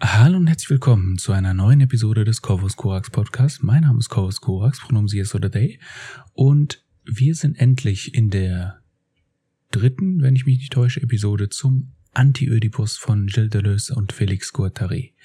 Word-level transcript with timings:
Hallo 0.00 0.36
und 0.36 0.46
herzlich 0.46 0.70
willkommen 0.70 1.18
zu 1.18 1.32
einer 1.32 1.54
neuen 1.54 1.80
Episode 1.80 2.24
des 2.24 2.40
Corvus 2.40 2.76
Corax 2.76 3.10
Podcast. 3.10 3.64
Mein 3.64 3.82
Name 3.82 3.98
ist 3.98 4.08
Corvus 4.08 4.40
Corax, 4.40 4.78
Pronomen 4.78 5.08
Sie 5.08 5.18
es 5.18 5.34
oder 5.34 5.50
they. 5.50 5.80
Und 6.34 6.84
wir 7.04 7.34
sind 7.34 7.58
endlich 7.58 8.14
in 8.14 8.30
der 8.30 8.80
dritten, 9.72 10.22
wenn 10.22 10.36
ich 10.36 10.46
mich 10.46 10.58
nicht 10.58 10.72
täusche, 10.72 11.02
Episode 11.02 11.48
zum 11.48 11.94
Anti-Ödipus 12.12 12.96
von 12.96 13.26
Gilles 13.26 13.50
Deleuze 13.50 13.96
und 13.96 14.12
Félix 14.12 14.52
Guattari. 14.52 15.16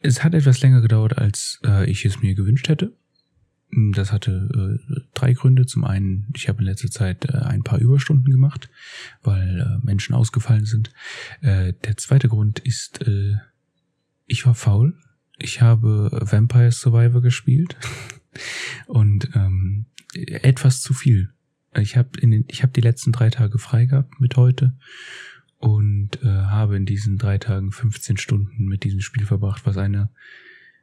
Es 0.00 0.22
hat 0.22 0.34
etwas 0.34 0.60
länger 0.60 0.82
gedauert, 0.82 1.16
als 1.16 1.60
äh, 1.64 1.90
ich 1.90 2.04
es 2.04 2.20
mir 2.20 2.34
gewünscht 2.34 2.68
hätte. 2.68 2.94
Das 3.72 4.10
hatte 4.12 4.80
äh, 4.88 5.00
drei 5.14 5.32
Gründe. 5.32 5.64
Zum 5.66 5.84
einen, 5.84 6.26
ich 6.34 6.48
habe 6.48 6.60
in 6.60 6.64
letzter 6.64 6.90
Zeit 6.90 7.26
äh, 7.26 7.38
ein 7.38 7.62
paar 7.62 7.78
Überstunden 7.78 8.30
gemacht, 8.30 8.68
weil 9.22 9.60
äh, 9.60 9.86
Menschen 9.86 10.14
ausgefallen 10.14 10.64
sind. 10.64 10.92
Äh, 11.40 11.74
der 11.84 11.96
zweite 11.96 12.28
Grund 12.28 12.58
ist, 12.58 13.06
äh, 13.06 13.36
ich 14.26 14.44
war 14.44 14.54
faul. 14.54 14.94
Ich 15.38 15.62
habe 15.62 16.10
Vampire 16.12 16.72
Survivor 16.72 17.22
gespielt 17.22 17.76
und 18.86 19.30
ähm, 19.34 19.86
etwas 20.14 20.82
zu 20.82 20.92
viel. 20.92 21.30
Ich 21.76 21.96
habe 21.96 22.10
habe 22.20 22.72
die 22.72 22.80
letzten 22.80 23.12
drei 23.12 23.30
Tage 23.30 23.58
frei 23.58 23.86
gehabt 23.86 24.20
mit 24.20 24.36
heute 24.36 24.76
und 25.58 26.22
äh, 26.22 26.26
habe 26.26 26.76
in 26.76 26.86
diesen 26.86 27.18
drei 27.18 27.38
Tagen 27.38 27.70
15 27.70 28.16
Stunden 28.16 28.64
mit 28.64 28.82
diesem 28.82 29.00
Spiel 29.00 29.24
verbracht, 29.24 29.64
was 29.64 29.76
eine 29.76 30.10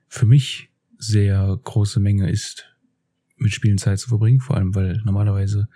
für 0.07 0.26
mich 0.26 0.70
sehr 0.98 1.59
große 1.63 1.99
Menge 1.99 2.29
ist 2.29 2.77
mit 3.38 3.54
Spielen 3.54 3.77
Zeit 3.77 4.00
zu 4.00 4.09
verbringen, 4.09 4.40
vor 4.40 4.58
allem 4.58 4.76
weil 4.76 5.02
normalerweise, 5.05 5.68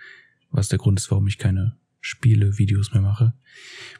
was 0.50 0.68
der 0.68 0.78
Grund 0.78 0.98
ist, 0.98 1.10
warum 1.10 1.26
ich 1.26 1.38
keine 1.38 1.76
Spiele, 2.00 2.58
Videos 2.58 2.92
mehr 2.92 3.02
mache, 3.02 3.32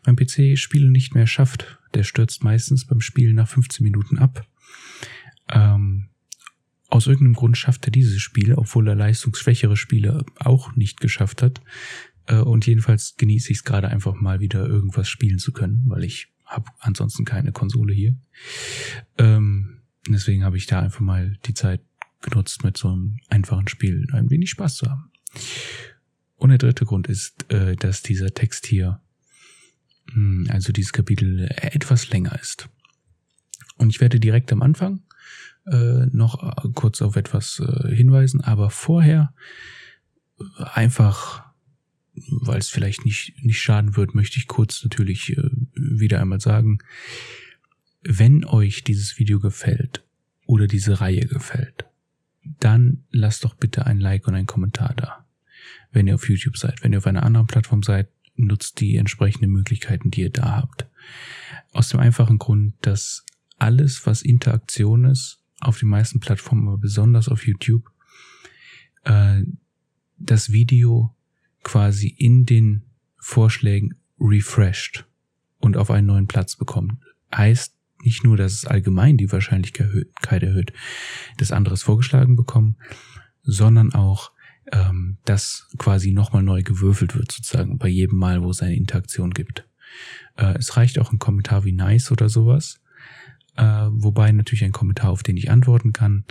mein 0.04 0.16
PC 0.16 0.58
Spiele 0.58 0.90
nicht 0.90 1.14
mehr 1.14 1.26
schafft. 1.26 1.78
Der 1.94 2.02
stürzt 2.02 2.42
meistens 2.42 2.86
beim 2.86 3.00
Spielen 3.00 3.36
nach 3.36 3.48
15 3.48 3.84
Minuten 3.84 4.18
ab. 4.18 4.46
Ähm, 5.48 6.08
aus 6.88 7.06
irgendeinem 7.06 7.34
Grund 7.34 7.56
schafft 7.56 7.86
er 7.86 7.90
dieses 7.90 8.20
Spiel, 8.20 8.54
obwohl 8.54 8.88
er 8.88 8.94
leistungsschwächere 8.94 9.76
Spiele 9.76 10.26
auch 10.38 10.76
nicht 10.76 11.00
geschafft 11.00 11.42
hat. 11.42 11.62
Äh, 12.26 12.36
und 12.36 12.66
jedenfalls 12.66 13.16
genieße 13.16 13.50
ich 13.50 13.58
es 13.58 13.64
gerade 13.64 13.88
einfach 13.88 14.14
mal 14.14 14.40
wieder 14.40 14.66
irgendwas 14.66 15.08
spielen 15.08 15.38
zu 15.38 15.52
können, 15.52 15.84
weil 15.86 16.04
ich 16.04 16.28
habe 16.44 16.70
ansonsten 16.80 17.24
keine 17.24 17.52
Konsole 17.52 17.94
hier. 17.94 18.16
Ähm, 19.16 19.78
deswegen 20.08 20.44
habe 20.44 20.56
ich 20.56 20.66
da 20.66 20.80
einfach 20.80 21.00
mal 21.00 21.38
die 21.46 21.54
Zeit 21.54 21.80
genutzt, 22.22 22.64
mit 22.64 22.76
so 22.76 22.88
einem 22.88 23.18
einfachen 23.28 23.68
Spiel 23.68 24.06
ein 24.12 24.30
wenig 24.30 24.50
Spaß 24.50 24.76
zu 24.76 24.90
haben. 24.90 25.10
Und 26.36 26.50
der 26.50 26.58
dritte 26.58 26.84
Grund 26.84 27.08
ist, 27.08 27.50
äh, 27.52 27.76
dass 27.76 28.02
dieser 28.02 28.34
Text 28.34 28.66
hier, 28.66 29.00
hm, 30.12 30.48
also 30.50 30.72
dieses 30.72 30.92
Kapitel, 30.92 31.48
etwas 31.56 32.10
länger 32.10 32.38
ist. 32.40 32.68
Und 33.76 33.90
ich 33.90 34.00
werde 34.00 34.18
direkt 34.18 34.52
am 34.52 34.62
Anfang 34.62 35.02
äh, 35.66 36.06
noch 36.06 36.64
äh, 36.64 36.68
kurz 36.74 37.00
auf 37.00 37.14
etwas 37.14 37.62
hinweisen, 37.88 38.40
aber 38.40 38.70
vorher 38.70 39.32
einfach, 40.56 41.44
weil 42.14 42.58
es 42.58 42.68
vielleicht 42.68 43.04
nicht, 43.04 43.44
nicht 43.44 43.60
schaden 43.60 43.96
wird, 43.96 44.14
möchte 44.14 44.38
ich 44.38 44.48
kurz 44.48 44.82
natürlich 44.82 45.36
wieder 45.74 46.20
einmal 46.20 46.40
sagen, 46.40 46.78
wenn 48.02 48.44
euch 48.44 48.82
dieses 48.82 49.18
Video 49.20 49.38
gefällt 49.38 50.04
oder 50.44 50.66
diese 50.66 51.00
Reihe 51.00 51.26
gefällt, 51.26 51.86
dann 52.44 53.04
lasst 53.10 53.44
doch 53.44 53.54
bitte 53.54 53.86
ein 53.86 54.00
Like 54.00 54.26
und 54.26 54.34
einen 54.34 54.46
Kommentar 54.46 54.94
da. 54.94 55.26
Wenn 55.90 56.06
ihr 56.06 56.14
auf 56.14 56.28
YouTube 56.28 56.56
seid. 56.56 56.82
Wenn 56.82 56.92
ihr 56.92 56.98
auf 56.98 57.06
einer 57.06 57.22
anderen 57.22 57.46
Plattform 57.46 57.82
seid, 57.82 58.08
nutzt 58.36 58.80
die 58.80 58.96
entsprechenden 58.96 59.50
Möglichkeiten, 59.50 60.10
die 60.10 60.22
ihr 60.22 60.30
da 60.30 60.56
habt. 60.56 60.86
Aus 61.72 61.88
dem 61.90 62.00
einfachen 62.00 62.38
Grund, 62.38 62.74
dass 62.80 63.24
alles, 63.58 64.06
was 64.06 64.22
Interaktion 64.22 65.04
ist, 65.04 65.40
auf 65.60 65.78
den 65.78 65.88
meisten 65.88 66.20
Plattformen, 66.20 66.66
aber 66.66 66.78
besonders 66.78 67.28
auf 67.28 67.46
YouTube, 67.46 67.90
äh, 69.04 69.42
das 70.18 70.50
Video 70.50 71.14
quasi 71.62 72.08
in 72.08 72.46
den 72.46 72.82
Vorschlägen 73.18 73.94
refreshed 74.18 75.06
und 75.58 75.76
auf 75.76 75.90
einen 75.90 76.08
neuen 76.08 76.26
Platz 76.26 76.56
bekommt. 76.56 76.94
Heißt, 77.34 77.76
nicht 78.02 78.24
nur, 78.24 78.36
dass 78.36 78.52
es 78.52 78.64
allgemein 78.66 79.16
die 79.16 79.30
Wahrscheinlichkeit 79.30 80.42
erhöht, 80.42 80.72
dass 81.38 81.52
anderes 81.52 81.82
vorgeschlagen 81.82 82.36
bekommen, 82.36 82.76
sondern 83.42 83.92
auch, 83.94 84.32
ähm, 84.70 85.18
dass 85.24 85.68
quasi 85.78 86.12
nochmal 86.12 86.42
neu 86.42 86.62
gewürfelt 86.62 87.14
wird, 87.14 87.32
sozusagen 87.32 87.78
bei 87.78 87.88
jedem 87.88 88.18
Mal, 88.18 88.42
wo 88.42 88.50
es 88.50 88.62
eine 88.62 88.76
Interaktion 88.76 89.30
gibt. 89.30 89.68
Äh, 90.36 90.54
es 90.58 90.76
reicht 90.76 90.98
auch 90.98 91.12
ein 91.12 91.18
Kommentar 91.18 91.64
wie 91.64 91.72
nice 91.72 92.12
oder 92.12 92.28
sowas, 92.28 92.80
äh, 93.56 93.64
wobei 93.64 94.32
natürlich 94.32 94.64
ein 94.64 94.72
Kommentar, 94.72 95.10
auf 95.10 95.22
den 95.22 95.36
ich 95.36 95.50
antworten 95.50 95.92
kann, 95.92 96.24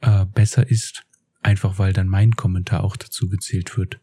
äh, 0.00 0.24
besser 0.26 0.68
ist, 0.70 1.04
einfach 1.42 1.78
weil 1.78 1.92
dann 1.92 2.08
mein 2.08 2.32
Kommentar 2.32 2.84
auch 2.84 2.96
dazu 2.96 3.28
gezählt 3.28 3.76
wird 3.76 4.00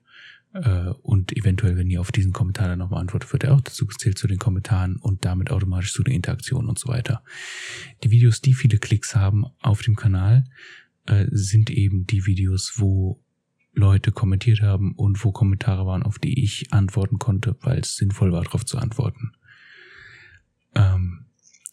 äh, 0.53 0.89
und 1.01 1.35
eventuell, 1.35 1.77
wenn 1.77 1.89
ihr 1.89 2.01
auf 2.01 2.11
diesen 2.11 2.33
Kommentar 2.33 2.67
dann 2.67 2.79
nochmal 2.79 3.01
antwortet, 3.01 3.31
wird 3.31 3.43
er 3.43 3.53
auch 3.53 3.61
dazu 3.61 3.85
gezählt 3.85 4.17
zu 4.17 4.27
den 4.27 4.39
Kommentaren 4.39 4.97
und 4.97 5.25
damit 5.25 5.51
automatisch 5.51 5.93
zu 5.93 6.03
den 6.03 6.15
Interaktionen 6.15 6.69
und 6.69 6.79
so 6.79 6.87
weiter. 6.87 7.23
Die 8.03 8.11
Videos, 8.11 8.41
die 8.41 8.53
viele 8.53 8.77
Klicks 8.77 9.15
haben 9.15 9.45
auf 9.61 9.81
dem 9.81 9.95
Kanal, 9.95 10.45
äh, 11.05 11.27
sind 11.31 11.69
eben 11.69 12.07
die 12.07 12.25
Videos, 12.25 12.73
wo 12.77 13.23
Leute 13.73 14.11
kommentiert 14.11 14.61
haben 14.61 14.93
und 14.93 15.23
wo 15.23 15.31
Kommentare 15.31 15.85
waren, 15.85 16.03
auf 16.03 16.17
die 16.19 16.43
ich 16.43 16.73
antworten 16.73 17.19
konnte, 17.19 17.55
weil 17.61 17.79
es 17.79 17.95
sinnvoll 17.95 18.31
war, 18.31 18.43
darauf 18.43 18.65
zu 18.65 18.77
antworten. 18.77 19.33
Ähm, 20.75 21.25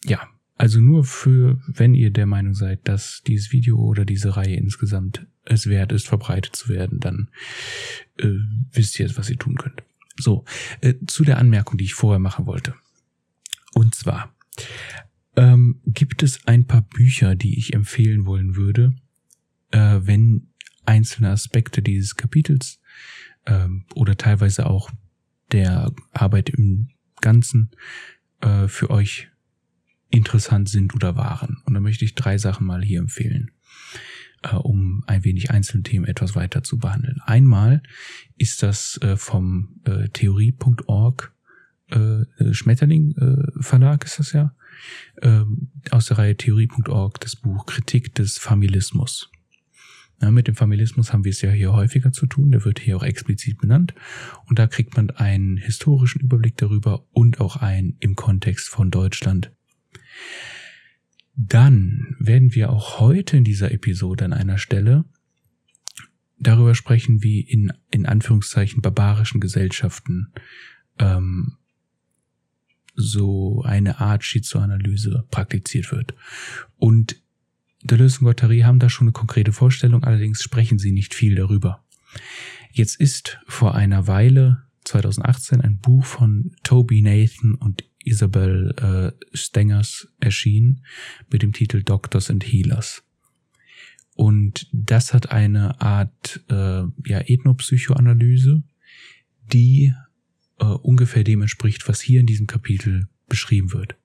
ja, 0.05 0.27
also 0.57 0.79
nur 0.79 1.03
für, 1.03 1.59
wenn 1.67 1.93
ihr 1.93 2.11
der 2.11 2.25
Meinung 2.25 2.53
seid, 2.53 2.87
dass 2.87 3.21
dieses 3.25 3.51
Video 3.51 3.77
oder 3.77 4.05
diese 4.05 4.35
Reihe 4.35 4.55
insgesamt 4.55 5.25
es 5.45 5.67
wert 5.67 5.91
ist, 5.91 6.07
verbreitet 6.07 6.55
zu 6.55 6.69
werden, 6.69 6.99
dann 6.99 7.29
äh, 8.17 8.39
wisst 8.71 8.99
ihr 8.99 9.05
jetzt, 9.05 9.17
was 9.17 9.29
ihr 9.29 9.37
tun 9.37 9.55
könnt. 9.55 9.83
So, 10.19 10.45
äh, 10.81 10.95
zu 11.05 11.23
der 11.23 11.37
Anmerkung, 11.37 11.77
die 11.77 11.85
ich 11.85 11.93
vorher 11.93 12.19
machen 12.19 12.47
wollte. 12.47 12.73
Und 13.73 13.93
zwar 13.93 14.33
ähm, 15.35 15.79
gibt 15.85 16.23
es 16.23 16.45
ein 16.47 16.65
paar 16.65 16.81
Bücher, 16.81 17.35
die 17.35 17.59
ich 17.59 17.73
empfehlen 17.73 18.25
wollen 18.25 18.55
würde, 18.55 18.95
äh, 19.71 19.99
wenn 20.01 20.47
einzelne 20.85 21.29
Aspekte 21.29 21.81
dieses 21.83 22.15
Kapitels 22.15 22.79
ähm, 23.45 23.85
oder 23.93 24.17
teilweise 24.17 24.65
auch 24.65 24.89
der 25.51 25.93
Arbeit 26.11 26.49
im 26.49 26.89
Ganzen 27.21 27.69
äh, 28.41 28.67
für 28.67 28.89
euch 28.89 29.29
interessant 30.09 30.69
sind 30.69 30.95
oder 30.95 31.15
waren. 31.15 31.57
Und 31.65 31.73
da 31.73 31.79
möchte 31.79 32.05
ich 32.05 32.15
drei 32.15 32.37
Sachen 32.37 32.65
mal 32.65 32.83
hier 32.83 32.99
empfehlen 32.99 33.51
äh, 34.43 34.55
um 34.55 35.03
ein 35.07 35.23
wenig 35.23 35.51
einzelne 35.51 35.83
Themen 35.83 36.05
etwas 36.05 36.35
weiter 36.35 36.63
zu 36.63 36.77
behandeln. 36.77 37.21
Einmal 37.25 37.81
ist 38.37 38.63
das 38.63 38.99
äh, 39.01 39.17
vom 39.17 39.81
äh, 39.85 40.09
Theorie.org 40.09 41.33
äh, 41.89 42.21
äh, 42.21 42.53
Schmetterling 42.53 43.15
äh, 43.15 43.61
Verlag 43.61 44.03
ist 44.03 44.19
das 44.19 44.33
ja, 44.33 44.53
äh, 45.21 45.43
aus 45.91 46.07
der 46.07 46.17
Reihe 46.17 46.35
Theorie.org 46.35 47.19
das 47.21 47.35
Buch 47.35 47.65
Kritik 47.65 48.13
des 48.15 48.37
Familismus. 48.37 49.31
Ja, 50.21 50.31
mit 50.31 50.47
dem 50.47 50.55
Familismus 50.55 51.13
haben 51.13 51.25
wir 51.25 51.29
es 51.29 51.41
ja 51.41 51.51
hier 51.51 51.73
häufiger 51.73 52.11
zu 52.11 52.25
tun, 52.25 52.51
der 52.51 52.65
wird 52.65 52.79
hier 52.79 52.97
auch 52.97 53.03
explizit 53.03 53.59
benannt 53.59 53.93
und 54.47 54.57
da 54.57 54.65
kriegt 54.65 54.97
man 54.97 55.11
einen 55.11 55.57
historischen 55.57 56.21
Überblick 56.21 56.57
darüber 56.57 57.05
und 57.11 57.39
auch 57.39 57.57
einen 57.57 57.97
im 57.99 58.15
Kontext 58.15 58.67
von 58.67 58.89
Deutschland. 58.89 59.51
Dann 61.35 62.15
werden 62.19 62.55
wir 62.55 62.71
auch 62.71 62.99
heute 62.99 63.37
in 63.37 63.43
dieser 63.43 63.71
Episode 63.71 64.25
an 64.25 64.33
einer 64.33 64.57
Stelle 64.57 65.05
darüber 66.39 66.75
sprechen, 66.75 67.23
wie 67.23 67.41
in, 67.41 67.73
in 67.91 68.05
Anführungszeichen 68.05 68.81
barbarischen 68.81 69.39
Gesellschaften 69.39 70.31
ähm, 70.99 71.57
so 72.95 73.61
eine 73.63 73.99
Art 73.99 74.23
Schizoanalyse 74.23 75.25
praktiziert 75.29 75.91
wird. 75.91 76.15
Und 76.77 77.21
Deleuze 77.83 78.19
und 78.19 78.25
Guattari 78.25 78.61
haben 78.61 78.79
da 78.79 78.89
schon 78.89 79.05
eine 79.05 79.13
konkrete 79.13 79.53
Vorstellung, 79.53 80.03
allerdings 80.03 80.41
sprechen 80.41 80.79
sie 80.79 80.91
nicht 80.91 81.13
viel 81.13 81.35
darüber. 81.35 81.83
Jetzt 82.71 82.99
ist 82.99 83.39
vor 83.47 83.75
einer 83.75 84.07
Weile, 84.07 84.63
2018, 84.85 85.61
ein 85.61 85.79
Buch 85.79 86.05
von 86.05 86.55
Toby 86.63 87.01
Nathan 87.01 87.53
und 87.55 87.83
Isabel 88.07 88.73
äh, 89.21 89.37
Stengers 89.37 90.07
erschienen 90.19 90.83
mit 91.29 91.41
dem 91.41 91.53
Titel 91.53 91.83
Doctors 91.83 92.29
and 92.29 92.43
Healers. 92.43 93.03
Und 94.15 94.67
das 94.71 95.13
hat 95.13 95.31
eine 95.31 95.79
Art 95.79 96.43
äh, 96.49 96.83
ja, 97.05 97.21
Ethnopsychoanalyse, 97.21 98.63
die 99.53 99.93
äh, 100.59 100.65
ungefähr 100.65 101.23
dem 101.23 101.41
entspricht, 101.41 101.87
was 101.87 102.01
hier 102.01 102.19
in 102.19 102.25
diesem 102.25 102.47
Kapitel 102.47 103.07
beschrieben 103.29 103.73
wird. 103.73 103.95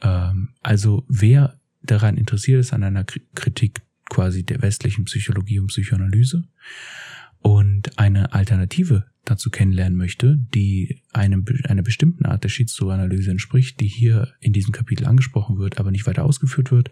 Ähm, 0.00 0.50
also 0.62 1.04
wer 1.08 1.60
daran 1.82 2.16
interessiert 2.16 2.60
ist, 2.60 2.72
an 2.72 2.82
einer 2.82 3.04
Kritik 3.34 3.82
quasi 4.08 4.44
der 4.44 4.62
westlichen 4.62 5.04
Psychologie 5.04 5.58
und 5.58 5.66
Psychoanalyse 5.68 6.44
und 7.44 7.98
eine 7.98 8.32
Alternative 8.32 9.04
dazu 9.26 9.50
kennenlernen 9.50 9.98
möchte, 9.98 10.38
die 10.54 11.02
einem, 11.12 11.44
einer 11.64 11.82
bestimmten 11.82 12.24
Art 12.24 12.42
der 12.42 12.48
Schizoanalyse 12.48 13.30
entspricht, 13.30 13.80
die 13.80 13.86
hier 13.86 14.32
in 14.40 14.54
diesem 14.54 14.72
Kapitel 14.72 15.06
angesprochen 15.06 15.58
wird, 15.58 15.78
aber 15.78 15.90
nicht 15.90 16.06
weiter 16.06 16.24
ausgeführt 16.24 16.72
wird, 16.72 16.90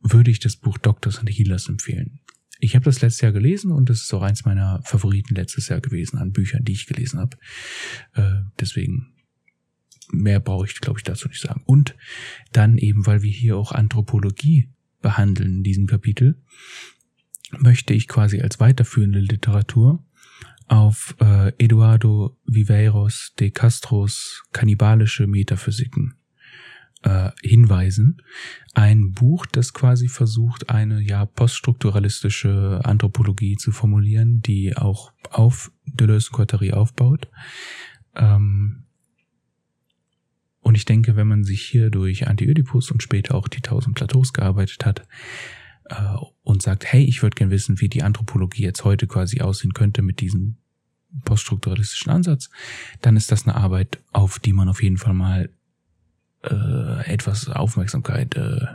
würde 0.00 0.30
ich 0.30 0.38
das 0.38 0.56
Buch 0.56 0.78
Doctors 0.78 1.18
and 1.18 1.30
Healers 1.30 1.68
empfehlen. 1.68 2.20
Ich 2.60 2.76
habe 2.76 2.84
das 2.84 3.00
letztes 3.00 3.22
Jahr 3.22 3.32
gelesen 3.32 3.72
und 3.72 3.90
es 3.90 4.02
ist 4.02 4.14
auch 4.14 4.22
eins 4.22 4.44
meiner 4.44 4.80
Favoriten 4.84 5.34
letztes 5.34 5.68
Jahr 5.68 5.80
gewesen 5.80 6.18
an 6.18 6.30
Büchern, 6.30 6.64
die 6.64 6.72
ich 6.72 6.86
gelesen 6.86 7.18
habe. 7.18 7.36
Äh, 8.14 8.42
deswegen 8.60 9.14
mehr 10.12 10.38
brauche 10.38 10.66
ich, 10.66 10.80
glaube 10.80 11.00
ich, 11.00 11.04
dazu 11.04 11.26
nicht 11.26 11.40
sagen. 11.40 11.62
Und 11.66 11.96
dann 12.52 12.78
eben, 12.78 13.04
weil 13.04 13.22
wir 13.22 13.32
hier 13.32 13.56
auch 13.56 13.72
Anthropologie 13.72 14.70
behandeln 15.02 15.56
in 15.56 15.62
diesem 15.64 15.88
Kapitel, 15.88 16.40
möchte 17.52 17.94
ich 17.94 18.08
quasi 18.08 18.40
als 18.40 18.60
weiterführende 18.60 19.20
Literatur 19.20 20.04
auf 20.68 21.14
äh, 21.20 21.52
Eduardo 21.58 22.36
Viveiros 22.44 23.34
de 23.38 23.50
Castros 23.50 24.42
kannibalische 24.52 25.26
Metaphysiken 25.26 26.14
äh, 27.02 27.30
hinweisen. 27.42 28.22
Ein 28.74 29.12
Buch, 29.12 29.46
das 29.46 29.72
quasi 29.72 30.08
versucht, 30.08 30.70
eine 30.70 31.00
ja 31.00 31.24
poststrukturalistische 31.24 32.80
Anthropologie 32.82 33.56
zu 33.56 33.70
formulieren, 33.70 34.40
die 34.40 34.76
auch 34.76 35.12
auf 35.30 35.70
Deleuze-Guattari 35.86 36.72
aufbaut. 36.72 37.28
Ähm, 38.16 38.86
und 40.60 40.74
ich 40.74 40.84
denke, 40.84 41.14
wenn 41.14 41.28
man 41.28 41.44
sich 41.44 41.62
hier 41.62 41.90
durch 41.90 42.26
Anti-Oedipus 42.26 42.90
und 42.90 43.04
später 43.04 43.36
auch 43.36 43.46
die 43.46 43.60
Tausend 43.60 43.94
Plateaus 43.94 44.32
gearbeitet 44.32 44.84
hat 44.84 45.06
äh, 45.88 46.16
und 46.42 46.62
sagt, 46.62 46.84
hey, 46.84 47.04
ich 47.04 47.22
würde 47.22 47.34
gern 47.34 47.50
wissen, 47.50 47.80
wie 47.80 47.88
die 47.88 48.02
Anthropologie 48.02 48.62
jetzt 48.62 48.84
heute 48.84 49.06
quasi 49.06 49.40
aussehen 49.40 49.74
könnte 49.74 50.02
mit 50.02 50.20
diesem 50.20 50.56
poststrukturalistischen 51.24 52.12
Ansatz, 52.12 52.50
dann 53.00 53.16
ist 53.16 53.32
das 53.32 53.46
eine 53.46 53.56
Arbeit, 53.56 54.00
auf 54.12 54.38
die 54.38 54.52
man 54.52 54.68
auf 54.68 54.82
jeden 54.82 54.98
Fall 54.98 55.14
mal 55.14 55.50
äh, 56.42 57.12
etwas 57.12 57.48
Aufmerksamkeit 57.48 58.36
äh, 58.36 58.66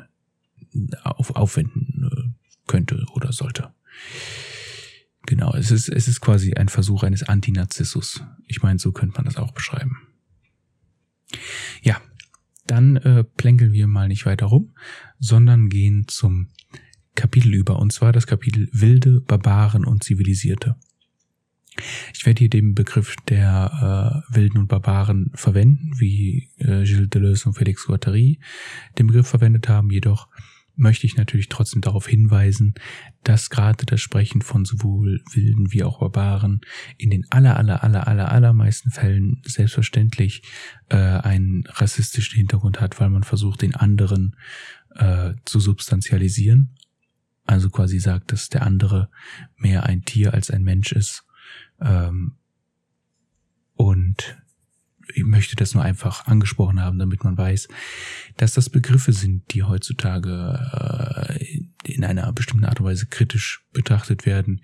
auf, 1.03 1.35
aufwenden 1.35 2.09
äh, 2.11 2.67
könnte 2.67 3.05
oder 3.13 3.31
sollte. 3.31 3.73
Genau, 5.25 5.53
es 5.53 5.71
ist, 5.71 5.87
es 5.89 6.07
ist 6.07 6.21
quasi 6.21 6.53
ein 6.53 6.69
Versuch 6.69 7.03
eines 7.03 7.23
Antinarzissus. 7.23 8.23
Ich 8.47 8.63
meine, 8.63 8.79
so 8.79 8.91
könnte 8.91 9.15
man 9.15 9.25
das 9.25 9.37
auch 9.37 9.51
beschreiben. 9.51 9.97
Ja, 11.83 12.01
dann 12.65 12.97
äh, 12.97 13.23
plänkeln 13.23 13.71
wir 13.71 13.87
mal 13.87 14.07
nicht 14.07 14.25
weiter 14.25 14.47
rum, 14.47 14.73
sondern 15.19 15.69
gehen 15.69 16.07
zum 16.07 16.49
Kapitel 17.15 17.53
über, 17.53 17.79
und 17.79 17.91
zwar 17.91 18.11
das 18.11 18.27
Kapitel 18.27 18.69
Wilde, 18.71 19.21
Barbaren 19.21 19.85
und 19.85 20.03
Zivilisierte. 20.03 20.75
Ich 22.13 22.25
werde 22.25 22.39
hier 22.39 22.49
den 22.49 22.73
Begriff 22.73 23.15
der 23.29 24.23
äh, 24.29 24.35
Wilden 24.35 24.57
und 24.57 24.67
Barbaren 24.67 25.31
verwenden, 25.33 25.93
wie 25.99 26.49
äh, 26.57 26.83
Gilles 26.83 27.09
Deleuze 27.09 27.49
und 27.49 27.57
Félix 27.57 27.85
Guattari 27.85 28.39
den 28.97 29.07
Begriff 29.07 29.27
verwendet 29.27 29.69
haben, 29.69 29.89
jedoch 29.89 30.27
möchte 30.75 31.05
ich 31.05 31.15
natürlich 31.15 31.49
trotzdem 31.49 31.81
darauf 31.81 32.07
hinweisen, 32.07 32.73
dass 33.23 33.49
gerade 33.49 33.85
das 33.85 34.01
Sprechen 34.01 34.41
von 34.41 34.65
sowohl 34.65 35.21
Wilden 35.31 35.71
wie 35.71 35.83
auch 35.83 35.99
Barbaren 35.99 36.61
in 36.97 37.09
den 37.09 37.25
aller, 37.29 37.57
aller, 37.57 37.83
aller, 37.83 38.07
aller, 38.07 38.31
allermeisten 38.31 38.91
Fällen 38.91 39.41
selbstverständlich 39.45 40.43
äh, 40.89 40.95
einen 40.95 41.65
rassistischen 41.67 42.37
Hintergrund 42.37 42.81
hat, 42.81 42.99
weil 42.99 43.09
man 43.09 43.23
versucht, 43.23 43.61
den 43.61 43.75
anderen 43.75 44.35
äh, 44.95 45.33
zu 45.45 45.59
substantialisieren. 45.59 46.75
Also 47.45 47.69
quasi 47.69 47.99
sagt, 47.99 48.31
dass 48.31 48.49
der 48.49 48.63
andere 48.63 49.09
mehr 49.55 49.83
ein 49.83 50.03
Tier 50.03 50.33
als 50.33 50.51
ein 50.51 50.63
Mensch 50.63 50.91
ist. 50.91 51.25
Ähm, 51.81 52.37
und 53.75 54.37
ich 55.15 55.23
möchte 55.23 55.55
das 55.55 55.73
nur 55.73 55.83
einfach 55.83 56.27
angesprochen 56.27 56.81
haben, 56.81 56.99
damit 56.99 57.23
man 57.23 57.37
weiß, 57.37 57.67
dass 58.37 58.53
das 58.53 58.69
Begriffe 58.69 59.13
sind, 59.13 59.53
die 59.53 59.63
heutzutage 59.63 61.37
äh, 61.39 61.63
in 61.83 62.03
einer 62.03 62.31
bestimmten 62.33 62.65
Art 62.65 62.79
und 62.79 62.85
Weise 62.85 63.07
kritisch 63.07 63.65
betrachtet 63.73 64.25
werden, 64.25 64.61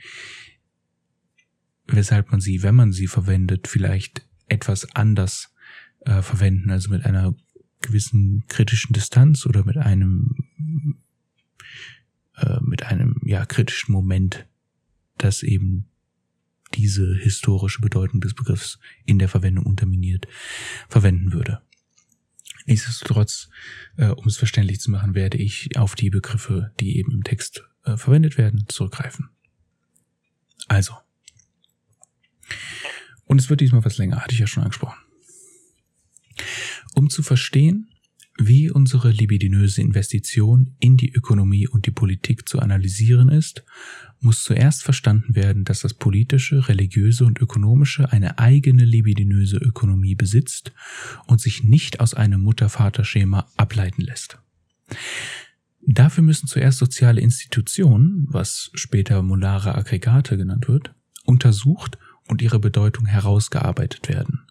weshalb 1.88 2.32
man 2.32 2.42
sie, 2.42 2.64
wenn 2.64 2.76
man 2.76 2.92
sie 2.92 3.08
verwendet, 3.08 3.68
vielleicht 3.68 4.26
etwas 4.48 4.96
anders 4.96 5.54
äh, 6.02 6.22
verwenden, 6.22 6.72
also 6.72 6.90
mit 6.90 7.06
einer 7.06 7.36
gewissen 7.82 8.44
kritischen 8.48 8.94
Distanz 8.94 9.46
oder 9.46 9.64
mit 9.66 9.78
einem 9.78 10.36
äh, 12.38 12.60
mit 12.62 12.84
einem 12.84 13.20
ja 13.24 13.46
kritischen 13.46 13.92
Moment, 13.92 14.48
das 15.18 15.44
eben 15.44 15.90
diese 16.74 17.16
historische 17.16 17.82
Bedeutung 17.82 18.22
des 18.22 18.34
Begriffs 18.34 18.80
in 19.06 19.20
der 19.20 19.30
Verwendung 19.30 19.66
unterminiert, 19.66 20.28
verwenden 20.90 21.34
würde. 21.34 21.62
Nichtsdestotrotz, 22.66 23.50
äh, 23.96 24.08
um 24.08 24.28
es 24.28 24.38
verständlich 24.38 24.82
zu 24.82 24.92
machen, 24.92 25.16
werde 25.16 25.38
ich 25.38 25.78
auf 25.78 25.96
die 25.96 26.10
Begriffe, 26.10 26.74
die 26.80 26.98
eben 26.98 27.12
im 27.14 27.24
Text 27.24 27.64
äh, 27.86 27.96
verwendet 27.96 28.38
werden, 28.38 28.66
zurückgreifen. 28.68 29.30
Also. 30.68 30.94
Und 33.24 33.40
es 33.40 33.50
wird 33.50 33.62
diesmal 33.62 33.86
was 33.86 33.98
länger, 33.98 34.22
hatte 34.22 34.34
ich 34.34 34.40
ja 34.40 34.48
schon 34.48 34.64
angesprochen. 34.64 35.00
Um 36.94 37.10
zu 37.10 37.24
verstehen, 37.24 37.90
wie 38.38 38.70
unsere 38.70 39.12
libidinöse 39.12 39.82
Investition 39.82 40.76
in 40.80 40.98
die 40.98 41.12
Ökonomie 41.12 41.68
und 41.68 41.86
die 41.86 41.92
Politik 41.92 42.48
zu 42.48 42.60
analysieren 42.60 43.30
ist, 43.30 43.64
muss 44.20 44.44
zuerst 44.44 44.84
verstanden 44.84 45.36
werden, 45.36 45.64
dass 45.64 45.82
das 45.82 45.94
politische, 45.94 46.68
religiöse 46.68 47.26
und 47.26 47.40
ökonomische 47.40 48.12
eine 48.12 48.40
eigene 48.40 48.86
libidinöse 48.86 49.58
Ökonomie 49.58 50.16
besitzt 50.16 50.72
und 51.26 51.42
sich 51.42 51.64
nicht 51.64 52.00
aus 52.00 52.14
einem 52.14 52.42
Mutter-Vater-Schema 52.42 53.48
ableiten 53.58 54.02
lässt. 54.02 54.40
Dafür 55.82 56.24
müssen 56.24 56.48
zuerst 56.48 56.80
soziale 56.80 57.22
Institutionen, 57.22 58.28
was 58.30 58.72
später 58.74 59.22
molare 59.22 59.76
Aggregate 59.76 60.38
genannt 60.38 60.68
wird, 60.68 60.94
untersucht 61.26 61.98
und 62.28 62.42
ihre 62.42 62.60
Bedeutung 62.60 63.06
herausgearbeitet 63.06 64.10
werden 64.10 64.47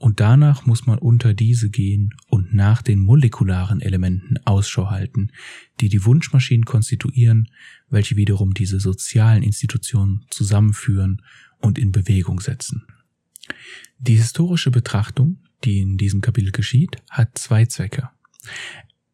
und 0.00 0.18
danach 0.18 0.64
muss 0.64 0.86
man 0.86 0.98
unter 0.98 1.34
diese 1.34 1.68
gehen 1.68 2.14
und 2.26 2.54
nach 2.54 2.80
den 2.80 3.00
molekularen 3.00 3.82
Elementen 3.82 4.38
Ausschau 4.46 4.88
halten, 4.88 5.30
die 5.78 5.90
die 5.90 6.06
Wunschmaschinen 6.06 6.64
konstituieren, 6.64 7.50
welche 7.90 8.16
wiederum 8.16 8.54
diese 8.54 8.80
sozialen 8.80 9.42
Institutionen 9.42 10.24
zusammenführen 10.30 11.20
und 11.58 11.78
in 11.78 11.92
Bewegung 11.92 12.40
setzen. 12.40 12.86
Die 13.98 14.16
historische 14.16 14.70
Betrachtung, 14.70 15.42
die 15.64 15.80
in 15.80 15.98
diesem 15.98 16.22
Kapitel 16.22 16.50
geschieht, 16.50 16.96
hat 17.10 17.36
zwei 17.36 17.66
Zwecke. 17.66 18.08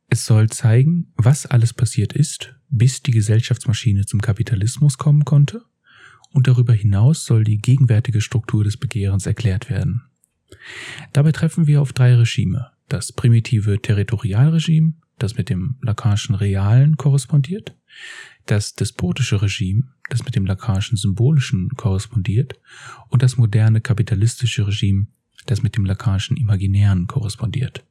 Es 0.08 0.24
soll 0.24 0.48
zeigen, 0.50 1.12
was 1.16 1.46
alles 1.46 1.74
passiert 1.74 2.12
ist, 2.12 2.54
bis 2.68 3.02
die 3.02 3.10
Gesellschaftsmaschine 3.10 4.06
zum 4.06 4.22
Kapitalismus 4.22 4.98
kommen 4.98 5.24
konnte, 5.24 5.64
und 6.30 6.46
darüber 6.46 6.74
hinaus 6.74 7.24
soll 7.24 7.42
die 7.42 7.58
gegenwärtige 7.58 8.20
Struktur 8.20 8.62
des 8.62 8.76
Begehrens 8.76 9.26
erklärt 9.26 9.68
werden. 9.68 10.02
Dabei 11.12 11.32
treffen 11.32 11.66
wir 11.66 11.80
auf 11.80 11.92
drei 11.92 12.14
Regime. 12.14 12.70
Das 12.88 13.12
primitive 13.12 13.80
Territorialregime, 13.80 14.94
das 15.18 15.36
mit 15.36 15.48
dem 15.48 15.76
Lacanischen 15.82 16.34
Realen 16.34 16.96
korrespondiert, 16.96 17.74
das 18.46 18.74
despotische 18.74 19.42
Regime, 19.42 19.84
das 20.08 20.24
mit 20.24 20.36
dem 20.36 20.46
Lacanischen 20.46 20.96
Symbolischen 20.96 21.70
korrespondiert, 21.70 22.60
und 23.08 23.22
das 23.22 23.36
moderne 23.36 23.80
kapitalistische 23.80 24.66
Regime, 24.66 25.08
das 25.46 25.62
mit 25.62 25.76
dem 25.76 25.84
Lacanischen 25.84 26.36
Imaginären 26.36 27.06
korrespondiert. 27.06 27.84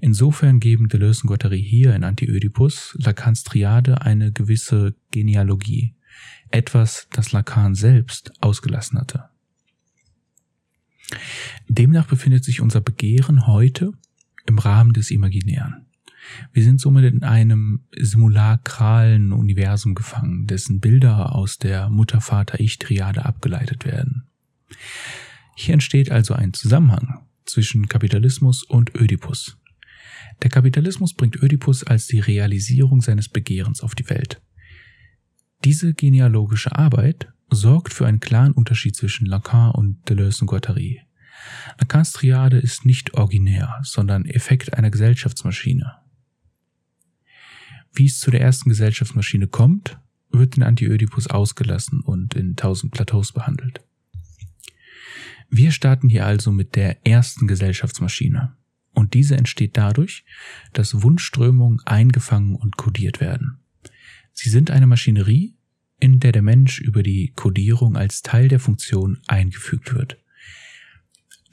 Insofern 0.00 0.58
geben 0.58 0.88
Deleuze 0.88 1.22
und 1.22 1.28
Guattari 1.28 1.62
hier 1.62 1.94
in 1.94 2.02
Anti-Oedipus 2.02 2.96
Lacans 3.00 3.44
Triade 3.44 4.02
eine 4.02 4.32
gewisse 4.32 4.94
Genealogie, 5.10 5.94
etwas, 6.50 7.08
das 7.12 7.32
Lacan 7.32 7.74
selbst 7.74 8.32
ausgelassen 8.40 8.98
hatte. 8.98 9.31
Demnach 11.68 12.06
befindet 12.06 12.44
sich 12.44 12.60
unser 12.60 12.80
Begehren 12.80 13.46
heute 13.46 13.92
im 14.46 14.58
Rahmen 14.58 14.92
des 14.92 15.10
Imaginären. 15.10 15.86
Wir 16.52 16.62
sind 16.62 16.80
somit 16.80 17.04
in 17.12 17.22
einem 17.22 17.80
simulakralen 17.96 19.32
Universum 19.32 19.94
gefangen, 19.94 20.46
dessen 20.46 20.80
Bilder 20.80 21.34
aus 21.34 21.58
der 21.58 21.90
Mutter-Vater-Ich-Triade 21.90 23.24
abgeleitet 23.24 23.84
werden. 23.84 24.24
Hier 25.56 25.74
entsteht 25.74 26.10
also 26.10 26.34
ein 26.34 26.52
Zusammenhang 26.52 27.26
zwischen 27.44 27.88
Kapitalismus 27.88 28.62
und 28.62 28.94
Ödipus. 28.94 29.58
Der 30.42 30.50
Kapitalismus 30.50 31.14
bringt 31.14 31.42
Ödipus 31.42 31.84
als 31.84 32.06
die 32.06 32.20
Realisierung 32.20 33.00
seines 33.00 33.28
Begehrens 33.28 33.80
auf 33.80 33.94
die 33.94 34.08
Welt. 34.08 34.40
Diese 35.64 35.94
genealogische 35.94 36.74
Arbeit 36.74 37.32
sorgt 37.48 37.92
für 37.92 38.06
einen 38.06 38.20
klaren 38.20 38.52
Unterschied 38.52 38.96
zwischen 38.96 39.26
Lacan 39.26 39.70
und 39.70 40.08
Deleuze 40.08 40.40
und 40.42 40.48
Guattari. 40.48 41.02
Lacans 41.78 42.12
Triade 42.12 42.58
ist 42.58 42.84
nicht 42.84 43.14
originär, 43.14 43.78
sondern 43.82 44.24
Effekt 44.24 44.74
einer 44.74 44.90
Gesellschaftsmaschine. 44.90 45.92
Wie 47.92 48.06
es 48.06 48.18
zu 48.18 48.30
der 48.30 48.40
ersten 48.40 48.70
Gesellschaftsmaschine 48.70 49.46
kommt, 49.46 49.98
wird 50.30 50.56
in 50.56 50.62
Antiödipus 50.62 51.28
ausgelassen 51.28 52.00
und 52.00 52.34
in 52.34 52.56
tausend 52.56 52.92
Plateaus 52.92 53.32
behandelt. 53.32 53.80
Wir 55.50 55.70
starten 55.70 56.08
hier 56.08 56.24
also 56.26 56.50
mit 56.50 56.74
der 56.74 57.06
ersten 57.06 57.46
Gesellschaftsmaschine. 57.46 58.56
Und 58.94 59.14
diese 59.14 59.36
entsteht 59.36 59.76
dadurch, 59.76 60.24
dass 60.72 61.02
Wunschströmungen 61.02 61.80
eingefangen 61.84 62.56
und 62.56 62.76
kodiert 62.76 63.20
werden. 63.20 63.61
Sie 64.32 64.50
sind 64.50 64.70
eine 64.70 64.86
Maschinerie, 64.86 65.56
in 66.00 66.18
der 66.18 66.32
der 66.32 66.42
Mensch 66.42 66.80
über 66.80 67.02
die 67.02 67.32
Kodierung 67.36 67.96
als 67.96 68.22
Teil 68.22 68.48
der 68.48 68.60
Funktion 68.60 69.20
eingefügt 69.28 69.94
wird. 69.94 70.18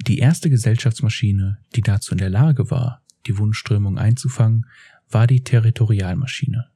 Die 0.08 0.20
erste 0.20 0.50
Gesellschaftsmaschine, 0.50 1.60
die 1.76 1.82
dazu 1.82 2.14
in 2.14 2.18
der 2.18 2.30
Lage 2.30 2.72
war, 2.72 3.04
die 3.28 3.38
Wunschströmung 3.38 3.98
einzufangen, 3.98 4.66
war 5.10 5.28
die 5.28 5.44
Territorialmaschine. 5.44 6.70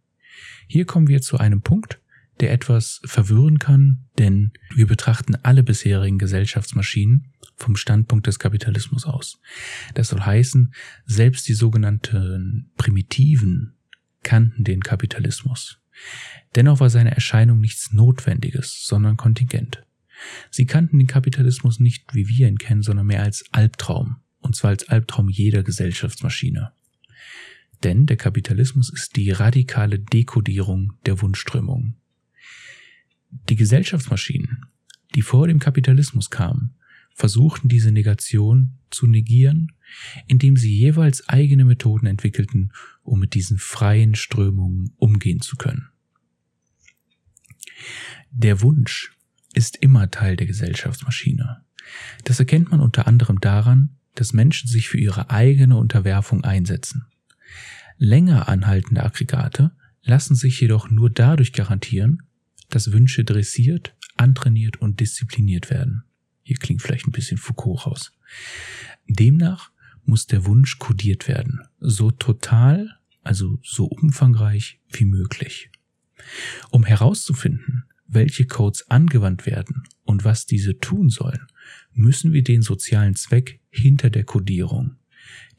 Hier 0.67 0.85
kommen 0.85 1.07
wir 1.07 1.21
zu 1.21 1.37
einem 1.37 1.61
Punkt, 1.61 1.99
der 2.39 2.51
etwas 2.51 3.01
verwirren 3.05 3.59
kann, 3.59 4.05
denn 4.17 4.51
wir 4.73 4.87
betrachten 4.87 5.35
alle 5.35 5.63
bisherigen 5.63 6.17
Gesellschaftsmaschinen 6.17 7.31
vom 7.55 7.75
Standpunkt 7.75 8.27
des 8.27 8.39
Kapitalismus 8.39 9.05
aus. 9.05 9.39
Das 9.93 10.09
soll 10.09 10.21
heißen, 10.21 10.73
selbst 11.05 11.47
die 11.47 11.53
sogenannten 11.53 12.71
Primitiven 12.75 13.75
kannten 14.23 14.63
den 14.63 14.81
Kapitalismus. 14.81 15.79
Dennoch 16.55 16.79
war 16.79 16.89
seine 16.89 17.11
Erscheinung 17.11 17.59
nichts 17.59 17.91
Notwendiges, 17.91 18.83
sondern 18.85 19.17
kontingent. 19.17 19.83
Sie 20.49 20.65
kannten 20.65 20.99
den 20.99 21.07
Kapitalismus 21.07 21.79
nicht, 21.79 22.13
wie 22.13 22.27
wir 22.27 22.47
ihn 22.47 22.57
kennen, 22.57 22.83
sondern 22.83 23.07
mehr 23.07 23.23
als 23.23 23.45
Albtraum, 23.51 24.17
und 24.39 24.55
zwar 24.55 24.71
als 24.71 24.87
Albtraum 24.87 25.29
jeder 25.29 25.63
Gesellschaftsmaschine. 25.63 26.71
Denn 27.83 28.05
der 28.05 28.17
Kapitalismus 28.17 28.91
ist 28.91 29.15
die 29.15 29.31
radikale 29.31 29.99
Dekodierung 29.99 30.93
der 31.05 31.21
Wunschströmung. 31.21 31.95
Die 33.49 33.55
Gesellschaftsmaschinen, 33.55 34.67
die 35.15 35.21
vor 35.21 35.47
dem 35.47 35.59
Kapitalismus 35.59 36.29
kamen, 36.29 36.75
versuchten 37.13 37.69
diese 37.69 37.91
Negation 37.91 38.79
zu 38.89 39.07
negieren, 39.07 39.71
indem 40.27 40.57
sie 40.57 40.75
jeweils 40.75 41.27
eigene 41.29 41.65
Methoden 41.65 42.07
entwickelten, 42.07 42.71
um 43.03 43.19
mit 43.19 43.33
diesen 43.33 43.57
freien 43.57 44.15
Strömungen 44.15 44.93
umgehen 44.97 45.41
zu 45.41 45.55
können. 45.55 45.89
Der 48.31 48.61
Wunsch 48.61 49.15
ist 49.53 49.77
immer 49.77 50.09
Teil 50.09 50.35
der 50.35 50.47
Gesellschaftsmaschine. 50.47 51.63
Das 52.23 52.39
erkennt 52.39 52.71
man 52.71 52.79
unter 52.79 53.07
anderem 53.07 53.39
daran, 53.39 53.97
dass 54.15 54.33
Menschen 54.33 54.67
sich 54.67 54.89
für 54.89 54.99
ihre 54.99 55.29
eigene 55.29 55.77
Unterwerfung 55.77 56.43
einsetzen. 56.43 57.05
Länger 57.97 58.47
anhaltende 58.47 59.03
Aggregate 59.03 59.71
lassen 60.01 60.35
sich 60.35 60.59
jedoch 60.59 60.89
nur 60.89 61.09
dadurch 61.09 61.53
garantieren, 61.53 62.23
dass 62.69 62.91
Wünsche 62.91 63.23
dressiert, 63.23 63.95
antrainiert 64.17 64.77
und 64.77 64.99
diszipliniert 64.99 65.69
werden. 65.69 66.03
Hier 66.43 66.57
klingt 66.57 66.81
vielleicht 66.81 67.07
ein 67.07 67.11
bisschen 67.11 67.37
Foucault 67.37 67.87
raus. 67.87 68.11
Demnach 69.07 69.71
muss 70.05 70.27
der 70.27 70.45
Wunsch 70.45 70.79
kodiert 70.79 71.27
werden, 71.27 71.61
so 71.79 72.11
total, 72.11 72.99
also 73.21 73.57
so 73.63 73.85
umfangreich 73.85 74.79
wie 74.91 75.05
möglich. 75.05 75.71
Um 76.69 76.83
herauszufinden, 76.83 77.85
welche 78.05 78.45
Codes 78.45 78.89
angewandt 78.89 79.45
werden 79.45 79.83
und 80.03 80.23
was 80.23 80.45
diese 80.45 80.77
tun 80.79 81.09
sollen, 81.09 81.47
müssen 81.93 82.33
wir 82.33 82.43
den 82.43 82.61
sozialen 82.61 83.15
Zweck 83.15 83.59
hinter 83.69 84.09
der 84.09 84.23
Codierung, 84.23 84.97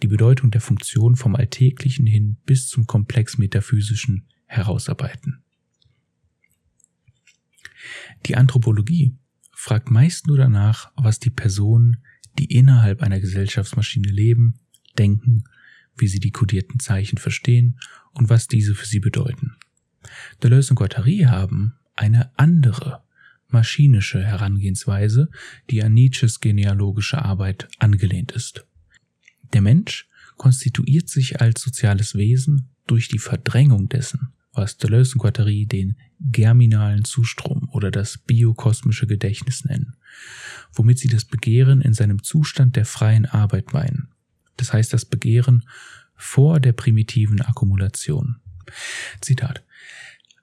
die 0.03 0.09
Bedeutung 0.09 0.51
der 0.51 0.61
Funktion 0.61 1.17
vom 1.17 1.35
Alltäglichen 1.35 2.07
hin 2.07 2.37
bis 2.45 2.69
zum 2.69 2.87
Komplex 2.87 3.39
metaphysischen 3.39 4.27
herausarbeiten. 4.47 5.43
Die 8.27 8.37
Anthropologie 8.37 9.17
fragt 9.65 9.91
meist 9.91 10.27
nur 10.27 10.37
danach, 10.37 10.93
was 10.95 11.21
die 11.21 11.31
Personen, 11.31 12.05
die 12.39 12.55
innerhalb 12.55 13.01
einer 13.01 13.19
Gesellschaftsmaschine 13.19 14.11
leben, 14.11 14.61
denken, 14.99 15.45
wie 15.97 16.07
sie 16.07 16.21
die 16.21 16.33
kodierten 16.33 16.81
Zeichen 16.81 17.17
verstehen 17.17 17.81
und 18.13 18.29
was 18.29 18.47
diese 18.47 18.75
für 18.75 18.85
sie 18.85 19.01
bedeuten. 19.01 19.57
Deleuze 20.43 20.73
und 20.73 20.77
Guattari 20.77 21.21
haben 21.21 21.77
eine 21.97 22.39
andere, 22.39 23.05
maschinische 23.49 24.23
Herangehensweise, 24.23 25.31
die 25.71 25.83
an 25.83 25.95
Nietzsches 25.95 26.41
genealogische 26.41 27.25
Arbeit 27.25 27.67
angelehnt 27.79 28.33
ist. 28.33 28.67
Der 29.55 29.63
Mensch 29.63 30.11
konstituiert 30.37 31.09
sich 31.09 31.41
als 31.41 31.63
soziales 31.63 32.15
Wesen 32.17 32.69
durch 32.87 33.09
die 33.09 33.19
Verdrängung 33.19 33.89
dessen, 33.89 34.35
was 34.55 34.77
Deleuze 34.77 35.15
und 35.15 35.19
Guattari 35.21 35.67
den 35.67 35.97
germinalen 36.21 37.05
Zustrom 37.05 37.69
oder 37.73 37.91
das 37.91 38.19
biokosmische 38.19 39.07
Gedächtnis 39.07 39.65
nennen, 39.65 39.97
womit 40.73 40.99
sie 40.99 41.09
das 41.09 41.25
Begehren 41.25 41.81
in 41.81 41.95
seinem 41.95 42.23
Zustand 42.23 42.77
der 42.77 42.85
freien 42.85 43.27
Arbeit 43.27 43.73
meinen. 43.73 44.09
Das 44.57 44.73
heißt 44.73 44.93
das 44.93 45.05
Begehren 45.05 45.65
vor 46.15 46.61
der 46.61 46.73
primitiven 46.73 47.41
Akkumulation. 47.41 48.37
Zitat. 49.21 49.65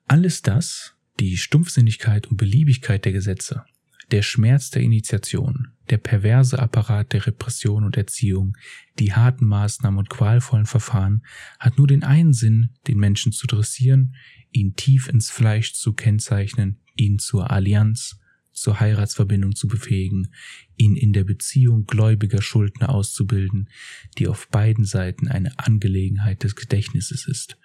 Alles 0.08 0.42
das, 0.42 0.94
die 1.20 1.38
Stumpfsinnigkeit 1.38 2.28
und 2.28 2.38
Beliebigkeit 2.38 3.06
der 3.06 3.14
Gesetze, 3.14 3.64
der 4.12 4.22
Schmerz 4.22 4.70
der 4.70 4.82
Initiation, 4.82 5.70
der 5.90 5.98
perverse 5.98 6.60
Apparat 6.60 7.14
der 7.14 7.28
Repression 7.28 7.84
und 7.84 7.98
Erziehung, 7.98 8.58
die 9.00 9.14
harten 9.14 9.46
Maßnahmen 9.46 10.00
und 10.00 10.10
qualvollen 10.10 10.66
Verfahren 10.66 11.24
hat 11.60 11.78
nur 11.78 11.88
den 11.88 12.04
einen 12.04 12.34
Sinn, 12.34 12.72
den 12.88 12.98
Menschen 12.98 13.32
zu 13.32 13.48
dressieren, 13.48 14.16
ihn 14.52 14.76
tief 14.76 15.08
ins 15.08 15.30
Fleisch 15.30 15.74
zu 15.74 15.94
kennzeichnen, 15.94 16.82
ihn 16.96 17.20
zur 17.20 17.52
Allianz, 17.52 18.20
zur 18.52 18.80
Heiratsverbindung 18.82 19.56
zu 19.56 19.68
befähigen, 19.68 20.34
ihn 20.76 20.96
in 20.96 21.14
der 21.14 21.24
Beziehung 21.24 21.86
gläubiger 21.86 22.42
Schuldner 22.42 22.90
auszubilden, 22.90 23.70
die 24.18 24.28
auf 24.28 24.50
beiden 24.50 24.84
Seiten 24.84 25.30
eine 25.30 25.58
Angelegenheit 25.58 26.44
des 26.44 26.56
Gedächtnisses 26.56 27.28
ist, 27.28 27.58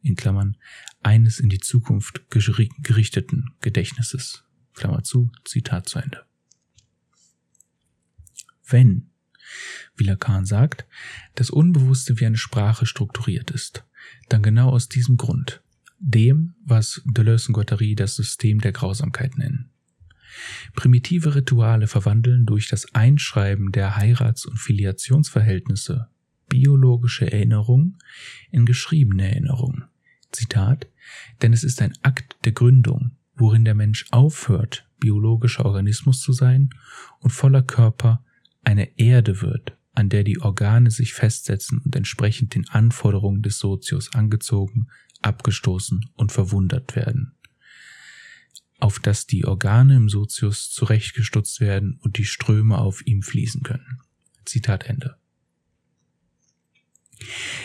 in 0.00 0.14
Klammern, 0.14 0.56
eines 1.02 1.40
in 1.40 1.48
die 1.48 1.58
Zukunft 1.58 2.30
gerichteten 2.30 3.50
Gedächtnisses. 3.60 4.47
Klammer 4.78 5.02
zu, 5.02 5.30
Zitat 5.44 5.88
zu 5.88 5.98
Ende. 5.98 6.24
Wenn, 8.66 9.10
wie 9.96 10.04
Lacan 10.04 10.44
sagt, 10.44 10.86
das 11.34 11.50
Unbewusste 11.50 12.20
wie 12.20 12.26
eine 12.26 12.36
Sprache 12.36 12.86
strukturiert 12.86 13.50
ist, 13.50 13.84
dann 14.28 14.42
genau 14.42 14.70
aus 14.70 14.88
diesem 14.88 15.16
Grund, 15.16 15.62
dem, 15.98 16.54
was 16.64 17.02
Deleuze 17.04 17.48
und 17.48 17.54
Guattari 17.54 17.94
das 17.94 18.14
System 18.14 18.60
der 18.60 18.72
Grausamkeit 18.72 19.36
nennen. 19.36 19.70
Primitive 20.74 21.34
Rituale 21.34 21.86
verwandeln 21.86 22.46
durch 22.46 22.68
das 22.68 22.94
Einschreiben 22.94 23.72
der 23.72 23.96
Heirats- 23.96 24.46
und 24.46 24.58
Filiationsverhältnisse 24.58 26.08
biologische 26.48 27.30
Erinnerung 27.30 27.98
in 28.50 28.64
geschriebene 28.64 29.28
Erinnerung. 29.28 29.84
Zitat, 30.32 30.86
denn 31.42 31.52
es 31.52 31.64
ist 31.64 31.80
ein 31.80 31.94
Akt 32.02 32.36
der 32.44 32.52
Gründung, 32.52 33.12
worin 33.38 33.64
der 33.64 33.74
Mensch 33.74 34.06
aufhört, 34.10 34.88
biologischer 34.98 35.64
Organismus 35.64 36.20
zu 36.20 36.32
sein 36.32 36.70
und 37.20 37.30
voller 37.30 37.62
Körper 37.62 38.24
eine 38.64 38.98
Erde 38.98 39.40
wird, 39.40 39.76
an 39.94 40.08
der 40.08 40.24
die 40.24 40.40
Organe 40.40 40.90
sich 40.90 41.14
festsetzen 41.14 41.78
und 41.78 41.96
entsprechend 41.96 42.54
den 42.54 42.68
Anforderungen 42.68 43.42
des 43.42 43.58
Sozius 43.58 44.14
angezogen, 44.14 44.88
abgestoßen 45.22 46.10
und 46.14 46.32
verwundert 46.32 46.94
werden. 46.96 47.32
Auf 48.78 49.00
dass 49.00 49.26
die 49.26 49.44
Organe 49.44 49.96
im 49.96 50.08
Sozius 50.08 50.70
zurechtgestutzt 50.70 51.60
werden 51.60 51.98
und 52.00 52.18
die 52.18 52.24
Ströme 52.24 52.78
auf 52.78 53.04
ihm 53.06 53.22
fließen 53.22 53.62
können. 53.62 54.00
Zitat 54.44 54.86
Ende. 54.86 55.16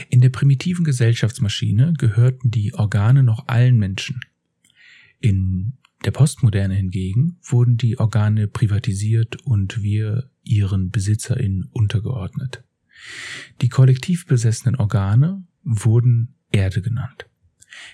In 0.10 0.22
der 0.22 0.30
primitiven 0.30 0.84
Gesellschaftsmaschine 0.84 1.94
gehörten 1.98 2.50
die 2.50 2.74
Organe 2.74 3.22
noch 3.22 3.48
allen 3.48 3.77
Menschen, 3.77 4.22
in 5.24 5.77
der 6.03 6.12
Postmoderne 6.12 6.75
hingegen 6.75 7.38
wurden 7.42 7.77
die 7.77 7.98
Organe 7.98 8.50
privatisiert 8.50 9.42
und 9.44 9.82
wir 9.82 10.30
ihren 10.44 10.89
BesitzerInnen 10.89 11.70
untergeordnet. 11.72 12.65
Die 13.62 13.70
kollektiv 13.70 14.27
besessenen 14.27 14.75
Organe 14.75 15.46
wurden 15.63 16.36
Erde 16.51 16.82
genannt. 16.82 17.30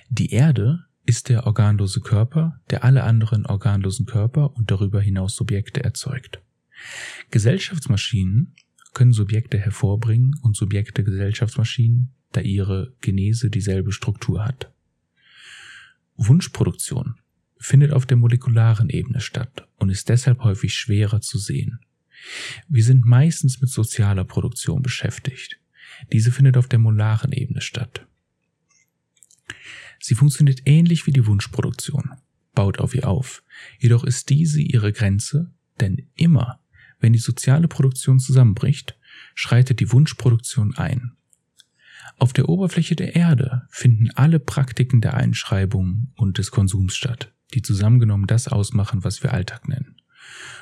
Die 0.10 0.32
Erde 0.32 0.86
ist 1.06 1.30
der 1.30 1.46
organlose 1.46 2.02
Körper, 2.02 2.60
der 2.72 2.84
alle 2.84 3.04
anderen 3.04 3.46
organlosen 3.46 4.08
Körper 4.08 4.56
und 4.56 4.72
darüber 4.72 5.00
hinaus 5.00 5.36
Subjekte 5.36 5.84
erzeugt. 5.84 6.42
Gesellschaftsmaschinen 7.30 8.56
können 8.96 9.14
Subjekte 9.14 9.60
hervorbringen 9.60 10.34
und 10.42 10.56
Subjekte 10.56 11.04
Gesellschaftsmaschinen, 11.04 12.12
da 12.32 12.42
ihre 12.42 12.96
Genese 13.02 13.52
dieselbe 13.52 13.92
Struktur 13.92 14.44
hat. 14.44 14.72
Wunschproduktion 16.16 17.16
findet 17.60 17.92
auf 17.92 18.06
der 18.06 18.18
molekularen 18.18 18.90
Ebene 18.90 19.20
statt 19.20 19.68
und 19.76 19.90
ist 19.90 20.10
deshalb 20.10 20.44
häufig 20.44 20.74
schwerer 20.74 21.22
zu 21.22 21.38
sehen. 21.38 21.80
Wir 22.68 22.84
sind 22.84 23.06
meistens 23.06 23.62
mit 23.62 23.70
sozialer 23.70 24.24
Produktion 24.24 24.82
beschäftigt. 24.82 25.60
Diese 26.12 26.32
findet 26.32 26.58
auf 26.58 26.68
der 26.68 26.80
molaren 26.80 27.32
Ebene 27.32 27.62
statt. 27.62 28.06
Sie 30.00 30.16
funktioniert 30.16 30.62
ähnlich 30.66 31.06
wie 31.08 31.12
die 31.12 31.26
Wunschproduktion, 31.26 32.12
baut 32.56 32.80
auf 32.80 32.96
ihr 32.96 33.08
auf. 33.08 33.44
Jedoch 33.80 34.04
ist 34.04 34.30
diese 34.30 34.62
ihre 34.62 34.94
Grenze, 34.94 35.52
denn 35.80 36.08
immer, 36.16 36.62
wenn 37.00 37.14
die 37.14 37.20
soziale 37.20 37.68
Produktion 37.68 38.20
zusammenbricht, 38.20 38.98
schreitet 39.36 39.80
die 39.80 39.92
Wunschproduktion 39.92 40.76
ein. 40.76 41.14
Auf 42.18 42.34
der 42.34 42.50
Oberfläche 42.50 42.96
der 42.96 43.16
Erde 43.16 43.68
finden 43.70 44.10
alle 44.12 44.40
Praktiken 44.40 45.02
der 45.02 45.16
Einschreibung 45.16 46.12
und 46.16 46.38
des 46.38 46.52
Konsums 46.52 46.96
statt, 46.96 47.34
die 47.54 47.62
zusammengenommen 47.62 48.28
das 48.28 48.48
ausmachen, 48.48 49.04
was 49.04 49.24
wir 49.24 49.34
Alltag 49.34 49.68
nennen. 49.68 50.02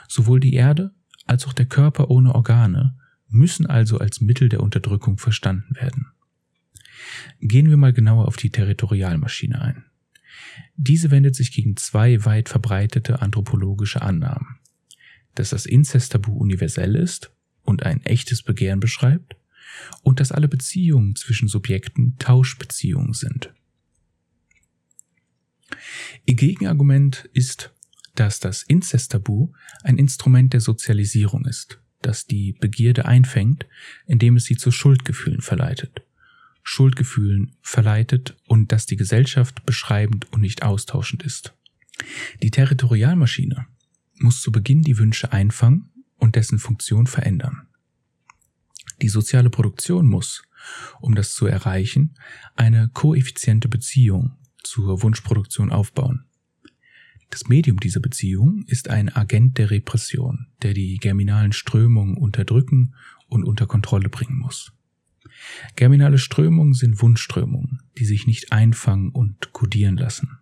Sowohl 0.08 0.40
die 0.40 0.54
Erde 0.54 0.94
als 1.26 1.46
auch 1.46 1.54
der 1.54 1.66
Körper 1.66 2.10
ohne 2.10 2.34
Organe 2.34 2.98
müssen 3.30 3.66
also 3.66 3.98
als 4.00 4.22
Mittel 4.22 4.50
der 4.50 4.62
Unterdrückung 4.62 5.18
verstanden 5.18 5.76
werden. 5.76 6.08
Gehen 7.42 7.70
wir 7.70 7.78
mal 7.78 7.94
genauer 7.94 8.28
auf 8.28 8.38
die 8.38 8.50
Territorialmaschine 8.50 9.62
ein. 9.62 9.86
Diese 10.76 11.12
wendet 11.12 11.36
sich 11.36 11.52
gegen 11.52 11.76
zwei 11.76 12.24
weit 12.26 12.50
verbreitete 12.50 13.22
anthropologische 13.22 14.02
Annahmen. 14.02 14.60
Dass 15.36 15.50
das 15.50 15.66
Inzesttabu 15.66 16.34
universell 16.34 16.96
ist 16.96 17.32
und 17.64 17.84
ein 17.84 18.02
echtes 18.04 18.44
Begehren 18.44 18.80
beschreibt 18.80 19.36
und 20.02 20.20
dass 20.20 20.32
alle 20.32 20.48
Beziehungen 20.48 21.16
zwischen 21.16 21.48
Subjekten 21.48 22.16
Tauschbeziehungen 22.18 23.14
sind. 23.14 23.54
Ihr 26.26 26.36
Gegenargument 26.36 27.30
ist, 27.34 27.74
dass 28.16 28.40
das 28.40 28.64
Inzesttabu 28.64 29.54
ein 29.84 29.98
Instrument 29.98 30.54
der 30.54 30.62
Sozialisierung 30.62 31.46
ist, 31.46 31.80
das 32.02 32.26
die 32.26 32.54
Begierde 32.54 33.06
einfängt, 33.06 33.68
indem 34.06 34.38
es 34.38 34.46
sie 34.46 34.58
zu 34.58 34.72
Schuldgefühlen 34.72 35.42
verleitet. 35.42 36.02
Schuldgefühlen 36.64 37.56
verleitet 37.62 38.36
und 38.46 38.72
dass 38.72 38.86
die 38.86 38.98
Gesellschaft 38.98 39.66
beschreibend 39.66 40.32
und 40.34 40.42
nicht 40.42 40.64
austauschend 40.64 41.24
ist. 41.24 41.54
Die 42.44 42.52
Territorialmaschine 42.52 43.68
muss 44.20 44.42
zu 44.42 44.52
Beginn 44.52 44.82
die 44.82 44.98
Wünsche 44.98 45.32
einfangen 45.32 45.90
und 46.18 46.36
dessen 46.36 46.60
Funktion 46.60 47.08
verändern. 47.08 47.68
Die 49.02 49.10
soziale 49.10 49.50
Produktion 49.50 50.08
muss, 50.08 50.44
um 51.00 51.16
das 51.16 51.34
zu 51.34 51.46
erreichen, 51.46 52.16
eine 52.56 52.90
koeffiziente 52.94 53.70
Beziehung 53.70 54.36
zur 54.68 55.02
Wunschproduktion 55.02 55.72
aufbauen. 55.72 56.26
Das 57.30 57.50
Medium 57.50 57.80
dieser 57.80 58.00
Beziehung 58.00 58.64
ist 58.68 58.90
ein 58.90 59.14
Agent 59.14 59.58
der 59.58 59.70
Repression, 59.70 60.48
der 60.62 60.74
die 60.74 60.98
germinalen 60.98 61.52
Strömungen 61.52 62.16
unterdrücken 62.16 62.96
und 63.28 63.44
unter 63.44 63.68
Kontrolle 63.68 64.10
bringen 64.10 64.38
muss. 64.38 64.72
Germinale 65.76 66.18
Strömungen 66.18 66.74
sind 66.74 67.02
Wunschströmungen, 67.02 67.82
die 67.98 68.06
sich 68.06 68.28
nicht 68.28 68.52
einfangen 68.52 69.10
und 69.10 69.52
kodieren 69.52 69.98
lassen. 69.98 70.38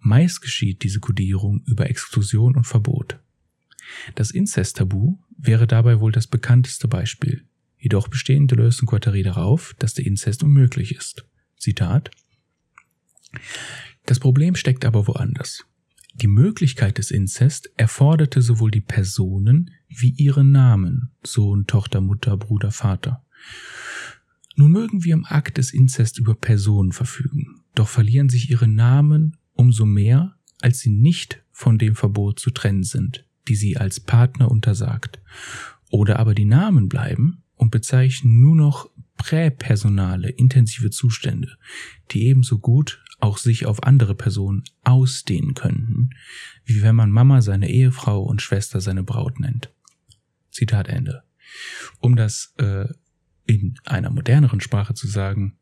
Meist 0.00 0.42
geschieht 0.42 0.82
diese 0.82 1.00
Kodierung 1.00 1.62
über 1.66 1.88
Exklusion 1.88 2.56
und 2.56 2.64
Verbot. 2.64 3.18
Das 4.14 4.30
Inzesttabu 4.30 5.18
wäre 5.36 5.66
dabei 5.66 6.00
wohl 6.00 6.12
das 6.12 6.26
bekannteste 6.26 6.88
Beispiel. 6.88 7.44
Jedoch 7.78 8.08
bestehen 8.08 8.46
Deleuze 8.46 8.82
und 8.82 8.86
Guattari 8.86 9.22
darauf, 9.22 9.74
dass 9.78 9.94
der 9.94 10.06
Inzest 10.06 10.42
unmöglich 10.42 10.94
ist. 10.94 11.26
Zitat 11.56 12.10
Das 14.04 14.20
Problem 14.20 14.54
steckt 14.54 14.84
aber 14.84 15.06
woanders. 15.06 15.64
Die 16.14 16.28
Möglichkeit 16.28 16.96
des 16.96 17.10
Inzest 17.10 17.70
erforderte 17.76 18.40
sowohl 18.40 18.70
die 18.70 18.80
Personen 18.80 19.70
wie 19.88 20.10
ihren 20.10 20.50
Namen, 20.50 21.10
Sohn, 21.22 21.66
Tochter, 21.66 22.00
Mutter, 22.00 22.38
Bruder, 22.38 22.70
Vater. 22.70 23.22
Nun 24.54 24.72
mögen 24.72 25.04
wir 25.04 25.12
im 25.12 25.26
Akt 25.26 25.58
des 25.58 25.74
Inzest 25.74 26.18
über 26.18 26.34
Personen 26.34 26.92
verfügen, 26.92 27.60
doch 27.74 27.88
verlieren 27.88 28.30
sich 28.30 28.48
ihre 28.48 28.66
Namen 28.66 29.36
umso 29.52 29.84
mehr, 29.84 30.36
als 30.62 30.78
sie 30.78 30.90
nicht 30.90 31.42
von 31.50 31.76
dem 31.76 31.94
Verbot 31.94 32.40
zu 32.40 32.50
trennen 32.50 32.82
sind, 32.82 33.26
die 33.48 33.54
sie 33.56 33.76
als 33.76 34.00
Partner 34.00 34.50
untersagt. 34.50 35.20
Oder 35.90 36.18
aber 36.18 36.34
die 36.34 36.46
Namen 36.46 36.88
bleiben 36.88 37.42
und 37.56 37.70
bezeichnen 37.70 38.40
nur 38.40 38.56
noch 38.56 38.88
präpersonale, 39.18 40.30
intensive 40.30 40.90
Zustände, 40.90 41.58
die 42.10 42.26
ebenso 42.26 42.58
gut 42.58 43.02
auch 43.18 43.38
sich 43.38 43.66
auf 43.66 43.82
andere 43.82 44.14
Personen 44.14 44.64
ausdehnen 44.82 45.54
könnten, 45.54 46.10
wie 46.64 46.82
wenn 46.82 46.94
man 46.94 47.10
Mama 47.10 47.40
seine 47.42 47.70
Ehefrau 47.70 48.22
und 48.22 48.42
Schwester 48.42 48.80
seine 48.80 49.02
Braut 49.02 49.40
nennt. 49.40 49.72
Zitat 50.50 50.88
Ende. 50.88 51.22
Um 52.00 52.16
das 52.16 52.54
äh, 52.58 52.86
in 53.46 53.78
einer 53.84 54.10
moderneren 54.10 54.60
Sprache 54.60 54.94
zu 54.94 55.06
sagen, 55.06 55.56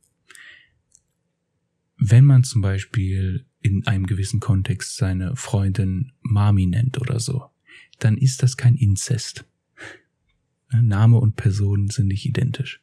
wenn 1.96 2.24
man 2.24 2.44
zum 2.44 2.61
Beispiel 2.61 3.46
in 3.61 3.87
einem 3.87 4.07
gewissen 4.07 4.40
Kontext 4.40 4.96
seine 4.96 5.37
Freundin 5.37 6.12
Mami 6.20 6.66
nennt 6.66 7.00
oder 7.00 7.20
so, 7.20 7.50
dann 7.98 8.18
ist 8.18 8.42
das 8.42 8.57
kein 8.57 8.74
Inzest. 8.74 9.44
Ne, 10.72 10.83
Name 10.83 11.18
und 11.18 11.37
Person 11.37 11.88
sind 11.88 12.09
nicht 12.09 12.26
identisch. 12.26 12.83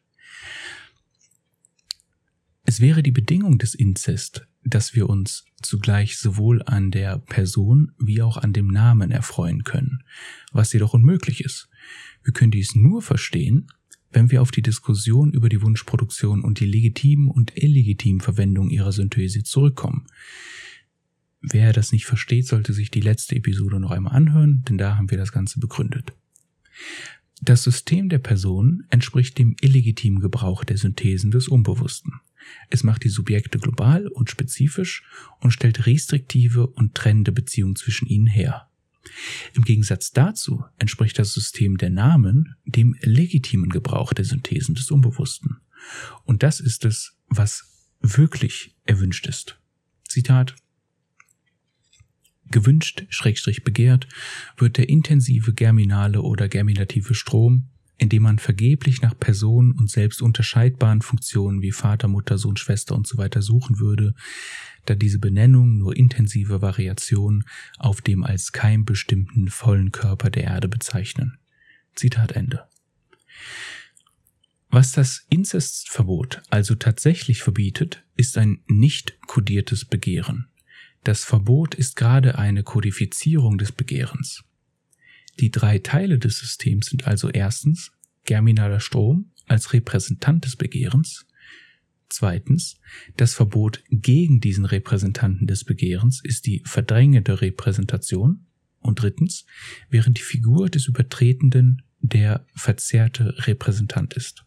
Es 2.64 2.80
wäre 2.80 3.04
die 3.04 3.12
Bedingung 3.12 3.58
des 3.58 3.76
Inzest, 3.76 4.48
dass 4.64 4.96
wir 4.96 5.10
uns 5.10 5.46
zugleich 5.62 6.18
sowohl 6.18 6.62
an 6.64 6.92
der 6.92 7.18
Person 7.18 7.92
wie 8.00 8.22
auch 8.22 8.38
an 8.38 8.54
dem 8.54 8.68
Namen 8.68 9.12
erfreuen 9.12 9.64
können, 9.64 10.04
was 10.52 10.74
jedoch 10.74 10.94
unmöglich 10.94 11.44
ist. 11.44 11.70
Wir 12.24 12.34
können 12.34 12.52
dies 12.52 12.76
nur 12.76 13.02
verstehen, 13.02 13.68
wenn 14.12 14.30
wir 14.30 14.42
auf 14.42 14.52
die 14.52 14.62
Diskussion 14.62 15.32
über 15.32 15.50
die 15.50 15.62
Wunschproduktion 15.62 16.44
und 16.44 16.60
die 16.60 16.66
legitimen 16.66 17.30
und 17.30 17.56
illegitimen 17.56 18.22
Verwendung 18.22 18.70
ihrer 18.70 18.92
Synthese 18.92 19.44
zurückkommen. 19.44 20.06
Wer 21.42 21.74
das 21.74 21.92
nicht 21.92 22.06
versteht, 22.06 22.46
sollte 22.46 22.74
sich 22.74 22.92
die 22.92 23.02
letzte 23.02 23.36
Episode 23.36 23.80
noch 23.80 23.92
einmal 23.92 24.16
anhören, 24.16 24.64
denn 24.68 24.78
da 24.78 24.96
haben 24.96 25.10
wir 25.10 25.18
das 25.18 25.32
Ganze 25.32 25.60
begründet. 25.60 26.14
Das 27.42 27.64
System 27.64 28.10
der 28.10 28.20
Person 28.20 28.84
entspricht 28.90 29.40
dem 29.40 29.56
illegitimen 29.62 30.20
Gebrauch 30.20 30.64
der 30.64 30.78
Synthesen 30.78 31.32
des 31.32 31.48
Unbewussten. 31.48 32.14
Es 32.70 32.84
macht 32.84 33.04
die 33.04 33.10
Subjekte 33.10 33.60
global 33.60 34.08
und 34.08 34.30
spezifisch 34.30 35.04
und 35.40 35.52
stellt 35.52 35.86
restriktive 35.86 36.68
und 36.68 36.96
trennende 36.96 37.32
Beziehungen 37.32 37.76
zwischen 37.76 38.08
ihnen 38.08 38.28
her. 38.28 38.70
Im 39.54 39.64
Gegensatz 39.64 40.12
dazu 40.12 40.64
entspricht 40.78 41.18
das 41.18 41.34
System 41.34 41.78
der 41.78 41.90
Namen 41.90 42.56
dem 42.66 42.96
legitimen 43.02 43.70
Gebrauch 43.70 44.14
der 44.14 44.26
Synthesen 44.26 44.76
des 44.76 44.92
Unbewussten. 44.92 45.58
Und 46.24 46.44
das 46.44 46.60
ist 46.60 46.86
es, 46.86 47.18
was 47.28 47.90
wirklich 48.00 48.76
erwünscht 48.86 49.28
ist. 49.28 49.60
Zitat 50.08 50.56
Gewünscht, 52.50 53.06
schrägstrich 53.10 53.64
begehrt, 53.64 54.08
wird 54.58 54.78
der 54.78 54.90
intensive 54.90 55.54
germinale 55.54 56.22
oder 56.22 56.50
germinative 56.50 57.16
Strom, 57.16 57.70
indem 58.02 58.24
man 58.24 58.40
vergeblich 58.40 59.04
nach 59.04 59.16
Personen 59.18 59.74
und 59.74 59.88
selbst 59.88 60.24
unterscheidbaren 60.24 61.04
Funktionen 61.04 61.62
wie 61.62 61.72
Vater, 61.72 62.08
Mutter, 62.08 62.40
Sohn, 62.40 62.58
Schwester 62.58 62.98
usw. 62.98 63.30
So 63.36 63.42
suchen 63.42 63.80
würde, 63.80 64.16
da 64.86 64.96
diese 64.96 65.20
Benennung 65.20 65.78
nur 65.78 65.96
intensive 65.96 66.64
Variationen 66.64 67.44
auf 67.78 68.02
dem 68.02 68.24
als 68.24 68.54
Keim 68.54 68.86
bestimmten 68.86 69.50
vollen 69.50 69.92
Körper 69.92 70.32
der 70.32 70.46
Erde 70.46 70.68
bezeichnen. 70.68 71.38
Zitat 71.94 72.32
Ende. 72.32 72.64
Was 74.72 74.94
das 74.94 75.28
Inzestverbot 75.30 76.42
also 76.50 76.74
tatsächlich 76.74 77.44
verbietet, 77.44 78.04
ist 78.16 78.36
ein 78.36 78.64
nicht 78.66 79.22
kodiertes 79.28 79.86
Begehren. 79.86 80.48
Das 81.04 81.24
Verbot 81.24 81.76
ist 81.76 81.96
gerade 81.96 82.40
eine 82.40 82.64
Kodifizierung 82.64 83.60
des 83.60 83.72
Begehrens. 83.72 84.44
Die 85.40 85.52
drei 85.52 85.80
Teile 85.80 86.20
des 86.20 86.38
Systems 86.38 86.88
sind 86.88 87.08
also 87.08 87.30
erstens 87.30 87.92
germinaler 88.26 88.80
Strom 88.80 89.32
als 89.48 89.74
Repräsentant 89.74 90.46
des 90.46 90.56
Begehrens, 90.56 91.26
Zweitens, 92.12 92.78
das 93.16 93.36
Verbot 93.36 93.84
gegen 93.90 94.42
diesen 94.42 94.66
Repräsentanten 94.66 95.48
des 95.48 95.64
Begehrens 95.64 96.20
ist 96.22 96.46
die 96.46 96.62
verdrängende 96.66 97.40
Repräsentation. 97.40 98.48
Und 98.82 99.02
drittens, 99.02 99.46
während 99.90 100.18
die 100.18 100.24
Figur 100.24 100.70
des 100.70 100.88
Übertretenden 100.88 101.84
der 102.02 102.46
verzerrte 102.54 103.48
Repräsentant 103.48 104.14
ist. 104.16 104.44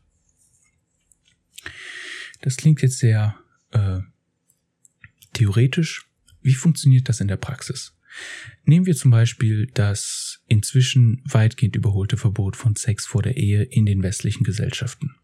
Das 2.43 2.59
klingt 2.59 2.83
jetzt 2.83 2.99
sehr 2.99 3.35
äh, 3.71 4.01
theoretisch. 5.33 6.07
Wie 6.43 6.55
funktioniert 6.55 7.09
das 7.09 7.21
in 7.21 7.29
der 7.29 7.39
Praxis? 7.39 7.97
Nehmen 8.65 8.87
wir 8.87 8.97
zum 8.97 9.11
Beispiel 9.11 9.67
das 9.75 10.43
inzwischen 10.47 11.23
weitgehend 11.25 11.77
überholte 11.77 12.17
Verbot 12.17 12.57
von 12.57 12.77
Sex 12.77 13.07
vor 13.07 13.23
der 13.23 13.37
Ehe 13.37 13.63
in 13.63 13.87
den 13.87 14.03
westlichen 14.03 14.45
Gesellschaften. 14.45 15.15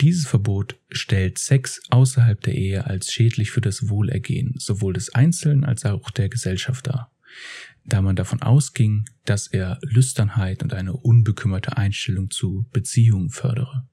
Dieses 0.00 0.26
Verbot 0.26 0.78
stellt 0.90 1.38
Sex 1.38 1.80
außerhalb 1.90 2.40
der 2.40 2.54
Ehe 2.54 2.86
als 2.86 3.12
schädlich 3.12 3.50
für 3.50 3.60
das 3.60 3.88
Wohlergehen 3.88 4.54
sowohl 4.58 4.92
des 4.92 5.14
Einzelnen 5.14 5.64
als 5.64 5.84
auch 5.84 6.10
der 6.10 6.28
Gesellschaft 6.28 6.86
dar, 6.86 7.12
da 7.84 8.02
man 8.02 8.14
davon 8.14 8.42
ausging, 8.42 9.04
dass 9.24 9.48
er 9.48 9.78
Lüsternheit 9.82 10.62
und 10.62 10.74
eine 10.74 10.92
unbekümmerte 10.92 11.76
Einstellung 11.76 12.30
zu 12.30 12.68
Beziehungen 12.72 13.30
fördere. 13.30 13.88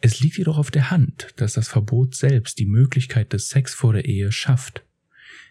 Es 0.00 0.20
liegt 0.20 0.38
jedoch 0.38 0.58
auf 0.58 0.70
der 0.70 0.90
Hand, 0.90 1.28
dass 1.36 1.54
das 1.54 1.68
Verbot 1.68 2.14
selbst 2.14 2.58
die 2.58 2.66
Möglichkeit 2.66 3.32
des 3.32 3.48
Sex 3.48 3.74
vor 3.74 3.94
der 3.94 4.04
Ehe 4.04 4.30
schafft, 4.30 4.84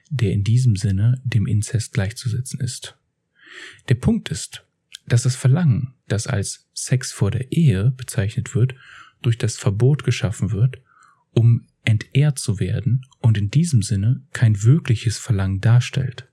der 0.10 0.32
in 0.32 0.44
diesem 0.44 0.76
Sinne 0.76 1.22
dem 1.24 1.48
Inzest 1.48 1.94
gleichzusetzen 1.94 2.60
ist. 2.60 2.98
Der 3.89 3.96
Punkt 3.96 4.30
ist, 4.30 4.65
dass 5.08 5.24
das 5.24 5.36
Verlangen, 5.36 5.94
das 6.08 6.28
als 6.28 6.68
Sex 6.74 7.12
vor 7.12 7.32
der 7.32 7.52
Ehe 7.52 7.91
bezeichnet 7.91 8.56
wird, 8.56 8.76
durch 9.22 9.38
das 9.38 9.58
Verbot 9.58 10.04
geschaffen 10.04 10.52
wird, 10.52 10.82
um 11.32 11.68
entehrt 11.84 12.39
zu 12.39 12.60
werden 12.60 13.06
und 13.20 13.38
in 13.38 13.52
diesem 13.52 13.82
Sinne 13.82 14.24
kein 14.34 14.63
wirkliches 14.63 15.18
Verlangen 15.18 15.62
darstellt. 15.62 16.28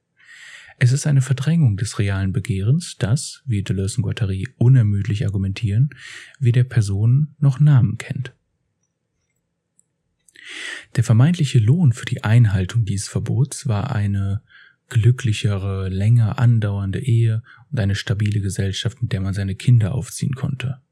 Es 0.79 0.93
ist 0.93 1.07
eine 1.07 1.21
Verdrängung 1.21 1.77
des 1.77 1.99
realen 1.99 2.33
Begehrens, 2.33 2.97
das, 2.99 3.43
wie 3.45 3.63
Deleuze 3.63 3.99
und 3.99 4.03
Guattari 4.03 4.49
unermüdlich 4.57 5.27
argumentieren, 5.27 5.91
weder 6.39 6.65
Person 6.65 7.35
noch 7.39 7.61
Namen 7.61 7.99
kennt. 7.99 8.33
Der 10.97 11.05
vermeintliche 11.05 11.59
Lohn 11.59 11.93
für 11.93 12.05
die 12.05 12.25
Einhaltung 12.25 12.85
dieses 12.85 13.09
Verbots 13.09 13.67
war 13.67 13.95
eine 13.95 14.43
glücklichere, 14.89 15.89
länger 15.89 16.39
andauernde 16.39 17.01
Ehe 17.01 17.43
und 17.71 17.81
eine 17.81 17.95
stabile 17.95 18.41
Gesellschaft, 18.41 18.99
in 19.01 19.09
der 19.09 19.21
man 19.21 19.33
seine 19.33 19.55
Kinder 19.55 19.95
aufziehen 19.95 20.35
konnte. 20.35 20.83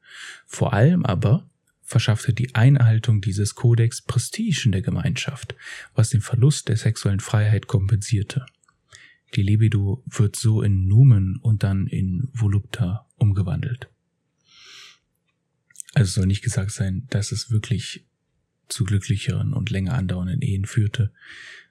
Vor 0.46 0.72
allem 0.72 1.04
aber 1.04 1.48
verschaffte 1.82 2.32
die 2.32 2.54
Einhaltung 2.54 3.20
dieses 3.20 3.54
Kodex 3.54 4.00
Prestige 4.00 4.62
in 4.64 4.72
der 4.72 4.80
Gemeinschaft, 4.80 5.54
was 5.94 6.10
den 6.10 6.20
Verlust 6.20 6.68
der 6.68 6.76
sexuellen 6.76 7.20
Freiheit 7.20 7.66
kompensierte. 7.66 8.46
Die 9.34 9.42
Libido 9.42 10.02
wird 10.06 10.36
so 10.36 10.62
in 10.62 10.86
Numen 10.86 11.36
und 11.36 11.62
dann 11.62 11.86
in 11.86 12.28
Volupta 12.32 13.06
umgewandelt. 13.16 13.88
Also 15.94 16.12
soll 16.12 16.26
nicht 16.26 16.42
gesagt 16.42 16.70
sein, 16.70 17.06
dass 17.10 17.32
es 17.32 17.50
wirklich 17.50 18.06
zu 18.70 18.84
glücklicheren 18.84 19.52
und 19.52 19.70
länger 19.70 19.94
andauernden 19.94 20.42
Ehen 20.42 20.64
führte, 20.64 21.12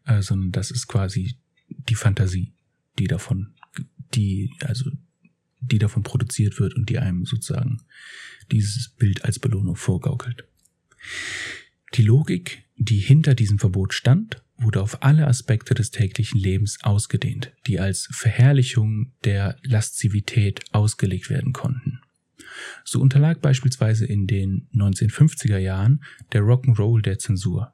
äh, 0.06 0.22
sondern 0.22 0.52
das 0.52 0.72
ist 0.72 0.88
quasi 0.88 1.36
die 1.68 1.96
Fantasie, 1.96 2.54
die 2.98 3.08
davon, 3.08 3.54
die, 4.14 4.52
also, 4.62 4.92
die 5.62 5.80
davon 5.80 6.04
produziert 6.04 6.60
wird 6.60 6.76
und 6.76 6.90
die 6.90 7.00
einem 7.00 7.26
sozusagen 7.26 7.82
dieses 8.52 8.90
Bild 8.90 9.26
als 9.26 9.40
Belohnung 9.40 9.76
vorgaukelt. 9.76 10.46
Die 11.96 12.04
Logik, 12.04 12.64
die 12.76 13.00
hinter 13.00 13.36
diesem 13.36 13.60
Verbot 13.60 13.94
stand, 13.94 14.44
wurde 14.58 14.82
auf 14.82 15.04
alle 15.04 15.28
Aspekte 15.28 15.74
des 15.74 15.92
täglichen 15.92 16.40
Lebens 16.40 16.80
ausgedehnt, 16.84 17.54
die 17.68 17.80
als 17.80 18.10
Verherrlichung 18.12 19.14
der 19.24 19.58
Laszivität 19.64 20.62
ausgelegt 20.74 21.30
werden 21.30 21.54
konnten. 21.54 22.02
So 22.84 23.00
unterlag 23.00 23.42
beispielsweise 23.42 24.06
in 24.06 24.28
den 24.28 24.68
1950er 24.74 25.58
Jahren 25.58 26.04
der 26.34 26.42
Rock'n'Roll 26.42 27.02
der 27.02 27.20
Zensur. 27.20 27.74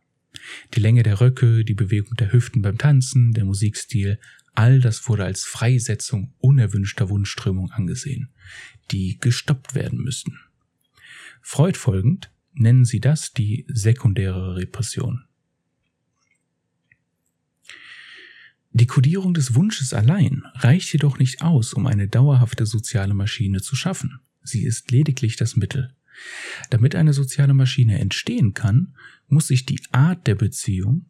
Die 0.73 0.79
Länge 0.79 1.03
der 1.03 1.21
Röcke, 1.21 1.63
die 1.63 1.73
Bewegung 1.73 2.15
der 2.15 2.31
Hüften 2.31 2.61
beim 2.61 2.77
Tanzen, 2.77 3.33
der 3.33 3.45
Musikstil, 3.45 4.19
all 4.53 4.79
das 4.79 5.07
wurde 5.07 5.25
als 5.25 5.43
Freisetzung 5.43 6.33
unerwünschter 6.39 7.09
Wunschströmung 7.09 7.71
angesehen, 7.71 8.29
die 8.91 9.17
gestoppt 9.19 9.75
werden 9.75 9.99
müssten. 9.99 10.39
Freud 11.41 11.77
folgend 11.77 12.31
nennen 12.53 12.85
sie 12.85 12.99
das 12.99 13.33
die 13.33 13.65
sekundäre 13.67 14.55
Repression. 14.55 15.25
Die 18.71 18.87
Kodierung 18.87 19.33
des 19.33 19.55
Wunsches 19.55 19.93
allein 19.93 20.43
reicht 20.55 20.91
jedoch 20.91 21.17
nicht 21.17 21.41
aus, 21.41 21.73
um 21.73 21.87
eine 21.87 22.09
dauerhafte 22.09 22.65
soziale 22.65 23.13
Maschine 23.13 23.61
zu 23.61 23.75
schaffen. 23.75 24.19
Sie 24.45 24.63
ist 24.63 24.91
lediglich 24.91 25.35
das 25.35 25.55
Mittel. 25.55 25.93
Damit 26.69 26.95
eine 26.95 27.13
soziale 27.13 27.53
Maschine 27.53 27.99
entstehen 27.99 28.53
kann, 28.53 28.95
muss 29.27 29.47
sich 29.47 29.65
die 29.65 29.81
Art 29.91 30.27
der 30.27 30.35
Beziehung 30.35 31.07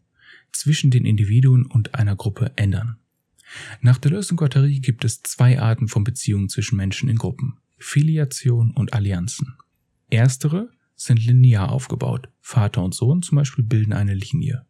zwischen 0.52 0.90
den 0.90 1.06
Individuen 1.06 1.66
und 1.66 1.94
einer 1.94 2.16
Gruppe 2.16 2.54
ändern. 2.56 2.98
Nach 3.82 4.00
Deleuze 4.00 4.32
und 4.32 4.38
Guattari 4.38 4.80
gibt 4.80 5.06
es 5.06 5.22
zwei 5.22 5.60
Arten 5.60 5.88
von 5.88 6.04
Beziehungen 6.04 6.50
zwischen 6.50 6.78
Menschen 6.78 7.10
in 7.10 7.18
Gruppen. 7.18 7.58
Filiation 7.78 8.72
und 8.72 8.94
Allianzen. 8.94 9.56
Erstere 10.10 10.72
sind 10.96 11.24
linear 11.24 11.72
aufgebaut. 11.72 12.30
Vater 12.42 12.84
und 12.84 12.96
Sohn 12.96 13.22
zum 13.22 13.36
Beispiel 13.36 13.64
bilden 13.64 13.94
eine 13.94 14.16
Linie. 14.16 14.66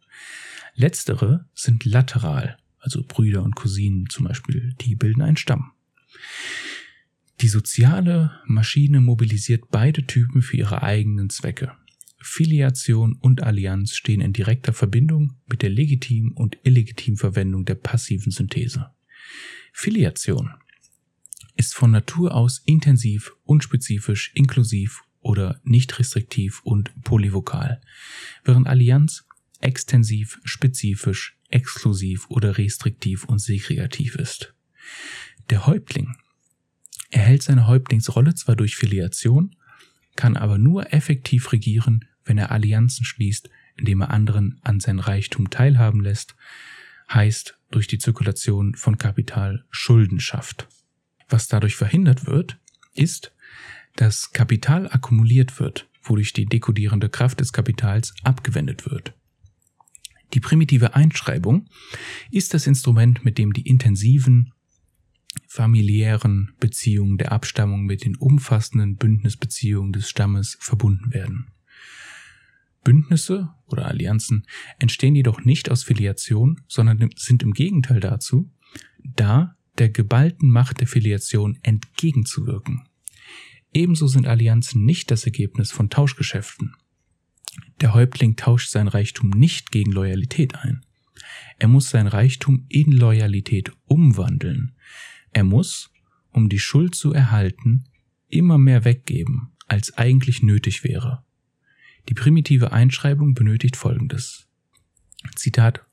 Letztere 0.73 1.47
sind 1.54 1.86
lateral 1.86 2.58
also 2.86 3.04
Brüder 3.06 3.43
und 3.43 3.56
Cousinen 3.56 4.08
zum 4.10 4.25
Beispiel, 4.25 4.75
die 4.82 4.95
bilden 4.95 5.23
einen 5.23 5.38
Stamm. 5.38 5.71
Die 7.41 7.48
soziale 7.50 8.39
Maschine 8.45 9.02
mobilisiert 9.02 9.69
beide 9.69 10.06
Typen 10.06 10.41
für 10.41 10.58
ihre 10.58 10.84
eigenen 10.84 11.30
Zwecke. 11.30 11.74
Filiation 12.21 13.17
und 13.21 13.43
Allianz 13.43 13.93
stehen 13.93 14.21
in 14.21 14.34
direkter 14.34 14.74
Verbindung 14.74 15.36
mit 15.45 15.62
der 15.62 15.69
legitimen 15.69 16.32
und 16.32 16.58
illegitimen 16.63 17.17
Verwendung 17.17 17.65
der 17.65 17.76
passiven 17.76 18.32
Synthese. 18.32 18.91
Filiation 19.74 20.52
ist 21.56 21.76
von 21.76 21.91
Natur 21.91 22.34
aus 22.34 22.62
intensiv, 22.65 23.34
unspezifisch, 23.43 24.32
inklusiv 24.34 25.04
oder 25.19 25.60
nicht 25.63 26.00
restriktiv 26.00 26.62
und 26.63 26.93
polyvokal, 27.04 27.82
während 28.43 28.67
Allianz 28.67 29.26
extensiv, 29.60 30.39
spezifisch, 30.43 31.38
exklusiv 31.50 32.30
oder 32.30 32.58
restriktiv 32.58 33.26
und 33.26 33.39
segregativ 33.39 34.15
ist. 34.15 34.54
Der 35.50 35.67
Häuptling 35.67 36.15
erhält 37.15 37.43
seine 37.43 37.65
Häuptlingsrolle 37.67 38.36
zwar 38.36 38.56
durch 38.56 38.75
Filiation, 38.75 39.56
kann 40.15 40.36
aber 40.36 40.58
nur 40.58 40.93
effektiv 40.93 41.51
regieren, 41.54 42.06
wenn 42.25 42.38
er 42.38 42.51
Allianzen 42.51 43.06
schließt, 43.06 43.49
indem 43.78 44.01
er 44.01 44.12
anderen 44.12 44.60
an 44.63 44.80
sein 44.80 44.99
Reichtum 44.99 45.49
teilhaben 45.49 46.01
lässt, 46.01 46.36
heißt 47.12 47.58
durch 47.71 47.88
die 47.88 47.99
Zirkulation 47.99 48.75
von 48.75 48.97
Kapital 48.97 49.65
Schulden 49.69 50.19
schafft. 50.19 50.67
Was 51.30 51.47
dadurch 51.47 51.75
verhindert 51.75 52.25
wird, 52.25 52.60
ist, 52.93 53.34
dass 53.95 54.32
Kapital 54.32 54.88
akkumuliert 54.88 55.60
wird, 55.60 55.88
wodurch 56.04 56.34
die 56.34 56.45
dekodierende 56.45 57.10
Kraft 57.10 57.39
des 57.39 57.54
Kapitals 57.54 58.13
abgewendet 58.23 58.89
wird. 58.89 59.13
Die 60.34 60.39
primitive 60.41 60.95
Einschreibung 60.95 61.67
ist 62.30 62.54
das 62.54 62.67
Instrument, 62.67 63.23
mit 63.23 63.38
dem 63.38 63.54
die 63.54 63.67
intensiven 63.67 64.51
familiären 65.48 66.54
Beziehungen 66.60 67.17
der 67.17 67.32
Abstammung 67.32 67.86
mit 67.86 68.06
den 68.06 68.15
umfassenden 68.15 68.95
Bündnisbeziehungen 68.95 69.93
des 69.93 70.10
Stammes 70.10 70.58
verbunden 70.60 71.13
werden. 71.13 71.48
Bündnisse 72.84 73.50
oder 73.65 73.88
Allianzen 73.88 74.45
entstehen 74.80 75.15
jedoch 75.15 75.43
nicht 75.43 75.71
aus 75.71 75.84
Filiation, 75.84 76.62
sondern 76.67 77.10
sind 77.15 77.43
im 77.43 77.54
Gegenteil 77.54 78.00
dazu, 78.00 78.52
da 79.04 79.58
der 79.78 79.89
geballten 79.89 80.50
Macht 80.50 80.80
der 80.80 80.88
Filiation 80.88 81.58
entgegenzuwirken. 81.63 82.88
Ebenso 83.74 84.08
sind 84.08 84.28
Allianzen 84.28 84.86
nicht 84.86 85.12
das 85.12 85.26
Ergebnis 85.26 85.71
von 85.71 85.89
Tauschgeschäften. 85.89 86.76
Der 87.82 87.93
Häuptling 87.93 88.36
tauscht 88.36 88.69
sein 88.69 88.88
Reichtum 88.88 89.32
nicht 89.32 89.71
gegen 89.71 89.91
Loyalität 89.91 90.56
ein. 90.56 90.86
Er 91.58 91.67
muss 91.67 91.89
sein 91.89 92.08
Reichtum 92.08 92.65
in 92.69 92.91
Loyalität 92.91 93.71
umwandeln. 93.86 94.75
Er 95.36 95.43
muss, 95.43 95.91
um 96.32 96.48
die 96.48 96.60
Schuld 96.60 96.95
zu 96.95 97.12
erhalten, 97.12 97.84
immer 98.30 98.58
mehr 98.58 98.86
weggeben, 98.86 99.50
als 99.67 99.98
eigentlich 99.98 100.41
nötig 100.41 100.86
wäre. 100.86 101.26
Die 102.08 102.13
primitive 102.13 102.71
Einschreibung 102.71 103.34
benötigt 103.34 103.76
Folgendes. 103.76 104.48
Zitat 105.36 105.86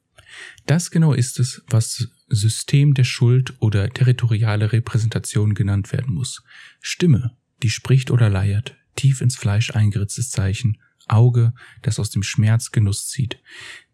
Das 0.66 0.92
genau 0.92 1.12
ist 1.12 1.40
es, 1.40 1.64
was 1.66 2.08
System 2.28 2.94
der 2.94 3.02
Schuld 3.02 3.54
oder 3.58 3.90
territoriale 3.90 4.70
Repräsentation 4.70 5.54
genannt 5.54 5.92
werden 5.92 6.14
muss. 6.14 6.44
Stimme, 6.80 7.36
die 7.64 7.70
spricht 7.70 8.12
oder 8.12 8.30
leiert, 8.30 8.76
tief 8.94 9.20
ins 9.20 9.34
Fleisch 9.34 9.72
eingeritztes 9.72 10.30
Zeichen, 10.30 10.78
Auge, 11.08 11.52
das 11.82 11.98
aus 11.98 12.10
dem 12.10 12.22
Schmerz 12.22 12.70
Genuss 12.70 13.08
zieht. 13.08 13.40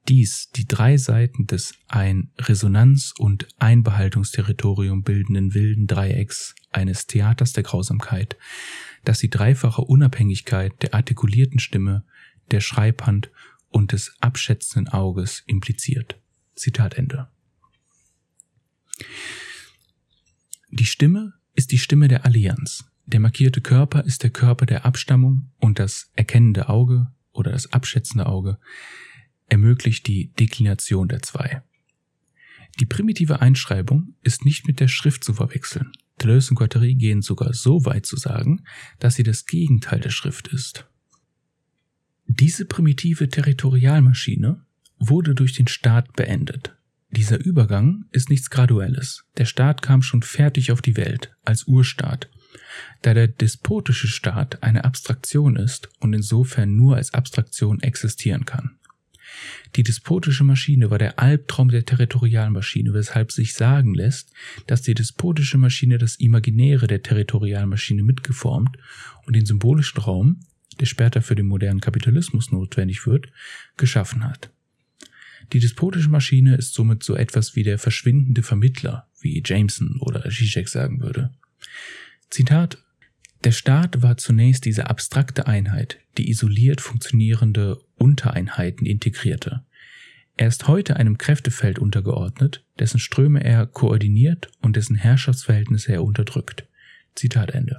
Dies 0.07 0.51
die 0.51 0.67
drei 0.67 0.97
Seiten 0.97 1.47
des 1.47 1.75
ein 1.87 2.31
Resonanz- 2.39 3.13
und 3.19 3.49
Einbehaltungsterritorium 3.59 5.03
bildenden 5.03 5.55
wilden 5.55 5.87
Dreiecks 5.87 6.55
eines 6.71 7.07
Theaters 7.07 7.53
der 7.53 7.63
Grausamkeit, 7.63 8.37
das 9.05 9.19
die 9.19 9.31
dreifache 9.31 9.83
Unabhängigkeit 9.83 10.83
der 10.83 10.95
artikulierten 10.95 11.59
Stimme, 11.59 12.05
der 12.51 12.61
Schreibhand 12.61 13.31
und 13.69 13.93
des 13.93 14.15
abschätzenden 14.21 14.93
Auges 14.93 15.43
impliziert. 15.47 16.19
Zitat 16.55 16.95
Ende. 16.95 17.29
Die 20.71 20.87
Stimme 20.87 21.35
ist 21.55 21.73
die 21.73 21.79
Stimme 21.79 22.09
der 22.09 22.25
Allianz, 22.25 22.85
der 23.07 23.21
markierte 23.21 23.63
Körper 23.63 24.05
ist 24.05 24.23
der 24.23 24.31
Körper 24.31 24.67
der 24.67 24.85
Abstammung 24.85 25.51
und 25.59 25.79
das 25.79 26.11
erkennende 26.15 26.69
Auge 26.69 27.07
oder 27.33 27.53
das 27.53 27.73
abschätzende 27.73 28.27
Auge 28.27 28.59
ermöglicht 29.49 30.07
die 30.07 30.33
Deklination 30.35 31.09
der 31.09 31.23
zwei. 31.23 31.63
Die 32.81 32.87
primitive 32.87 33.41
Einschreibung 33.41 34.15
ist 34.23 34.45
nicht 34.45 34.67
mit 34.67 34.79
der 34.81 34.89
Schrift 34.89 35.25
zu 35.25 35.35
verwechseln. 35.35 35.93
Deleuze 36.23 36.51
und 36.51 36.57
Guattari 36.57 36.95
gehen 36.95 37.23
sogar 37.23 37.55
so 37.55 37.85
weit 37.85 38.07
zu 38.07 38.17
sagen, 38.17 38.65
dass 38.99 39.15
sie 39.15 39.23
das 39.23 39.47
Gegenteil 39.47 40.01
der 40.01 40.11
Schrift 40.11 40.49
ist. 40.49 40.87
Diese 42.27 42.67
primitive 42.67 43.29
Territorialmaschine 43.29 44.65
wurde 44.99 45.35
durch 45.35 45.55
den 45.55 45.67
Staat 45.67 46.15
beendet. 46.15 46.77
Dieser 47.11 47.43
Übergang 47.43 48.05
ist 48.11 48.29
nichts 48.29 48.51
Graduelles. 48.51 49.25
Der 49.39 49.47
Staat 49.47 49.81
kam 49.81 50.03
schon 50.03 50.23
fertig 50.23 50.73
auf 50.73 50.83
die 50.83 50.97
Welt, 50.97 51.33
als 51.45 51.65
Urstaat. 51.65 52.29
Da 53.03 53.15
der 53.15 53.29
despotische 53.29 54.09
Staat 54.09 54.63
eine 54.63 54.85
Abstraktion 54.85 55.57
ist 55.57 55.89
und 56.01 56.13
insofern 56.13 56.77
nur 56.77 56.97
als 56.97 57.15
Abstraktion 57.15 57.81
existieren 57.81 58.45
kann. 58.45 58.78
Die 59.77 59.83
despotische 59.83 60.45
Maschine 60.45 60.91
war 60.91 60.99
der 60.99 61.19
Albtraum 61.19 61.69
der 61.69 61.85
Territorialmaschine, 61.85 62.93
weshalb 62.95 63.33
sich 63.33 63.55
sagen 63.55 63.95
lässt, 63.95 64.33
dass 64.67 64.83
die 64.83 64.95
despotische 64.95 65.59
Maschine 65.59 65.99
das 65.99 66.17
Imaginäre 66.17 66.87
der 66.87 67.03
Territorialmaschine 67.03 68.03
mitgeformt 68.03 68.77
und 69.27 69.37
den 69.37 69.47
symbolischen 69.47 70.01
Raum, 70.01 70.41
der 70.81 70.87
später 70.87 71.23
für 71.23 71.35
den 71.35 71.47
modernen 71.47 71.81
Kapitalismus 71.81 72.51
notwendig 72.51 73.07
wird, 73.07 73.29
geschaffen 73.77 74.25
hat. 74.25 74.51
Die 75.53 75.61
despotische 75.61 76.11
Maschine 76.11 76.57
ist 76.57 76.75
somit 76.75 77.03
so 77.03 77.15
etwas 77.15 77.57
wie 77.57 77.63
der 77.63 77.79
verschwindende 77.79 78.43
Vermittler, 78.43 79.09
wie 79.21 79.43
Jameson 79.45 79.99
oder 80.01 80.29
Zizek 80.31 80.69
sagen 80.69 81.01
würde. 81.01 81.31
Zitat 82.31 82.79
Der 83.45 83.53
Staat 83.53 84.03
war 84.03 84.17
zunächst 84.17 84.65
diese 84.65 84.91
abstrakte 84.91 85.47
Einheit, 85.47 85.99
die 86.17 86.29
isoliert 86.31 86.81
funktionierende 86.81 87.79
Untereinheiten 87.95 88.85
integrierte. 88.85 89.65
Er 90.37 90.49
ist 90.49 90.69
heute 90.69 90.97
einem 90.97 91.19
Kräftefeld 91.19 91.79
untergeordnet, 91.79 92.65
dessen 92.79 92.99
Ströme 92.99 93.43
er 93.43 93.67
koordiniert 93.67 94.51
und 94.61 94.77
dessen 94.77 94.97
Herrschaftsverhältnisse 94.97 95.93
er 95.93 96.05
unterdrückt. 96.05 96.67
Zitat 97.15 97.51
Ende. 97.51 97.77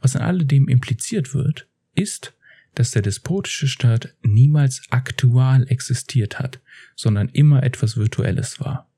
Was 0.00 0.14
an 0.16 0.22
alledem 0.22 0.68
impliziert 0.68 1.34
wird, 1.34 1.68
ist, 1.94 2.34
dass 2.74 2.90
der 2.90 3.02
despotische 3.02 3.68
Staat 3.68 4.14
niemals 4.22 4.82
aktual 4.90 5.66
existiert 5.68 6.38
hat, 6.38 6.60
sondern 6.94 7.28
immer 7.30 7.62
etwas 7.62 7.96
Virtuelles 7.96 8.60
war. 8.60 8.88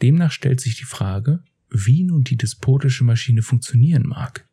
Demnach 0.00 0.32
stellt 0.32 0.60
sich 0.60 0.76
die 0.76 0.84
Frage, 0.84 1.42
wie 1.70 2.04
nun 2.04 2.24
die 2.24 2.36
despotische 2.36 3.04
Maschine 3.04 3.42
funktionieren 3.42 4.06
mag. 4.06 4.46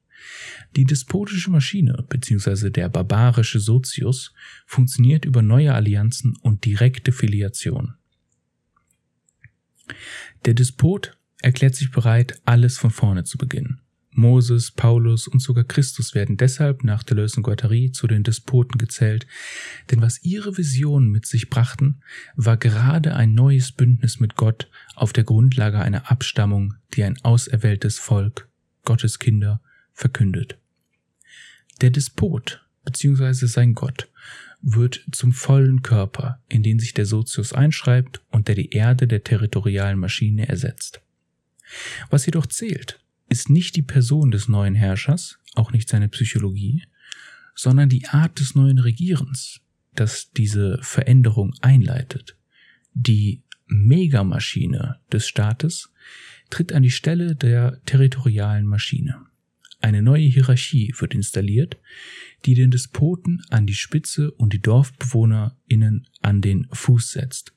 Die 0.76 0.86
despotische 0.86 1.52
Maschine 1.52 2.06
bzw. 2.08 2.70
der 2.70 2.90
barbarische 2.90 3.60
Sozius 3.60 4.34
funktioniert 4.66 5.26
über 5.26 5.42
neue 5.42 5.74
Allianzen 5.74 6.36
und 6.42 6.66
direkte 6.66 7.12
Filiation. 7.12 7.96
Der 10.46 10.54
Despot 10.54 11.18
erklärt 11.42 11.76
sich 11.76 11.92
bereit, 11.92 12.42
alles 12.46 12.78
von 12.78 12.92
vorne 12.92 13.24
zu 13.24 13.38
beginnen. 13.38 13.82
Moses, 14.14 14.72
Paulus 14.72 15.28
und 15.28 15.40
sogar 15.40 15.64
Christus 15.64 16.14
werden 16.14 16.36
deshalb 16.36 16.84
nach 16.84 17.02
Deleuze 17.04 17.38
und 17.38 17.44
Guattari 17.44 17.92
zu 17.92 18.08
den 18.08 18.24
Despoten 18.24 18.78
gezählt, 18.78 19.26
denn 19.90 20.02
was 20.02 20.22
ihre 20.24 20.58
Visionen 20.58 21.10
mit 21.10 21.26
sich 21.26 21.50
brachten, 21.50 22.02
war 22.36 22.58
gerade 22.58 23.16
ein 23.16 23.34
neues 23.34 23.72
Bündnis 23.72 24.20
mit 24.20 24.36
Gott 24.36 24.70
auf 24.96 25.14
der 25.14 25.24
Grundlage 25.24 25.80
einer 25.80 26.12
Abstammung, 26.12 26.74
die 26.94 27.04
ein 27.04 27.18
auserwähltes 27.24 28.00
Volk, 28.00 28.50
Gottes 28.84 29.18
Kinder, 29.18 29.62
verkündet. 30.02 30.58
Der 31.80 31.92
Despot 31.92 32.66
bzw. 32.84 33.46
sein 33.46 33.74
Gott 33.74 34.10
wird 34.62 35.06
zum 35.12 35.32
vollen 35.32 35.82
Körper, 35.82 36.40
in 36.50 36.62
den 36.62 36.80
sich 36.80 36.94
der 36.94 37.06
Sozius 37.06 37.54
einschreibt 37.54 38.22
und 38.30 38.48
der 38.48 38.56
die 38.56 38.72
Erde 38.72 39.08
der 39.08 39.24
territorialen 39.24 40.00
Maschine 40.00 40.48
ersetzt. 40.48 41.02
Was 42.10 42.26
jedoch 42.26 42.46
zählt, 42.46 43.00
ist 43.30 43.50
nicht 43.50 43.76
die 43.76 43.82
Person 43.82 44.30
des 44.30 44.48
neuen 44.50 44.76
Herrschers, 44.76 45.40
auch 45.56 45.72
nicht 45.72 45.90
seine 45.90 46.10
Psychologie, 46.10 46.84
sondern 47.56 47.90
die 47.90 48.08
Art 48.08 48.40
des 48.40 48.56
neuen 48.56 48.78
Regierens, 48.80 49.62
das 49.96 50.32
diese 50.32 50.80
Veränderung 50.82 51.54
einleitet. 51.62 52.38
Die 52.94 53.42
Megamaschine 53.68 55.00
des 55.12 55.28
Staates 55.28 55.92
tritt 56.50 56.74
an 56.74 56.84
die 56.84 56.92
Stelle 56.92 57.36
der 57.36 57.82
territorialen 57.86 58.68
Maschine. 58.68 59.31
Eine 59.82 60.04
neue 60.04 60.26
Hierarchie 60.28 60.94
wird 61.00 61.16
installiert, 61.16 61.78
die 62.46 62.54
den 62.54 62.72
Despoten 62.72 63.42
an 63.50 63.66
die 63.66 63.74
Spitze 63.74 64.32
und 64.32 64.54
die 64.54 64.62
DorfbewohnerInnen 64.62 66.08
an 66.22 66.42
den 66.42 66.68
Fuß 66.72 67.12
setzt. 67.12 67.54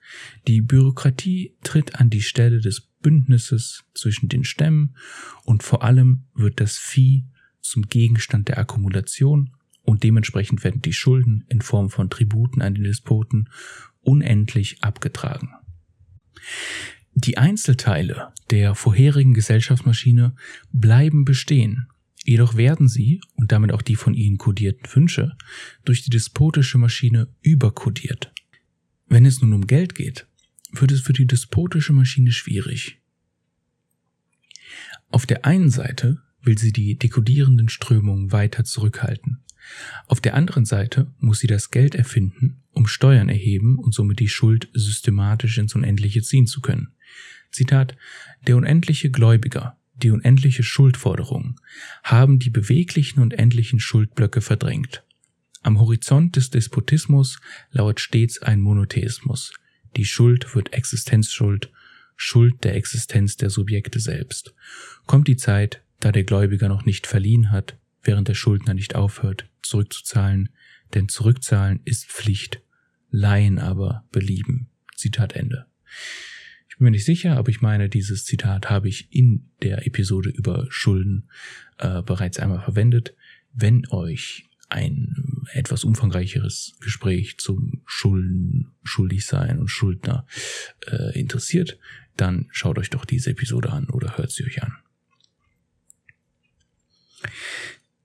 Die 0.49 0.63
Bürokratie 0.63 1.55
tritt 1.63 1.97
an 1.97 2.11
die 2.11 2.23
Stelle 2.23 2.61
des 2.61 2.81
Bündnisses 3.03 3.85
zwischen 3.93 4.29
den 4.29 4.45
Stämmen 4.45 4.97
und 5.45 5.63
vor 5.63 5.83
allem 5.83 6.25
wird 6.35 6.61
das 6.61 6.79
Vieh 6.79 7.27
zum 7.61 7.89
Gegenstand 7.89 8.49
der 8.49 8.59
Akkumulation 8.59 9.51
und 9.83 10.03
dementsprechend 10.03 10.65
werden 10.65 10.81
die 10.81 10.95
Schulden 10.95 11.45
in 11.49 11.61
Form 11.61 11.91
von 11.91 12.09
Tributen 12.09 12.63
an 12.63 12.75
den 12.75 12.85
Despoten 12.85 13.51
unendlich 14.01 14.83
abgetragen. 14.83 15.51
Die 17.15 17.39
Einzelteile 17.39 18.33
der 18.51 18.75
vorherigen 18.75 19.35
Gesellschaftsmaschine 19.35 20.35
bleiben 20.73 21.25
bestehen, 21.25 21.87
jedoch 22.25 22.57
werden 22.57 22.89
sie, 22.89 23.21
und 23.35 23.53
damit 23.53 23.73
auch 23.73 23.83
die 23.83 23.97
von 23.97 24.15
ihnen 24.15 24.39
kodierten 24.39 24.87
Wünsche, 24.95 25.37
durch 25.85 26.03
die 26.03 26.11
despotische 26.11 26.79
Maschine 26.79 27.29
überkodiert. 27.43 28.33
Wenn 29.07 29.27
es 29.27 29.41
nun 29.41 29.53
um 29.53 29.67
Geld 29.67 29.95
geht, 29.95 30.27
wird 30.73 30.91
es 30.91 31.03
für 31.03 31.13
die 31.13 31.27
despotische 31.27 31.93
Maschine 31.93 32.33
schwierig. 32.33 33.01
Auf 35.11 35.27
der 35.27 35.45
einen 35.45 35.71
Seite 35.71 36.21
will 36.43 36.59
sie 36.59 36.73
die 36.73 36.99
dekodierenden 36.99 37.69
Strömungen 37.69 38.33
weiter 38.33 38.65
zurückhalten. 38.65 39.45
Auf 40.09 40.21
der 40.21 40.35
anderen 40.35 40.65
Seite 40.65 41.13
muss 41.19 41.39
sie 41.39 41.47
das 41.47 41.71
Geld 41.71 41.95
erfinden, 41.95 42.63
um 42.73 42.87
Steuern 42.87 43.29
erheben 43.29 43.79
und 43.79 43.95
somit 43.95 44.19
die 44.19 44.29
Schuld 44.29 44.69
systematisch 44.75 45.59
ins 45.59 45.75
Unendliche 45.75 46.23
ziehen 46.23 46.47
zu 46.47 46.61
können. 46.61 46.89
Zitat, 47.51 47.97
der 48.47 48.57
unendliche 48.57 49.11
Gläubiger, 49.11 49.79
die 49.97 50.11
unendliche 50.11 50.63
Schuldforderung 50.63 51.61
haben 52.03 52.39
die 52.39 52.51
beweglichen 52.51 53.21
und 53.21 53.33
endlichen 53.33 53.81
Schuldblöcke 53.81 54.41
verdrängt. 54.41 55.05
Am 55.63 55.81
Horizont 55.81 56.37
des 56.37 56.51
Despotismus 56.51 57.41
lauert 57.71 58.01
stets 58.01 58.43
ein 58.43 58.61
Monotheismus, 58.61 59.53
die 59.97 60.05
Schuld 60.05 60.55
wird 60.55 60.73
Existenzschuld, 60.73 61.71
Schuld 62.17 62.65
der 62.65 62.75
Existenz 62.75 63.37
der 63.37 63.51
Subjekte 63.51 64.01
selbst. 64.01 64.55
Kommt 65.07 65.29
die 65.29 65.37
Zeit, 65.37 65.83
da 66.01 66.13
der 66.13 66.25
Gläubiger 66.25 66.69
noch 66.69 66.85
nicht 66.85 67.07
verliehen 67.07 67.51
hat, 67.51 67.79
während 68.03 68.29
der 68.29 68.35
Schuldner 68.35 68.75
nicht 68.75 68.95
aufhört, 68.95 69.49
zurückzuzahlen, 69.63 70.51
denn 70.93 71.09
zurückzahlen 71.09 71.81
ist 71.85 72.07
Pflicht, 72.07 72.61
Leihen 73.11 73.59
aber 73.59 74.05
belieben. 74.13 74.69
Zitat 74.97 75.33
Ende. 75.35 75.67
Ich 76.75 76.79
bin 76.79 76.87
mir 76.87 76.91
nicht 76.91 77.05
sicher, 77.05 77.37
aber 77.37 77.51
ich 77.51 77.61
meine, 77.61 77.89
dieses 77.89 78.25
Zitat 78.25 78.69
habe 78.69 78.89
ich 78.89 79.15
in 79.15 79.49
der 79.63 79.87
Episode 79.87 80.31
über 80.31 80.67
Schulden 80.71 81.31
äh, 81.79 82.03
bereits 82.03 82.41
einmal 82.41 82.63
verwendet. 82.63 83.15
Wenn 83.53 83.87
euch 83.91 84.49
ein 84.71 85.45
etwas 85.53 85.85
umfangreicheres 85.85 86.75
Gespräch 86.81 87.39
zum 87.39 87.83
Schulden, 87.87 88.73
Schuldigsein 88.83 89.61
und 89.61 89.69
Schuldner 89.69 90.27
äh, 90.89 91.17
interessiert, 91.17 91.79
dann 92.17 92.49
schaut 92.51 92.77
euch 92.79 92.91
doch 92.91 93.05
diese 93.05 93.31
Episode 93.31 93.71
an 93.71 93.89
oder 93.91 94.19
hört 94.19 94.33
sie 94.33 94.45
euch 94.45 94.61
an. 94.65 94.73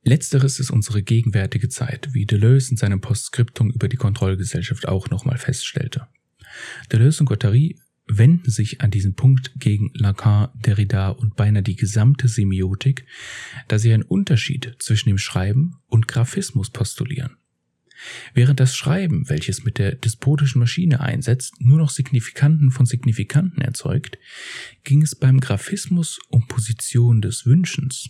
Letzteres 0.04 0.60
ist 0.60 0.70
unsere 0.70 1.02
gegenwärtige 1.02 1.70
Zeit, 1.70 2.10
wie 2.14 2.28
Deleuze 2.28 2.70
in 2.70 2.78
seinem 2.78 3.02
Postskriptum 3.02 3.72
über 3.72 3.88
die 3.88 3.98
Kontrollgesellschaft 3.98 4.88
auch 4.88 5.10
nochmal 5.10 5.40
feststellte. 5.40 6.08
Deleuze 6.92 7.22
und 7.22 7.26
Guattari 7.26 7.80
wenden 8.10 8.50
sich 8.50 8.82
an 8.82 8.92
diesem 8.92 9.14
Punkt 9.14 9.54
gegen 9.60 9.92
Lacan, 9.94 10.50
Derrida 10.56 11.10
und 11.10 11.36
beinahe 11.36 11.64
die 11.64 11.76
gesamte 11.76 12.28
Semiotik, 12.28 13.06
da 13.68 13.78
sie 13.78 13.94
einen 13.94 14.04
Unterschied 14.04 14.76
zwischen 14.80 15.10
dem 15.10 15.18
Schreiben 15.18 15.76
und 15.88 16.08
Graphismus 16.08 16.72
postulieren. 16.72 17.38
Während 18.34 18.60
das 18.60 18.76
Schreiben, 18.76 19.30
welches 19.30 19.64
mit 19.64 19.78
der 19.78 19.96
despotischen 19.96 20.60
Maschine 20.60 21.02
einsetzt, 21.02 21.56
nur 21.60 21.78
noch 21.78 21.90
Signifikanten 21.90 22.72
von 22.72 22.86
Signifikanten 22.86 23.62
erzeugt, 23.62 24.18
ging 24.84 25.02
es 25.02 25.16
beim 25.16 25.40
Graphismus 25.40 26.20
um 26.30 26.48
Position 26.48 27.22
des 27.22 27.46
Wünschens. 27.46 28.10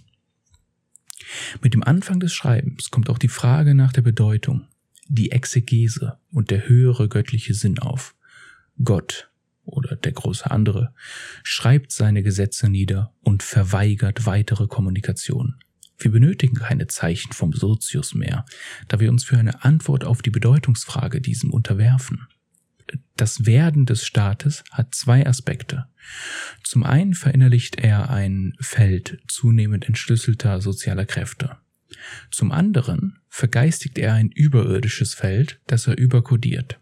Mit 1.62 1.74
dem 1.74 1.84
Anfang 1.84 2.20
des 2.20 2.34
Schreibens 2.34 2.92
kommt 2.92 3.10
auch 3.10 3.18
die 3.18 3.28
Frage 3.28 3.76
nach 3.76 3.92
der 3.92 4.02
Bedeutung, 4.02 4.68
die 5.08 5.32
Exegese 5.32 6.20
und 6.32 6.52
der 6.52 6.70
höhere 6.70 7.10
göttliche 7.10 7.54
Sinn 7.54 7.80
auf. 7.80 8.16
Gott, 8.84 9.29
oder 9.70 9.96
der 9.96 10.12
große 10.12 10.50
andere, 10.50 10.94
schreibt 11.44 11.92
seine 11.92 12.24
Gesetze 12.24 12.70
nieder 12.70 13.14
und 13.22 13.44
verweigert 13.44 14.26
weitere 14.26 14.68
Kommunikation. 14.68 15.56
Wir 15.98 16.12
benötigen 16.12 16.56
keine 16.56 16.88
Zeichen 16.88 17.34
vom 17.34 17.52
Sozius 17.52 18.16
mehr, 18.16 18.46
da 18.88 19.00
wir 19.00 19.10
uns 19.10 19.26
für 19.26 19.38
eine 19.38 19.64
Antwort 19.64 20.06
auf 20.06 20.22
die 20.22 20.30
Bedeutungsfrage 20.30 21.20
diesem 21.20 21.52
unterwerfen. 21.52 22.28
Das 23.18 23.46
Werden 23.46 23.86
des 23.86 24.06
Staates 24.06 24.64
hat 24.72 24.96
zwei 24.96 25.28
Aspekte. 25.28 25.86
Zum 26.64 26.84
einen 26.84 27.14
verinnerlicht 27.14 27.76
er 27.78 28.10
ein 28.10 28.54
Feld 28.60 29.20
zunehmend 29.28 29.86
entschlüsselter 29.86 30.62
sozialer 30.62 31.06
Kräfte. 31.06 31.58
Zum 32.32 32.52
anderen 32.52 33.20
vergeistigt 33.28 33.98
er 33.98 34.14
ein 34.14 34.30
überirdisches 34.32 35.14
Feld, 35.14 35.60
das 35.68 35.88
er 35.88 35.98
überkodiert. 35.98 36.80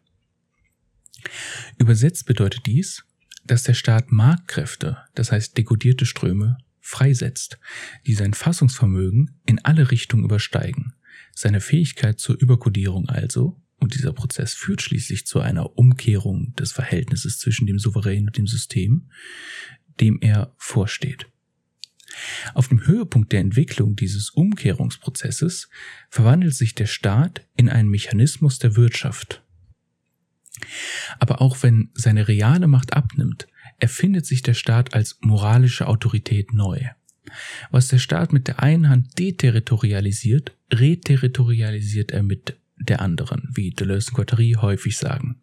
Übersetzt 1.77 2.25
bedeutet 2.25 2.65
dies, 2.65 3.06
dass 3.45 3.63
der 3.63 3.73
Staat 3.73 4.12
Marktkräfte, 4.12 4.97
das 5.15 5.32
heißt 5.32 5.58
dekodierte 5.58 6.06
Ströme, 6.06 6.58
freisetzt, 6.80 7.60
die 8.06 8.13
sein 8.13 8.34
Fassungsvermögen 8.34 9.39
in 9.45 9.63
alle 9.63 9.91
Richtungen 9.91 10.23
übersteigen, 10.23 10.93
seine 11.34 11.62
Fähigkeit 11.62 12.19
zur 12.19 12.39
Überkodierung 12.39 13.10
also, 13.10 13.62
und 13.80 13.93
dieser 13.93 14.12
Prozess 14.12 14.53
führt 14.53 14.82
schließlich 14.82 15.27
zu 15.27 15.39
einer 15.39 15.77
Umkehrung 15.77 16.53
des 16.56 16.71
Verhältnisses 16.71 17.38
zwischen 17.38 17.67
dem 17.67 17.77
Souverän 17.77 18.27
und 18.27 18.38
dem 18.38 18.47
System, 18.47 19.12
dem 19.99 20.19
er 20.19 20.53
vorsteht. 20.58 21.27
Auf 22.53 22.69
dem 22.69 22.88
Höhepunkt 22.88 23.32
der 23.32 23.41
Entwicklung 23.41 23.95
dieses 23.95 24.32
Umkehrungsprozesses 24.32 25.69
verwandelt 26.10 26.56
sich 26.56 26.73
der 26.73 26.88
Staat 26.88 27.45
in 27.56 27.69
einen 27.69 27.89
Mechanismus 27.89 28.58
der 28.60 28.75
Wirtschaft. 28.75 29.43
Aber 31.19 31.41
auch 31.41 31.63
wenn 31.63 31.89
seine 31.93 32.27
reale 32.27 32.67
Macht 32.67 32.93
abnimmt, 32.93 33.47
erfindet 33.80 34.25
sich 34.25 34.41
der 34.41 34.53
Staat 34.53 34.93
als 34.93 35.17
moralische 35.21 35.88
Autorität 35.88 36.53
neu. 36.53 36.80
Was 37.71 37.89
der 37.89 37.99
Staat 37.99 38.34
mit 38.34 38.47
der 38.47 38.63
einen 38.63 38.89
Hand 38.89 39.19
deterritorialisiert, 39.19 40.56
reterritorialisiert 40.73 42.12
er 42.12 42.23
mit 42.23 42.58
der 42.77 43.01
anderen, 43.01 43.49
wie 43.53 43.71
Deleuze 43.71 44.12
und 44.12 44.15
Guattari 44.15 44.56
häufig 44.60 44.97
sagen. 44.97 45.41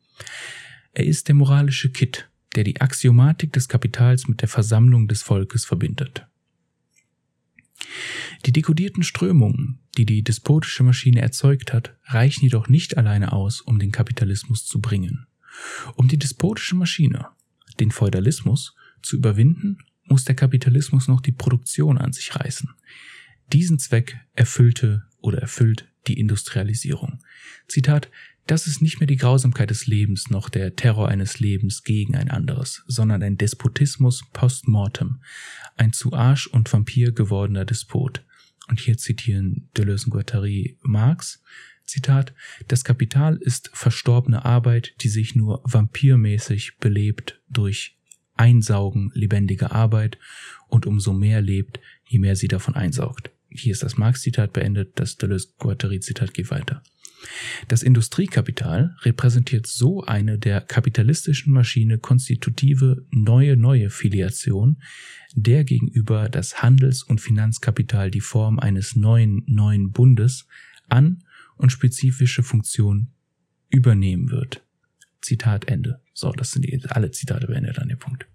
Er 0.92 1.04
ist 1.04 1.28
der 1.28 1.34
moralische 1.34 1.90
Kitt, 1.90 2.28
der 2.54 2.64
die 2.64 2.80
Axiomatik 2.80 3.52
des 3.52 3.68
Kapitals 3.68 4.28
mit 4.28 4.40
der 4.40 4.48
Versammlung 4.48 5.08
des 5.08 5.22
Volkes 5.22 5.64
verbindet. 5.64 6.26
Die 8.46 8.52
dekodierten 8.52 9.02
Strömungen, 9.02 9.80
die 9.96 10.06
die 10.06 10.22
despotische 10.22 10.82
Maschine 10.82 11.20
erzeugt 11.20 11.72
hat, 11.72 11.96
reichen 12.04 12.44
jedoch 12.44 12.68
nicht 12.68 12.96
alleine 12.96 13.32
aus, 13.32 13.60
um 13.60 13.78
den 13.78 13.92
Kapitalismus 13.92 14.66
zu 14.66 14.80
bringen. 14.80 15.26
Um 15.96 16.08
die 16.08 16.18
despotische 16.18 16.74
Maschine, 16.74 17.28
den 17.80 17.90
Feudalismus, 17.90 18.74
zu 19.02 19.16
überwinden, 19.16 19.78
muss 20.04 20.24
der 20.24 20.34
Kapitalismus 20.34 21.08
noch 21.08 21.20
die 21.20 21.32
Produktion 21.32 21.98
an 21.98 22.12
sich 22.12 22.34
reißen. 22.34 22.70
Diesen 23.52 23.78
Zweck 23.78 24.18
erfüllte 24.32 25.04
oder 25.20 25.38
erfüllt 25.38 25.86
die 26.06 26.18
Industrialisierung. 26.18 27.20
Zitat, 27.68 28.10
das 28.46 28.66
ist 28.66 28.82
nicht 28.82 29.00
mehr 29.00 29.06
die 29.06 29.16
Grausamkeit 29.16 29.70
des 29.70 29.86
Lebens 29.86 30.30
noch 30.30 30.48
der 30.48 30.76
Terror 30.76 31.08
eines 31.08 31.40
Lebens 31.40 31.82
gegen 31.82 32.14
ein 32.14 32.30
anderes, 32.30 32.82
sondern 32.86 33.22
ein 33.22 33.38
Despotismus 33.38 34.24
post 34.32 34.68
mortem, 34.68 35.22
ein 35.76 35.92
zu 35.92 36.12
Arsch 36.12 36.46
und 36.46 36.70
Vampir 36.72 37.12
gewordener 37.12 37.64
Despot. 37.64 38.24
Und 38.68 38.80
hier 38.80 38.96
zitieren 38.96 39.68
Deleuze 39.76 40.06
und 40.06 40.10
Guattari 40.10 40.78
Marx, 40.82 41.42
Zitat, 41.84 42.34
das 42.68 42.84
Kapital 42.84 43.36
ist 43.36 43.70
verstorbene 43.74 44.44
Arbeit, 44.44 44.94
die 45.00 45.08
sich 45.08 45.34
nur 45.34 45.62
vampirmäßig 45.64 46.78
belebt 46.78 47.40
durch 47.48 47.98
Einsaugen 48.36 49.10
lebendiger 49.14 49.72
Arbeit 49.72 50.18
und 50.68 50.86
umso 50.86 51.12
mehr 51.12 51.40
lebt, 51.40 51.80
je 52.06 52.18
mehr 52.18 52.36
sie 52.36 52.48
davon 52.48 52.74
einsaugt. 52.74 53.30
Hier 53.48 53.72
ist 53.72 53.82
das 53.82 53.96
Marx-Zitat 53.96 54.52
beendet, 54.52 54.98
das 54.98 55.16
Deleuze-Guattari-Zitat 55.16 56.34
geht 56.34 56.50
weiter. 56.50 56.82
Das 57.68 57.82
Industriekapital 57.82 58.96
repräsentiert 59.02 59.66
so 59.66 60.02
eine 60.02 60.38
der 60.38 60.60
kapitalistischen 60.60 61.52
Maschine 61.52 61.98
konstitutive 61.98 63.06
neue 63.10 63.56
neue 63.56 63.90
Filiation, 63.90 64.82
der 65.34 65.64
gegenüber 65.64 66.28
das 66.28 66.62
Handels- 66.62 67.02
und 67.02 67.20
Finanzkapital 67.20 68.10
die 68.10 68.20
Form 68.20 68.58
eines 68.58 68.96
neuen 68.96 69.42
neuen 69.46 69.92
Bundes 69.92 70.46
an 70.88 71.24
und 71.56 71.70
spezifische 71.70 72.42
Funktion 72.42 73.08
übernehmen 73.68 74.30
wird. 74.30 74.64
Zitat 75.20 75.68
Ende. 75.68 76.00
So, 76.12 76.32
das 76.32 76.52
sind 76.52 76.62
die, 76.62 76.84
alle 76.88 77.10
Zitate 77.10 77.46
beendet 77.46 77.78
an 77.78 77.88
dem 77.88 77.98
Punkt. 77.98 78.26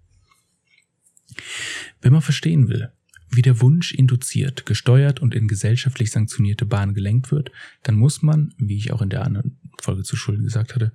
Wenn 2.00 2.12
man 2.12 2.22
verstehen 2.22 2.68
will, 2.68 2.92
wie 3.30 3.42
der 3.42 3.60
Wunsch 3.60 3.92
induziert, 3.92 4.66
gesteuert 4.66 5.20
und 5.20 5.34
in 5.34 5.48
gesellschaftlich 5.48 6.10
sanktionierte 6.10 6.66
Bahnen 6.66 6.94
gelenkt 6.94 7.30
wird, 7.30 7.50
dann 7.82 7.96
muss 7.96 8.22
man, 8.22 8.54
wie 8.58 8.76
ich 8.76 8.92
auch 8.92 9.02
in 9.02 9.10
der 9.10 9.24
anderen 9.24 9.58
Folge 9.80 10.02
zu 10.02 10.16
Schulden 10.16 10.44
gesagt 10.44 10.74
hatte, 10.74 10.92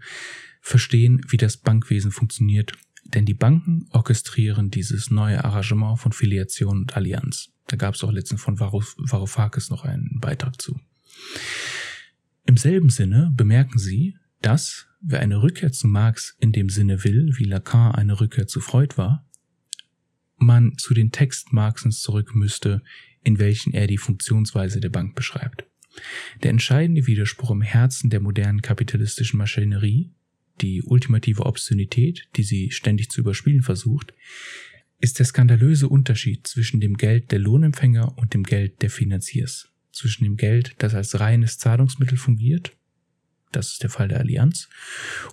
verstehen, 0.61 1.21
wie 1.29 1.37
das 1.37 1.57
Bankwesen 1.57 2.11
funktioniert, 2.11 2.73
denn 3.05 3.25
die 3.25 3.33
Banken 3.33 3.87
orchestrieren 3.91 4.71
dieses 4.71 5.11
neue 5.11 5.43
Arrangement 5.43 5.99
von 5.99 6.11
Filiation 6.11 6.79
und 6.79 6.97
Allianz. 6.97 7.49
Da 7.67 7.77
gab 7.77 7.95
es 7.95 8.03
auch 8.03 8.11
letztens 8.11 8.41
von 8.41 8.59
Varoufakis 8.59 9.69
noch 9.69 9.85
einen 9.85 10.19
Beitrag 10.19 10.61
zu. 10.61 10.79
Im 12.45 12.57
selben 12.57 12.89
Sinne 12.89 13.31
bemerken 13.35 13.79
Sie, 13.79 14.17
dass, 14.41 14.87
wer 15.01 15.19
eine 15.19 15.41
Rückkehr 15.41 15.71
zu 15.71 15.87
Marx 15.87 16.35
in 16.39 16.51
dem 16.51 16.69
Sinne 16.69 17.03
will, 17.03 17.33
wie 17.37 17.45
Lacan 17.45 17.93
eine 17.93 18.19
Rückkehr 18.19 18.47
zu 18.47 18.59
Freud 18.59 18.97
war, 18.97 19.24
man 20.37 20.77
zu 20.77 20.93
den 20.93 21.11
Text 21.11 21.53
Marxens 21.53 22.01
zurück 22.01 22.35
müsste, 22.35 22.81
in 23.23 23.39
welchen 23.39 23.73
er 23.73 23.87
die 23.87 23.97
Funktionsweise 23.97 24.79
der 24.79 24.89
Bank 24.89 25.15
beschreibt. 25.15 25.65
Der 26.43 26.51
entscheidende 26.51 27.07
Widerspruch 27.07 27.51
im 27.51 27.61
Herzen 27.61 28.09
der 28.09 28.19
modernen 28.19 28.61
kapitalistischen 28.61 29.37
Maschinerie, 29.37 30.11
die 30.61 30.83
ultimative 30.83 31.45
Obszönität, 31.45 32.27
die 32.35 32.43
sie 32.43 32.71
ständig 32.71 33.09
zu 33.09 33.21
überspielen 33.21 33.63
versucht, 33.63 34.13
ist 34.99 35.19
der 35.19 35.25
skandalöse 35.25 35.89
Unterschied 35.89 36.47
zwischen 36.47 36.79
dem 36.79 36.97
Geld 36.97 37.31
der 37.31 37.39
Lohnempfänger 37.39 38.17
und 38.17 38.33
dem 38.33 38.43
Geld 38.43 38.81
der 38.81 38.89
Finanziers, 38.89 39.69
zwischen 39.91 40.23
dem 40.23 40.37
Geld, 40.37 40.75
das 40.77 40.93
als 40.93 41.19
reines 41.19 41.57
Zahlungsmittel 41.57 42.17
fungiert, 42.17 42.71
das 43.51 43.73
ist 43.73 43.83
der 43.83 43.89
Fall 43.89 44.07
der 44.07 44.19
Allianz, 44.19 44.69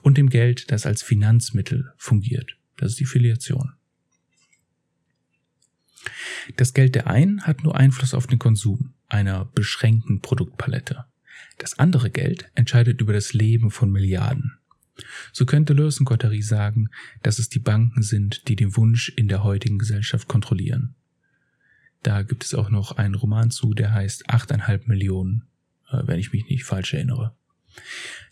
und 0.02 0.18
dem 0.18 0.28
Geld, 0.28 0.70
das 0.70 0.86
als 0.86 1.02
Finanzmittel 1.02 1.92
fungiert, 1.96 2.56
das 2.76 2.92
ist 2.92 3.00
die 3.00 3.06
Filiation. 3.06 3.72
Das 6.56 6.74
Geld 6.74 6.94
der 6.94 7.06
einen 7.06 7.42
hat 7.42 7.62
nur 7.62 7.76
Einfluss 7.76 8.14
auf 8.14 8.26
den 8.26 8.38
Konsum 8.38 8.94
einer 9.08 9.44
beschränkten 9.44 10.20
Produktpalette. 10.20 11.04
Das 11.58 11.78
andere 11.78 12.10
Geld 12.10 12.50
entscheidet 12.54 13.00
über 13.00 13.12
das 13.12 13.32
Leben 13.32 13.70
von 13.70 13.90
Milliarden. 13.90 14.58
So 15.32 15.46
könnte 15.46 15.74
Guattari 15.74 16.42
sagen, 16.42 16.88
dass 17.22 17.38
es 17.38 17.48
die 17.48 17.58
Banken 17.58 18.02
sind, 18.02 18.48
die 18.48 18.56
den 18.56 18.76
Wunsch 18.76 19.10
in 19.10 19.28
der 19.28 19.42
heutigen 19.42 19.78
Gesellschaft 19.78 20.28
kontrollieren. 20.28 20.94
Da 22.02 22.22
gibt 22.22 22.44
es 22.44 22.54
auch 22.54 22.68
noch 22.68 22.92
einen 22.92 23.14
Roman 23.14 23.50
zu, 23.50 23.74
der 23.74 23.92
heißt 23.92 24.28
8,5 24.28 24.82
Millionen, 24.86 25.44
äh, 25.90 26.02
wenn 26.04 26.18
ich 26.18 26.32
mich 26.32 26.46
nicht 26.46 26.64
falsch 26.64 26.94
erinnere. 26.94 27.34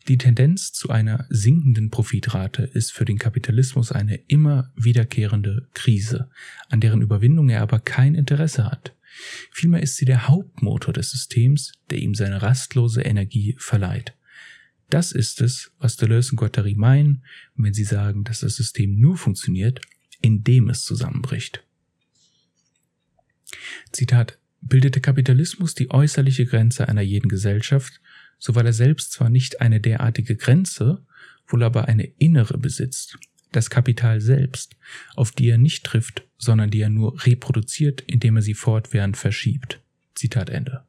Die 0.09 0.19
Tendenz 0.19 0.73
zu 0.73 0.91
einer 0.91 1.27
sinkenden 1.29 1.91
Profitrate 1.91 2.63
ist 2.63 2.93
für 2.93 3.05
den 3.05 3.19
Kapitalismus 3.19 3.93
eine 3.93 4.17
immer 4.27 4.73
wiederkehrende 4.75 5.69
Krise, 5.75 6.31
an 6.69 6.81
deren 6.81 7.03
Überwindung 7.03 7.49
er 7.49 7.63
aber 7.63 7.81
kein 7.81 8.15
Interesse 8.15 8.65
hat. 8.65 8.95
Vielmehr 9.51 9.83
ist 9.83 9.97
sie 9.97 10.05
der 10.05 10.29
Hauptmotor 10.29 10.95
des 10.95 11.11
Systems, 11.11 11.73
der 11.91 11.99
ihm 11.99 12.15
seine 12.15 12.43
rastlose 12.43 13.03
Energie 13.03 13.57
verleiht. 13.59 14.15
Das 14.89 15.13
ist 15.13 15.41
es, 15.41 15.71
was 15.79 15.97
Deleuze 15.97 16.33
und 16.33 16.37
Guattari 16.37 16.75
meinen, 16.75 17.23
wenn 17.55 17.75
sie 17.75 17.85
sagen, 17.85 18.25
dass 18.25 18.41
das 18.41 18.57
System 18.57 18.99
nur 18.99 19.17
funktioniert, 19.17 19.81
indem 20.21 20.69
es 20.69 20.85
zusammenbricht. 20.85 21.65
Zitat 23.93 24.39
Bildet 24.63 24.95
der 24.95 25.03
Kapitalismus 25.03 25.75
die 25.75 25.91
äußerliche 25.91 26.45
Grenze 26.45 26.87
einer 26.87 27.01
jeden 27.01 27.29
Gesellschaft, 27.29 28.00
so 28.41 28.57
weil 28.57 28.67
er 28.67 28.73
selbst 28.73 29.13
zwar 29.13 29.31
nicht 29.31 29.61
eine 29.61 29.81
derartige 29.81 30.35
Grenze, 30.35 31.05
wohl 31.47 31.63
aber 31.63 31.87
eine 31.87 32.05
innere 32.05 32.59
besitzt, 32.59 33.19
das 33.53 33.71
Kapital 33.71 34.21
selbst, 34.21 34.77
auf 35.15 35.31
die 35.31 35.49
er 35.49 35.59
nicht 35.59 35.85
trifft, 35.85 36.25
sondern 36.39 36.71
die 36.71 36.81
er 36.81 36.89
nur 36.89 37.25
reproduziert, 37.25 38.01
indem 38.03 38.37
er 38.37 38.43
sie 38.43 38.55
fortwährend 38.55 39.17
verschiebt. 39.17 39.81
Zitat 40.15 40.51
Ende. 40.51 40.85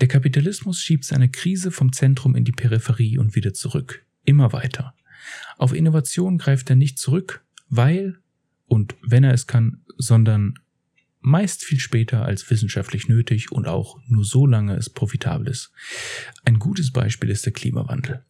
Der 0.00 0.08
Kapitalismus 0.08 0.80
schiebt 0.80 1.04
seine 1.04 1.28
Krise 1.28 1.70
vom 1.70 1.92
Zentrum 1.92 2.34
in 2.34 2.44
die 2.44 2.52
Peripherie 2.52 3.18
und 3.18 3.34
wieder 3.34 3.54
zurück, 3.54 4.04
immer 4.24 4.52
weiter. 4.52 4.94
Auf 5.56 5.72
Innovation 5.72 6.38
greift 6.38 6.70
er 6.70 6.76
nicht 6.76 6.98
zurück, 6.98 7.44
weil, 7.68 8.18
und 8.66 8.94
wenn 9.02 9.24
er 9.24 9.32
es 9.32 9.46
kann, 9.46 9.82
sondern 9.96 10.54
meist 11.26 11.64
viel 11.64 11.80
später 11.80 12.24
als 12.24 12.48
wissenschaftlich 12.50 13.08
nötig 13.08 13.50
und 13.50 13.66
auch 13.66 13.98
nur 14.06 14.24
so 14.24 14.46
lange 14.46 14.76
es 14.76 14.88
profitabel 14.88 15.48
ist. 15.48 15.72
Ein 16.44 16.60
gutes 16.60 16.92
Beispiel 16.92 17.30
ist 17.30 17.44
der 17.44 17.52
Klimawandel. 17.52 18.24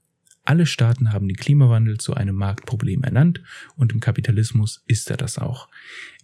Alle 0.45 0.65
Staaten 0.65 1.13
haben 1.13 1.29
den 1.29 1.37
Klimawandel 1.37 1.99
zu 1.99 2.15
einem 2.15 2.37
Marktproblem 2.37 3.03
ernannt 3.03 3.43
und 3.75 3.93
im 3.93 4.01
Kapitalismus 4.01 4.83
ist 4.87 5.11
er 5.11 5.19
das 5.19 5.37
auch. 5.37 5.69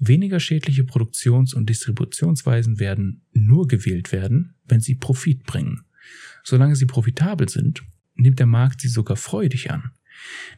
Weniger 0.01 0.41
schädliche 0.41 0.85
Produktions- 0.85 1.53
und 1.53 1.69
Distributionsweisen 1.69 2.81
werden 2.81 3.21
nur 3.33 3.69
gewählt 3.69 4.11
werden, 4.11 4.55
wenn 4.65 4.81
sie 4.81 4.95
Profit 4.95 5.45
bringen. 5.45 5.85
Solange 6.43 6.77
sie 6.77 6.87
profitabel 6.87 7.51
sind, 7.51 7.83
nimmt 8.15 8.39
der 8.39 8.47
Markt 8.47 8.81
sie 8.81 8.89
sogar 8.89 9.19
freudig 9.19 9.71
an. 9.71 9.91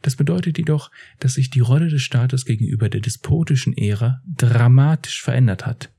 Das 0.01 0.15
bedeutet 0.15 0.57
jedoch, 0.57 0.91
dass 1.19 1.33
sich 1.33 1.49
die 1.49 1.59
Rolle 1.59 1.89
des 1.89 2.03
Staates 2.03 2.45
gegenüber 2.45 2.87
der 2.87 3.01
despotischen 3.01 3.75
Ära 3.75 4.21
dramatisch 4.25 5.21
verändert 5.21 5.65
hat. 5.65 5.91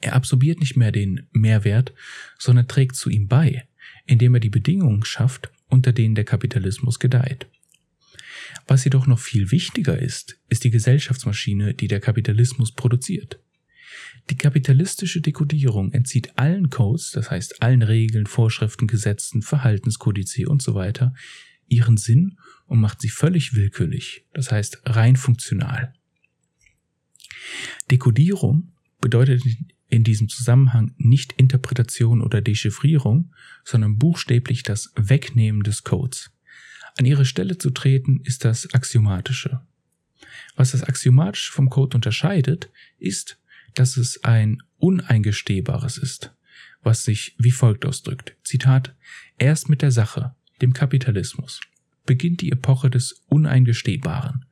Er 0.00 0.14
absorbiert 0.14 0.60
nicht 0.60 0.76
mehr 0.76 0.92
den 0.92 1.26
Mehrwert, 1.32 1.92
sondern 2.38 2.68
trägt 2.68 2.96
zu 2.96 3.10
ihm 3.10 3.28
bei, 3.28 3.66
indem 4.06 4.34
er 4.34 4.40
die 4.40 4.50
Bedingungen 4.50 5.04
schafft, 5.04 5.50
unter 5.68 5.92
denen 5.92 6.14
der 6.14 6.24
Kapitalismus 6.24 6.98
gedeiht. 6.98 7.46
Was 8.66 8.84
jedoch 8.84 9.06
noch 9.06 9.18
viel 9.18 9.50
wichtiger 9.50 9.98
ist, 9.98 10.40
ist 10.48 10.64
die 10.64 10.70
Gesellschaftsmaschine, 10.70 11.74
die 11.74 11.88
der 11.88 12.00
Kapitalismus 12.00 12.72
produziert. 12.72 13.40
Die 14.30 14.36
kapitalistische 14.36 15.20
Dekodierung 15.20 15.92
entzieht 15.92 16.36
allen 16.36 16.68
Codes, 16.68 17.10
das 17.12 17.30
heißt 17.30 17.62
allen 17.62 17.82
Regeln, 17.82 18.26
Vorschriften, 18.26 18.86
Gesetzen, 18.86 19.42
Verhaltenskodizie 19.42 20.46
und 20.46 20.62
so 20.62 20.74
weiter, 20.74 21.14
ihren 21.66 21.96
Sinn 21.96 22.38
und 22.66 22.80
macht 22.80 23.00
sie 23.00 23.08
völlig 23.08 23.54
willkürlich, 23.54 24.26
das 24.34 24.52
heißt 24.52 24.82
rein 24.84 25.16
funktional. 25.16 25.94
Dekodierung 27.90 28.72
bedeutet 29.00 29.42
in 29.88 30.04
diesem 30.04 30.28
Zusammenhang 30.28 30.94
nicht 30.98 31.32
Interpretation 31.32 32.20
oder 32.20 32.40
Dechiffrierung, 32.40 33.32
sondern 33.64 33.96
buchstäblich 33.96 34.62
das 34.62 34.92
Wegnehmen 34.96 35.62
des 35.62 35.84
Codes. 35.84 36.30
An 36.98 37.06
ihre 37.06 37.24
Stelle 37.24 37.58
zu 37.58 37.70
treten 37.70 38.20
ist 38.24 38.44
das 38.44 38.72
Axiomatische. 38.74 39.60
Was 40.56 40.72
das 40.72 40.82
Axiomatische 40.82 41.52
vom 41.52 41.70
Code 41.70 41.96
unterscheidet, 41.96 42.70
ist, 42.98 43.38
dass 43.74 43.96
es 43.96 44.24
ein 44.24 44.62
Uneingestehbares 44.78 45.98
ist, 45.98 46.34
was 46.82 47.04
sich 47.04 47.36
wie 47.38 47.50
folgt 47.50 47.86
ausdrückt. 47.86 48.36
Zitat, 48.42 48.94
erst 49.38 49.68
mit 49.68 49.82
der 49.82 49.92
Sache, 49.92 50.34
dem 50.60 50.72
Kapitalismus, 50.72 51.60
beginnt 52.04 52.40
die 52.40 52.50
Epoche 52.50 52.90
des 52.90 53.24
Uneingestehbaren. 53.28 54.46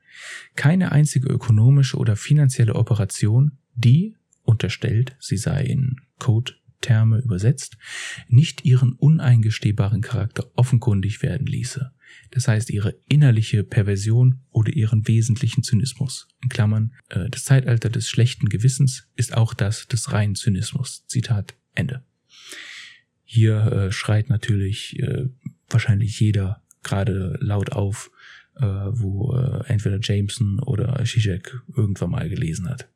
Keine 0.55 0.93
einzige 0.93 1.29
ökonomische 1.29 1.97
oder 1.97 2.17
finanzielle 2.17 2.75
Operation, 2.75 3.59
die, 3.75 4.16
unterstellt, 4.47 5.17
sie 5.21 5.37
sei 5.37 5.65
in 5.65 5.97
Code-Terme 6.19 7.19
übersetzt, 7.19 7.77
nicht 8.29 8.65
ihren 8.65 8.93
uneingestehbaren 8.93 10.01
Charakter 10.01 10.51
offenkundig 10.55 11.23
werden 11.23 11.47
ließe. 11.47 11.93
Das 12.31 12.49
heißt, 12.49 12.71
ihre 12.71 12.97
innerliche 13.09 13.65
Perversion 13.65 14.41
oder 14.51 14.73
ihren 14.73 15.07
wesentlichen 15.07 15.63
Zynismus. 15.63 16.29
In 16.43 16.49
Klammern, 16.49 16.93
äh, 17.09 17.29
das 17.31 17.45
Zeitalter 17.45 17.89
des 17.89 18.09
schlechten 18.09 18.49
Gewissens 18.49 19.09
ist 19.17 19.35
auch 19.35 19.55
das 19.55 19.87
des 19.87 20.13
reinen 20.13 20.35
Zynismus. 20.35 21.05
Zitat 21.07 21.55
Ende. 21.75 22.05
Hier 23.25 23.61
äh, 23.67 23.93
schreit 23.93 24.31
natürlich 24.31 24.99
äh, 25.01 25.29
wahrscheinlich 25.69 26.19
jeder 26.21 26.63
gerade 26.83 27.37
laut 27.41 27.73
auf, 27.73 28.11
äh, 28.57 28.65
wo 28.65 29.35
äh, 29.35 29.67
entweder 29.67 29.99
Jameson 30.01 30.61
oder 30.61 31.05
Zizek 31.05 31.61
irgendwann 31.77 32.11
mal 32.11 32.29
gelesen 32.29 32.69
hat. 32.69 32.89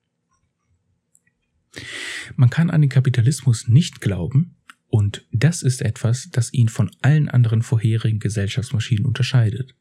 Man 2.36 2.50
kann 2.50 2.70
an 2.70 2.80
den 2.80 2.90
Kapitalismus 2.90 3.68
nicht 3.68 4.00
glauben, 4.00 4.56
und 4.90 5.24
das 5.30 5.62
ist 5.62 5.82
etwas, 5.82 6.30
das 6.30 6.52
ihn 6.52 6.68
von 6.68 6.90
allen 7.00 7.28
anderen 7.28 7.62
vorherigen 7.62 8.18
Gesellschaftsmaschinen 8.18 9.06
unterscheidet. 9.06 9.76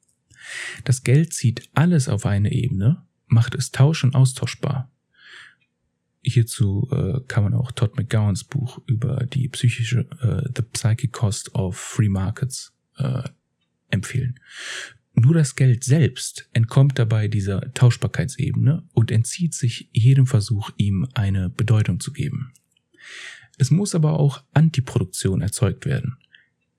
Das 0.84 1.04
Geld 1.04 1.34
zieht 1.34 1.68
alles 1.74 2.08
auf 2.08 2.26
eine 2.26 2.52
Ebene, 2.54 3.04
macht 3.26 3.56
es 3.56 3.72
tausch- 3.72 4.04
und 4.04 4.16
austauschbar. 4.16 4.92
Hierzu 6.22 6.88
äh, 6.92 7.22
kann 7.28 7.44
man 7.44 7.54
auch 7.56 7.72
Todd 7.72 7.96
McGowans 7.96 8.44
Buch 8.44 8.82
über 8.86 9.26
die 9.26 9.48
psychische 9.50 10.02
äh, 10.22 10.50
The 10.56 10.62
Psychic 10.62 11.12
Cost 11.12 11.56
of 11.56 11.78
Free 11.78 12.10
Markets 12.10 12.74
äh, 12.98 13.24
empfehlen. 13.90 14.40
Nur 15.22 15.34
das 15.34 15.56
Geld 15.56 15.84
selbst 15.84 16.48
entkommt 16.54 16.98
dabei 16.98 17.28
dieser 17.28 17.74
Tauschbarkeitsebene 17.74 18.84
und 18.94 19.12
entzieht 19.12 19.54
sich 19.54 19.90
jedem 19.92 20.26
Versuch, 20.26 20.72
ihm 20.78 21.10
eine 21.14 21.50
Bedeutung 21.50 22.00
zu 22.00 22.14
geben. 22.14 22.54
Es 23.58 23.70
muss 23.70 23.96
aber 23.96 24.18
auch 24.18 24.44
Antiproduktion 24.54 25.42
erzeugt 25.42 25.86
werden. 25.86 26.16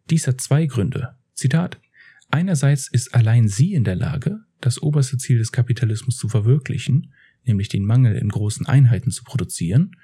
Dies 0.09 0.27
hat 0.27 0.41
zwei 0.41 0.65
Gründe. 0.65 1.17
Zitat. 1.35 1.81
Einerseits 2.31 2.89
ist 2.89 3.15
allein 3.15 3.47
sie 3.47 3.75
in 3.75 3.85
der 3.85 3.97
Lage, 3.97 4.41
das 4.63 4.81
oberste 4.81 5.19
Ziel 5.19 5.37
des 5.37 5.53
Kapitalismus 5.53 6.17
zu 6.17 6.31
verwirklichen, 6.31 7.13
nämlich 7.45 7.69
den 7.69 7.85
Mangel 7.85 8.17
in 8.17 8.31
großen 8.31 8.65
Einheiten 8.65 9.11
zu 9.11 9.23
produzieren, 9.23 9.97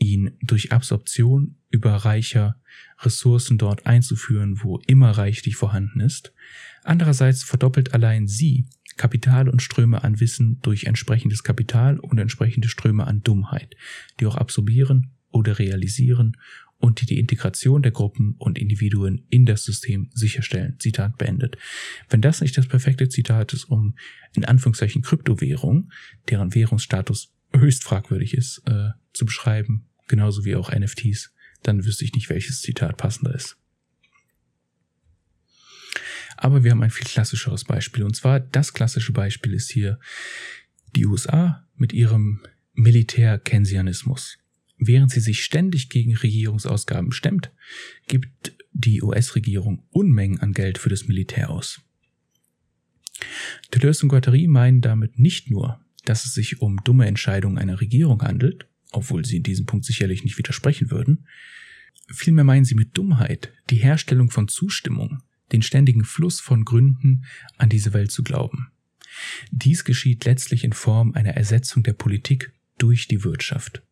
ihn 0.00 0.32
durch 0.42 0.72
Absorption 0.72 1.56
überreicher 1.70 2.56
Ressourcen 3.00 3.58
dort 3.58 3.86
einzuführen, 3.86 4.62
wo 4.62 4.80
immer 4.86 5.10
reichlich 5.12 5.56
vorhanden 5.56 6.00
ist. 6.00 6.32
Andererseits 6.82 7.44
verdoppelt 7.44 7.94
allein 7.94 8.26
sie 8.26 8.66
Kapital 8.96 9.48
und 9.48 9.62
Ströme 9.62 10.02
an 10.02 10.18
Wissen 10.20 10.58
durch 10.62 10.84
entsprechendes 10.84 11.42
Kapital 11.42 11.98
und 11.98 12.18
entsprechende 12.18 12.68
Ströme 12.68 13.06
an 13.06 13.22
Dummheit, 13.22 13.76
die 14.18 14.26
auch 14.26 14.36
absorbieren 14.36 15.12
oder 15.30 15.58
realisieren 15.58 16.36
und 16.78 17.02
die 17.02 17.06
die 17.06 17.18
Integration 17.18 17.82
der 17.82 17.92
Gruppen 17.92 18.34
und 18.38 18.58
Individuen 18.58 19.26
in 19.28 19.44
das 19.44 19.64
System 19.64 20.10
sicherstellen. 20.12 20.76
Zitat 20.78 21.18
beendet. 21.18 21.58
Wenn 22.08 22.22
das 22.22 22.40
nicht 22.40 22.56
das 22.56 22.66
perfekte 22.66 23.08
Zitat 23.08 23.52
ist, 23.52 23.64
um 23.64 23.94
in 24.34 24.44
Anführungszeichen 24.44 25.02
Kryptowährung, 25.02 25.90
deren 26.28 26.54
Währungsstatus 26.54 27.34
höchst 27.54 27.84
fragwürdig 27.84 28.34
ist, 28.34 28.62
äh, 28.66 28.90
zu 29.12 29.26
beschreiben, 29.26 29.89
genauso 30.10 30.44
wie 30.44 30.56
auch 30.56 30.70
NFTs, 30.70 31.32
dann 31.62 31.84
wüsste 31.84 32.04
ich 32.04 32.12
nicht, 32.12 32.28
welches 32.28 32.60
Zitat 32.60 32.98
passender 32.98 33.34
ist. 33.34 33.56
Aber 36.36 36.64
wir 36.64 36.70
haben 36.70 36.82
ein 36.82 36.90
viel 36.90 37.06
klassischeres 37.06 37.64
Beispiel. 37.64 38.02
Und 38.02 38.16
zwar 38.16 38.40
das 38.40 38.72
klassische 38.72 39.12
Beispiel 39.12 39.52
ist 39.52 39.70
hier 39.70 39.98
die 40.96 41.06
USA 41.06 41.66
mit 41.76 41.92
ihrem 41.92 42.40
Militär-Keynesianismus. 42.74 44.38
Während 44.78 45.10
sie 45.10 45.20
sich 45.20 45.44
ständig 45.44 45.90
gegen 45.90 46.16
Regierungsausgaben 46.16 47.12
stemmt, 47.12 47.52
gibt 48.08 48.56
die 48.72 49.02
US-Regierung 49.02 49.84
Unmengen 49.90 50.40
an 50.40 50.52
Geld 50.52 50.78
für 50.78 50.88
das 50.88 51.06
Militär 51.06 51.50
aus. 51.50 51.82
Deleuze 53.74 54.04
und 54.04 54.08
Guattari 54.08 54.46
meinen 54.46 54.80
damit 54.80 55.18
nicht 55.18 55.50
nur, 55.50 55.84
dass 56.06 56.24
es 56.24 56.32
sich 56.32 56.62
um 56.62 56.82
dumme 56.84 57.06
Entscheidungen 57.06 57.58
einer 57.58 57.82
Regierung 57.82 58.22
handelt, 58.22 58.69
obwohl 58.92 59.24
sie 59.24 59.36
in 59.36 59.42
diesem 59.42 59.66
Punkt 59.66 59.84
sicherlich 59.84 60.24
nicht 60.24 60.38
widersprechen 60.38 60.90
würden, 60.90 61.26
vielmehr 62.08 62.44
meinen 62.44 62.64
sie 62.64 62.74
mit 62.74 62.96
Dummheit 62.96 63.52
die 63.70 63.76
Herstellung 63.76 64.30
von 64.30 64.48
Zustimmung, 64.48 65.22
den 65.52 65.62
ständigen 65.62 66.04
Fluss 66.04 66.40
von 66.40 66.64
Gründen 66.64 67.24
an 67.56 67.68
diese 67.68 67.92
Welt 67.92 68.10
zu 68.10 68.22
glauben. 68.22 68.70
Dies 69.50 69.84
geschieht 69.84 70.24
letztlich 70.24 70.64
in 70.64 70.72
Form 70.72 71.14
einer 71.14 71.34
Ersetzung 71.34 71.82
der 71.82 71.94
Politik 71.94 72.52
durch 72.78 73.08
die 73.08 73.24
Wirtschaft 73.24 73.82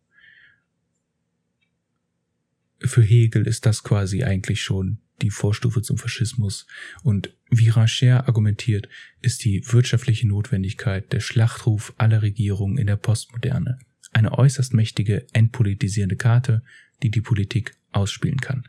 für 2.80 3.02
Hegel 3.02 3.46
ist 3.46 3.66
das 3.66 3.82
quasi 3.82 4.24
eigentlich 4.24 4.62
schon 4.62 4.98
die 5.20 5.30
Vorstufe 5.30 5.82
zum 5.82 5.98
Faschismus. 5.98 6.66
Und 7.02 7.34
wie 7.50 7.68
Racher 7.68 8.28
argumentiert, 8.28 8.88
ist 9.20 9.44
die 9.44 9.62
wirtschaftliche 9.66 10.28
Notwendigkeit 10.28 11.12
der 11.12 11.20
Schlachtruf 11.20 11.92
aller 11.96 12.22
Regierungen 12.22 12.78
in 12.78 12.86
der 12.86 12.96
Postmoderne. 12.96 13.78
Eine 14.12 14.36
äußerst 14.36 14.74
mächtige, 14.74 15.26
entpolitisierende 15.32 16.16
Karte, 16.16 16.62
die 17.02 17.10
die 17.10 17.20
Politik 17.20 17.76
ausspielen 17.92 18.40
kann. 18.40 18.66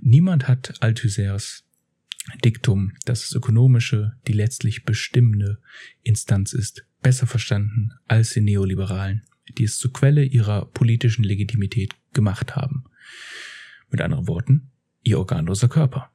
Niemand 0.00 0.48
hat 0.48 0.82
Althusers 0.82 1.64
Diktum, 2.44 2.92
dass 3.04 3.22
das 3.22 3.32
Ökonomische 3.32 4.14
die 4.26 4.32
letztlich 4.32 4.84
bestimmende 4.84 5.58
Instanz 6.02 6.52
ist, 6.52 6.84
besser 7.00 7.26
verstanden 7.26 7.92
als 8.06 8.30
die 8.30 8.40
Neoliberalen, 8.40 9.22
die 9.56 9.64
es 9.64 9.78
zur 9.78 9.92
Quelle 9.92 10.24
ihrer 10.24 10.66
politischen 10.66 11.24
Legitimität 11.24 11.94
gemacht 12.12 12.56
haben. 12.56 12.84
Mit 13.90 14.00
anderen 14.00 14.28
Worten, 14.28 14.70
ihr 15.02 15.18
organloser 15.18 15.68
Körper. 15.68 16.10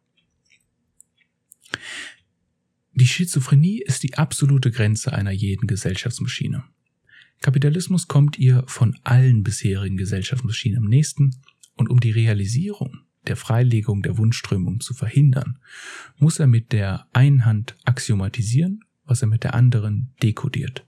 Die 2.93 3.07
Schizophrenie 3.07 3.81
ist 3.81 4.03
die 4.03 4.15
absolute 4.15 4.69
Grenze 4.69 5.13
einer 5.13 5.31
jeden 5.31 5.65
Gesellschaftsmaschine. 5.65 6.63
Kapitalismus 7.41 8.07
kommt 8.07 8.37
ihr 8.37 8.63
von 8.67 8.97
allen 9.03 9.43
bisherigen 9.43 9.97
Gesellschaftsmaschinen 9.97 10.77
am 10.79 10.89
nächsten 10.89 11.35
und 11.75 11.89
um 11.89 11.99
die 11.99 12.11
Realisierung 12.11 12.99
der 13.27 13.35
Freilegung 13.35 14.01
der 14.01 14.17
Wunschströmung 14.17 14.79
zu 14.79 14.93
verhindern, 14.93 15.59
muss 16.17 16.39
er 16.39 16.47
mit 16.47 16.71
der 16.71 17.07
einen 17.13 17.45
Hand 17.45 17.75
axiomatisieren, 17.85 18.83
was 19.05 19.21
er 19.21 19.27
mit 19.27 19.43
der 19.43 19.53
anderen 19.53 20.13
dekodiert. 20.21 20.85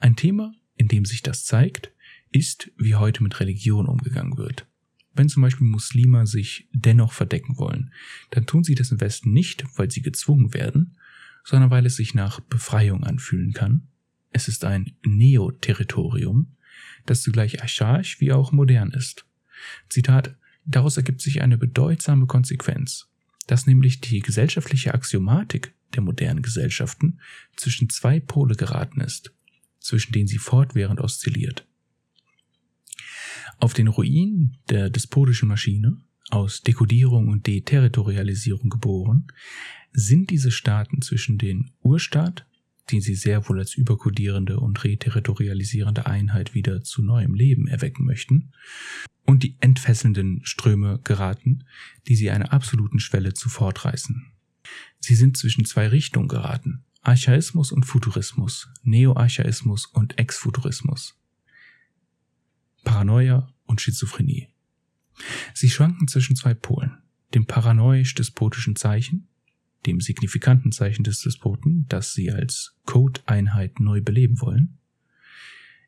Ein 0.00 0.16
Thema, 0.16 0.54
in 0.76 0.88
dem 0.88 1.04
sich 1.04 1.22
das 1.22 1.44
zeigt, 1.44 1.92
ist, 2.30 2.70
wie 2.76 2.94
heute 2.94 3.22
mit 3.22 3.40
Religion 3.40 3.86
umgegangen 3.86 4.36
wird. 4.36 4.66
Wenn 5.14 5.28
zum 5.28 5.42
Beispiel 5.42 5.66
Muslime 5.66 6.26
sich 6.26 6.68
dennoch 6.72 7.12
verdecken 7.12 7.58
wollen, 7.58 7.92
dann 8.30 8.46
tun 8.46 8.62
sie 8.62 8.74
das 8.74 8.92
im 8.92 9.00
Westen 9.00 9.32
nicht, 9.32 9.64
weil 9.76 9.90
sie 9.90 10.02
gezwungen 10.02 10.54
werden, 10.54 10.96
sondern 11.44 11.70
weil 11.70 11.86
es 11.86 11.96
sich 11.96 12.14
nach 12.14 12.40
Befreiung 12.40 13.04
anfühlen 13.04 13.52
kann. 13.52 13.88
Es 14.30 14.48
ist 14.48 14.64
ein 14.64 14.96
Neo-Territorium, 15.04 16.56
das 17.06 17.22
zugleich 17.22 17.62
archaisch 17.62 18.20
wie 18.20 18.32
auch 18.32 18.52
modern 18.52 18.90
ist. 18.90 19.26
Zitat, 19.88 20.36
daraus 20.64 20.96
ergibt 20.96 21.20
sich 21.20 21.42
eine 21.42 21.58
bedeutsame 21.58 22.26
Konsequenz, 22.26 23.08
dass 23.46 23.66
nämlich 23.66 24.00
die 24.00 24.20
gesellschaftliche 24.20 24.94
Axiomatik 24.94 25.74
der 25.94 26.02
modernen 26.02 26.42
Gesellschaften 26.42 27.20
zwischen 27.56 27.88
zwei 27.88 28.20
Pole 28.20 28.54
geraten 28.54 29.00
ist, 29.00 29.32
zwischen 29.80 30.12
denen 30.12 30.28
sie 30.28 30.38
fortwährend 30.38 31.00
oszilliert. 31.00 31.66
Auf 33.58 33.74
den 33.74 33.88
Ruinen 33.88 34.58
der 34.68 34.90
despotischen 34.90 35.48
Maschine, 35.48 35.96
aus 36.30 36.62
Dekodierung 36.62 37.28
und 37.28 37.46
Deterritorialisierung 37.46 38.68
geboren, 38.68 39.26
sind 39.92 40.30
diese 40.30 40.50
Staaten 40.50 41.00
zwischen 41.02 41.38
den 41.38 41.70
Urstaat, 41.80 42.46
den 42.90 43.00
sie 43.00 43.14
sehr 43.14 43.48
wohl 43.48 43.58
als 43.58 43.74
überkodierende 43.74 44.60
und 44.60 44.82
reterritorialisierende 44.84 46.06
Einheit 46.06 46.54
wieder 46.54 46.82
zu 46.82 47.02
neuem 47.02 47.34
Leben 47.34 47.68
erwecken 47.68 48.04
möchten, 48.04 48.52
und 49.24 49.42
die 49.42 49.56
entfesselnden 49.60 50.40
Ströme 50.44 51.00
geraten, 51.04 51.64
die 52.06 52.16
sie 52.16 52.30
einer 52.30 52.52
absoluten 52.52 52.98
Schwelle 52.98 53.34
zu 53.34 53.50
fortreißen. 53.50 54.32
Sie 55.00 55.14
sind 55.14 55.36
zwischen 55.36 55.66
zwei 55.66 55.86
Richtungen 55.88 56.28
geraten, 56.28 56.84
Archaismus 57.02 57.70
und 57.70 57.84
Futurismus, 57.84 58.70
Neoarchaismus 58.82 59.86
und 59.86 60.18
Exfuturismus, 60.18 61.18
Paranoia 62.84 63.52
und 63.66 63.80
Schizophrenie. 63.82 64.48
Sie 65.52 65.68
schwanken 65.68 66.08
zwischen 66.08 66.36
zwei 66.36 66.54
Polen, 66.54 66.96
dem 67.34 67.46
paranoisch-despotischen 67.46 68.76
Zeichen, 68.76 69.28
dem 69.86 70.00
signifikanten 70.00 70.72
Zeichen 70.72 71.04
des 71.04 71.20
Despoten, 71.20 71.86
das 71.88 72.12
sie 72.12 72.30
als 72.30 72.76
Code-Einheit 72.84 73.80
neu 73.80 74.00
beleben 74.00 74.40
wollen, 74.40 74.78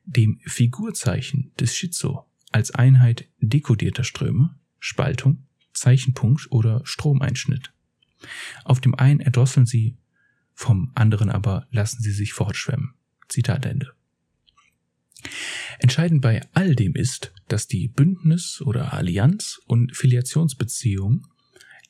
dem 0.05 0.41
Figurzeichen 0.47 1.53
des 1.59 1.77
Schizo 1.77 2.27
als 2.53 2.71
Einheit 2.73 3.29
dekodierter 3.39 4.05
Ströme, 4.05 4.59
Spaltung, 4.79 5.47
Zeichenpunkt 5.73 6.51
oder 6.51 6.81
Stromeinschnitt. 6.85 7.73
Auf 8.65 8.81
dem 8.81 8.95
einen 8.95 9.21
erdrosseln 9.21 9.67
sie, 9.67 9.97
vom 10.55 10.91
anderen 10.95 11.31
aber 11.31 11.67
lassen 11.71 12.03
sie 12.03 12.13
sich 12.13 12.33
fortschwemmen. 12.33 12.95
Zitat 13.29 13.65
Ende. 13.65 13.93
Entscheidend 15.79 16.21
bei 16.21 16.47
all 16.53 16.75
dem 16.75 16.95
ist, 16.95 17.33
dass 17.49 17.67
die 17.67 17.89
Bündnis- 17.89 18.61
oder 18.61 18.93
Allianz- 18.93 19.61
und 19.67 19.97
Filiationsbeziehungen, 19.97 21.27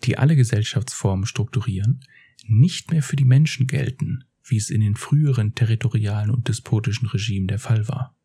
die 0.04 0.18
alle 0.18 0.36
Gesellschaftsformen 0.36 1.26
strukturieren, 1.26 2.04
nicht 2.46 2.90
mehr 2.90 3.02
für 3.02 3.16
die 3.16 3.24
Menschen 3.24 3.66
gelten, 3.66 4.24
wie 4.44 4.56
es 4.56 4.70
in 4.70 4.80
den 4.80 4.96
früheren 4.96 5.54
territorialen 5.54 6.30
und 6.30 6.48
despotischen 6.48 7.08
Regimen 7.08 7.46
der 7.46 7.58
Fall 7.58 7.88
war. 7.88 8.16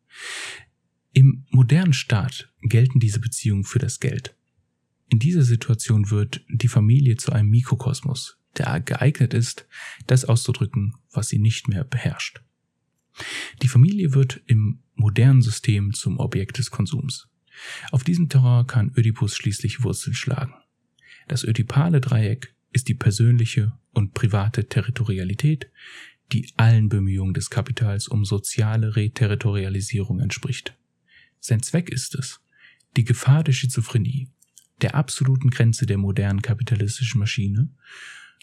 Im 1.12 1.46
modernen 1.50 1.92
Staat 1.92 2.52
gelten 2.62 3.00
diese 3.00 3.20
Beziehungen 3.20 3.64
für 3.64 3.78
das 3.78 4.00
Geld. 4.00 4.36
In 5.08 5.18
dieser 5.18 5.42
Situation 5.42 6.10
wird 6.10 6.44
die 6.48 6.68
Familie 6.68 7.16
zu 7.16 7.32
einem 7.32 7.48
Mikrokosmos, 7.50 8.38
der 8.58 8.80
geeignet 8.80 9.34
ist, 9.34 9.66
das 10.06 10.24
auszudrücken, 10.24 10.94
was 11.12 11.28
sie 11.28 11.38
nicht 11.38 11.68
mehr 11.68 11.84
beherrscht. 11.84 12.42
Die 13.62 13.68
Familie 13.68 14.14
wird 14.14 14.42
im 14.46 14.82
modernen 14.94 15.42
System 15.42 15.94
zum 15.94 16.18
Objekt 16.18 16.58
des 16.58 16.70
Konsums. 16.70 17.28
Auf 17.90 18.04
diesem 18.04 18.28
Terrain 18.28 18.66
kann 18.66 18.92
Ödipus 18.96 19.36
schließlich 19.36 19.82
Wurzeln 19.82 20.14
schlagen. 20.14 20.54
Das 21.28 21.44
ödipale 21.44 22.00
Dreieck 22.00 22.54
ist 22.72 22.88
die 22.88 22.94
persönliche 22.94 23.72
und 23.92 24.14
private 24.14 24.68
Territorialität, 24.68 25.70
die 26.32 26.52
allen 26.56 26.88
Bemühungen 26.88 27.34
des 27.34 27.50
Kapitals 27.50 28.08
um 28.08 28.24
soziale 28.24 28.96
Reterritorialisierung 28.96 30.20
entspricht. 30.20 30.76
Sein 31.40 31.62
Zweck 31.62 31.88
ist 31.88 32.14
es, 32.14 32.40
die 32.96 33.04
Gefahr 33.04 33.44
der 33.44 33.52
Schizophrenie, 33.52 34.28
der 34.82 34.94
absoluten 34.94 35.50
Grenze 35.50 35.86
der 35.86 35.98
modernen 35.98 36.42
kapitalistischen 36.42 37.18
Maschine, 37.18 37.70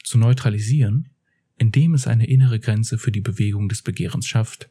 zu 0.04 0.18
neutralisieren, 0.18 1.10
indem 1.58 1.94
es 1.94 2.08
eine 2.08 2.28
innere 2.28 2.60
Grenze 2.60 2.98
für 2.98 3.12
die 3.12 3.22
Bewegung 3.22 3.70
des 3.70 3.82
Begehrens 3.82 4.28
schafft, 4.28 4.70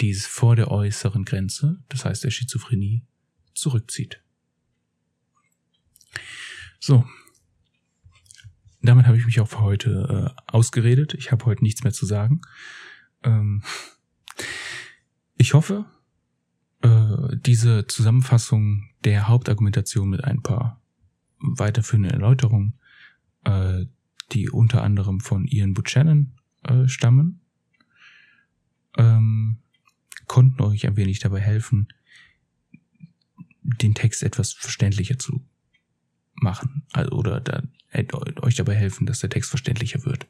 die 0.00 0.10
es 0.10 0.26
vor 0.26 0.56
der 0.56 0.70
äußeren 0.70 1.24
Grenze, 1.24 1.82
das 1.88 2.04
heißt 2.04 2.24
der 2.24 2.30
Schizophrenie, 2.30 3.02
zurückzieht. 3.54 4.22
So. 6.78 7.04
Damit 8.82 9.06
habe 9.06 9.16
ich 9.16 9.26
mich 9.26 9.40
auch 9.40 9.48
für 9.48 9.60
heute 9.60 10.34
äh, 10.36 10.42
ausgeredet. 10.52 11.14
Ich 11.14 11.30
habe 11.30 11.44
heute 11.44 11.62
nichts 11.62 11.84
mehr 11.84 11.92
zu 11.92 12.04
sagen. 12.04 12.40
Ähm, 13.22 13.62
ich 15.36 15.54
hoffe, 15.54 15.86
äh, 16.82 17.36
diese 17.36 17.86
Zusammenfassung 17.86 18.88
der 19.04 19.28
Hauptargumentation 19.28 20.10
mit 20.10 20.24
ein 20.24 20.42
paar 20.42 20.80
weiterführenden 21.38 22.12
Erläuterungen, 22.12 22.78
äh, 23.44 23.86
die 24.32 24.50
unter 24.50 24.82
anderem 24.82 25.20
von 25.20 25.46
Ian 25.46 25.74
Buchanan 25.74 26.32
äh, 26.64 26.88
stammen, 26.88 27.40
ähm, 28.96 29.58
konnten 30.26 30.62
euch 30.62 30.86
ein 30.86 30.96
wenig 30.96 31.20
dabei 31.20 31.40
helfen, 31.40 31.88
den 33.62 33.94
Text 33.94 34.22
etwas 34.22 34.52
verständlicher 34.52 35.18
zu 35.18 35.46
machen. 36.34 36.84
Also, 36.92 37.12
oder 37.12 37.40
da, 37.40 37.62
euch 38.42 38.54
dabei 38.54 38.74
helfen, 38.74 39.06
dass 39.06 39.20
der 39.20 39.30
Text 39.30 39.50
verständlicher 39.50 40.04
wird. 40.04 40.26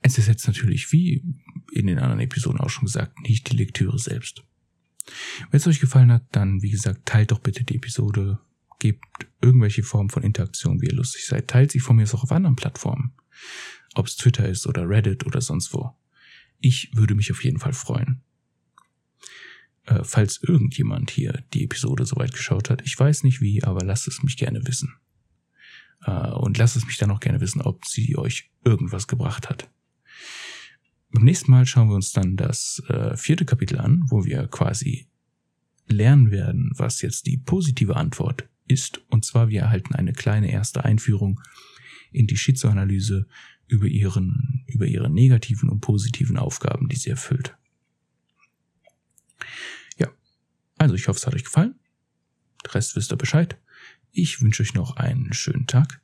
Es 0.00 0.18
ist 0.18 0.26
jetzt 0.26 0.46
natürlich, 0.46 0.90
wie 0.92 1.22
in 1.72 1.86
den 1.86 1.98
anderen 1.98 2.20
Episoden 2.20 2.60
auch 2.60 2.70
schon 2.70 2.86
gesagt, 2.86 3.20
nicht 3.20 3.50
die 3.50 3.56
Lektüre 3.56 3.98
selbst. 3.98 4.42
Wenn 5.50 5.58
es 5.58 5.66
euch 5.66 5.80
gefallen 5.80 6.12
hat, 6.12 6.24
dann, 6.32 6.62
wie 6.62 6.70
gesagt, 6.70 7.06
teilt 7.06 7.30
doch 7.30 7.38
bitte 7.38 7.64
die 7.64 7.76
Episode, 7.76 8.40
gebt 8.78 9.04
irgendwelche 9.40 9.82
Form 9.82 10.10
von 10.10 10.22
Interaktion, 10.22 10.80
wie 10.80 10.86
ihr 10.86 10.94
lustig 10.94 11.26
seid. 11.26 11.48
Teilt 11.48 11.70
sie 11.70 11.80
von 11.80 11.96
mir 11.96 12.04
auch 12.04 12.24
auf 12.24 12.32
anderen 12.32 12.56
Plattformen 12.56 13.12
ob 13.94 14.06
es 14.06 14.16
Twitter 14.16 14.48
ist 14.48 14.66
oder 14.66 14.88
Reddit 14.88 15.26
oder 15.26 15.40
sonst 15.40 15.72
wo. 15.72 15.92
Ich 16.60 16.90
würde 16.94 17.14
mich 17.14 17.30
auf 17.30 17.42
jeden 17.44 17.58
Fall 17.58 17.72
freuen. 17.72 18.22
Äh, 19.86 20.00
falls 20.04 20.42
irgendjemand 20.42 21.10
hier 21.10 21.44
die 21.52 21.64
Episode 21.64 22.06
soweit 22.06 22.32
geschaut 22.32 22.70
hat, 22.70 22.82
ich 22.84 22.98
weiß 22.98 23.24
nicht 23.24 23.40
wie, 23.40 23.62
aber 23.64 23.84
lasst 23.84 24.08
es 24.08 24.22
mich 24.22 24.36
gerne 24.36 24.66
wissen. 24.66 24.94
Äh, 26.04 26.30
und 26.30 26.58
lasst 26.58 26.76
es 26.76 26.86
mich 26.86 26.98
dann 26.98 27.10
auch 27.10 27.20
gerne 27.20 27.40
wissen, 27.40 27.60
ob 27.62 27.86
sie 27.86 28.16
euch 28.16 28.50
irgendwas 28.64 29.08
gebracht 29.08 29.48
hat. 29.48 29.68
Beim 31.10 31.24
nächsten 31.24 31.50
Mal 31.50 31.66
schauen 31.66 31.88
wir 31.88 31.94
uns 31.94 32.12
dann 32.12 32.36
das 32.36 32.82
äh, 32.88 33.16
vierte 33.16 33.44
Kapitel 33.44 33.78
an, 33.78 34.04
wo 34.08 34.24
wir 34.24 34.46
quasi 34.48 35.08
lernen 35.86 36.30
werden, 36.30 36.72
was 36.74 37.02
jetzt 37.02 37.26
die 37.26 37.36
positive 37.36 37.96
Antwort 37.96 38.48
ist. 38.66 39.02
Und 39.08 39.24
zwar, 39.24 39.48
wir 39.48 39.62
erhalten 39.62 39.94
eine 39.94 40.12
kleine 40.12 40.50
erste 40.50 40.84
Einführung 40.84 41.40
in 42.12 42.26
die 42.26 42.36
Schizoanalyse 42.36 43.26
über 43.66 43.86
ihren, 43.86 44.64
über 44.66 44.86
ihre 44.86 45.10
negativen 45.10 45.68
und 45.68 45.80
positiven 45.80 46.36
Aufgaben, 46.36 46.88
die 46.88 46.96
sie 46.96 47.10
erfüllt. 47.10 47.56
Ja, 49.98 50.08
also 50.82 50.94
ich 50.94 51.08
hoffe, 51.08 51.18
es 51.18 51.26
hat 51.26 51.34
euch 51.34 51.44
gefallen. 51.44 51.78
Der 52.64 52.74
Rest 52.74 52.96
wisst 52.96 53.12
ihr 53.12 53.16
Bescheid. 53.16 53.56
Ich 54.10 54.42
wünsche 54.42 54.62
euch 54.62 54.74
noch 54.74 54.96
einen 54.96 55.32
schönen 55.32 55.66
Tag. 55.66 56.00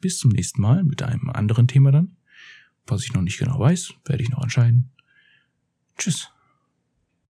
Bis 0.00 0.18
zum 0.18 0.30
nächsten 0.30 0.62
Mal 0.62 0.84
mit 0.84 1.02
einem 1.02 1.30
anderen 1.30 1.68
Thema 1.68 1.90
dann. 1.90 2.16
Was 2.86 3.02
ich 3.04 3.12
noch 3.12 3.22
nicht 3.22 3.38
genau 3.38 3.58
weiß, 3.58 3.94
werde 4.04 4.22
ich 4.22 4.30
noch 4.30 4.42
entscheiden. 4.42 4.92
Tschüss. 5.98 6.30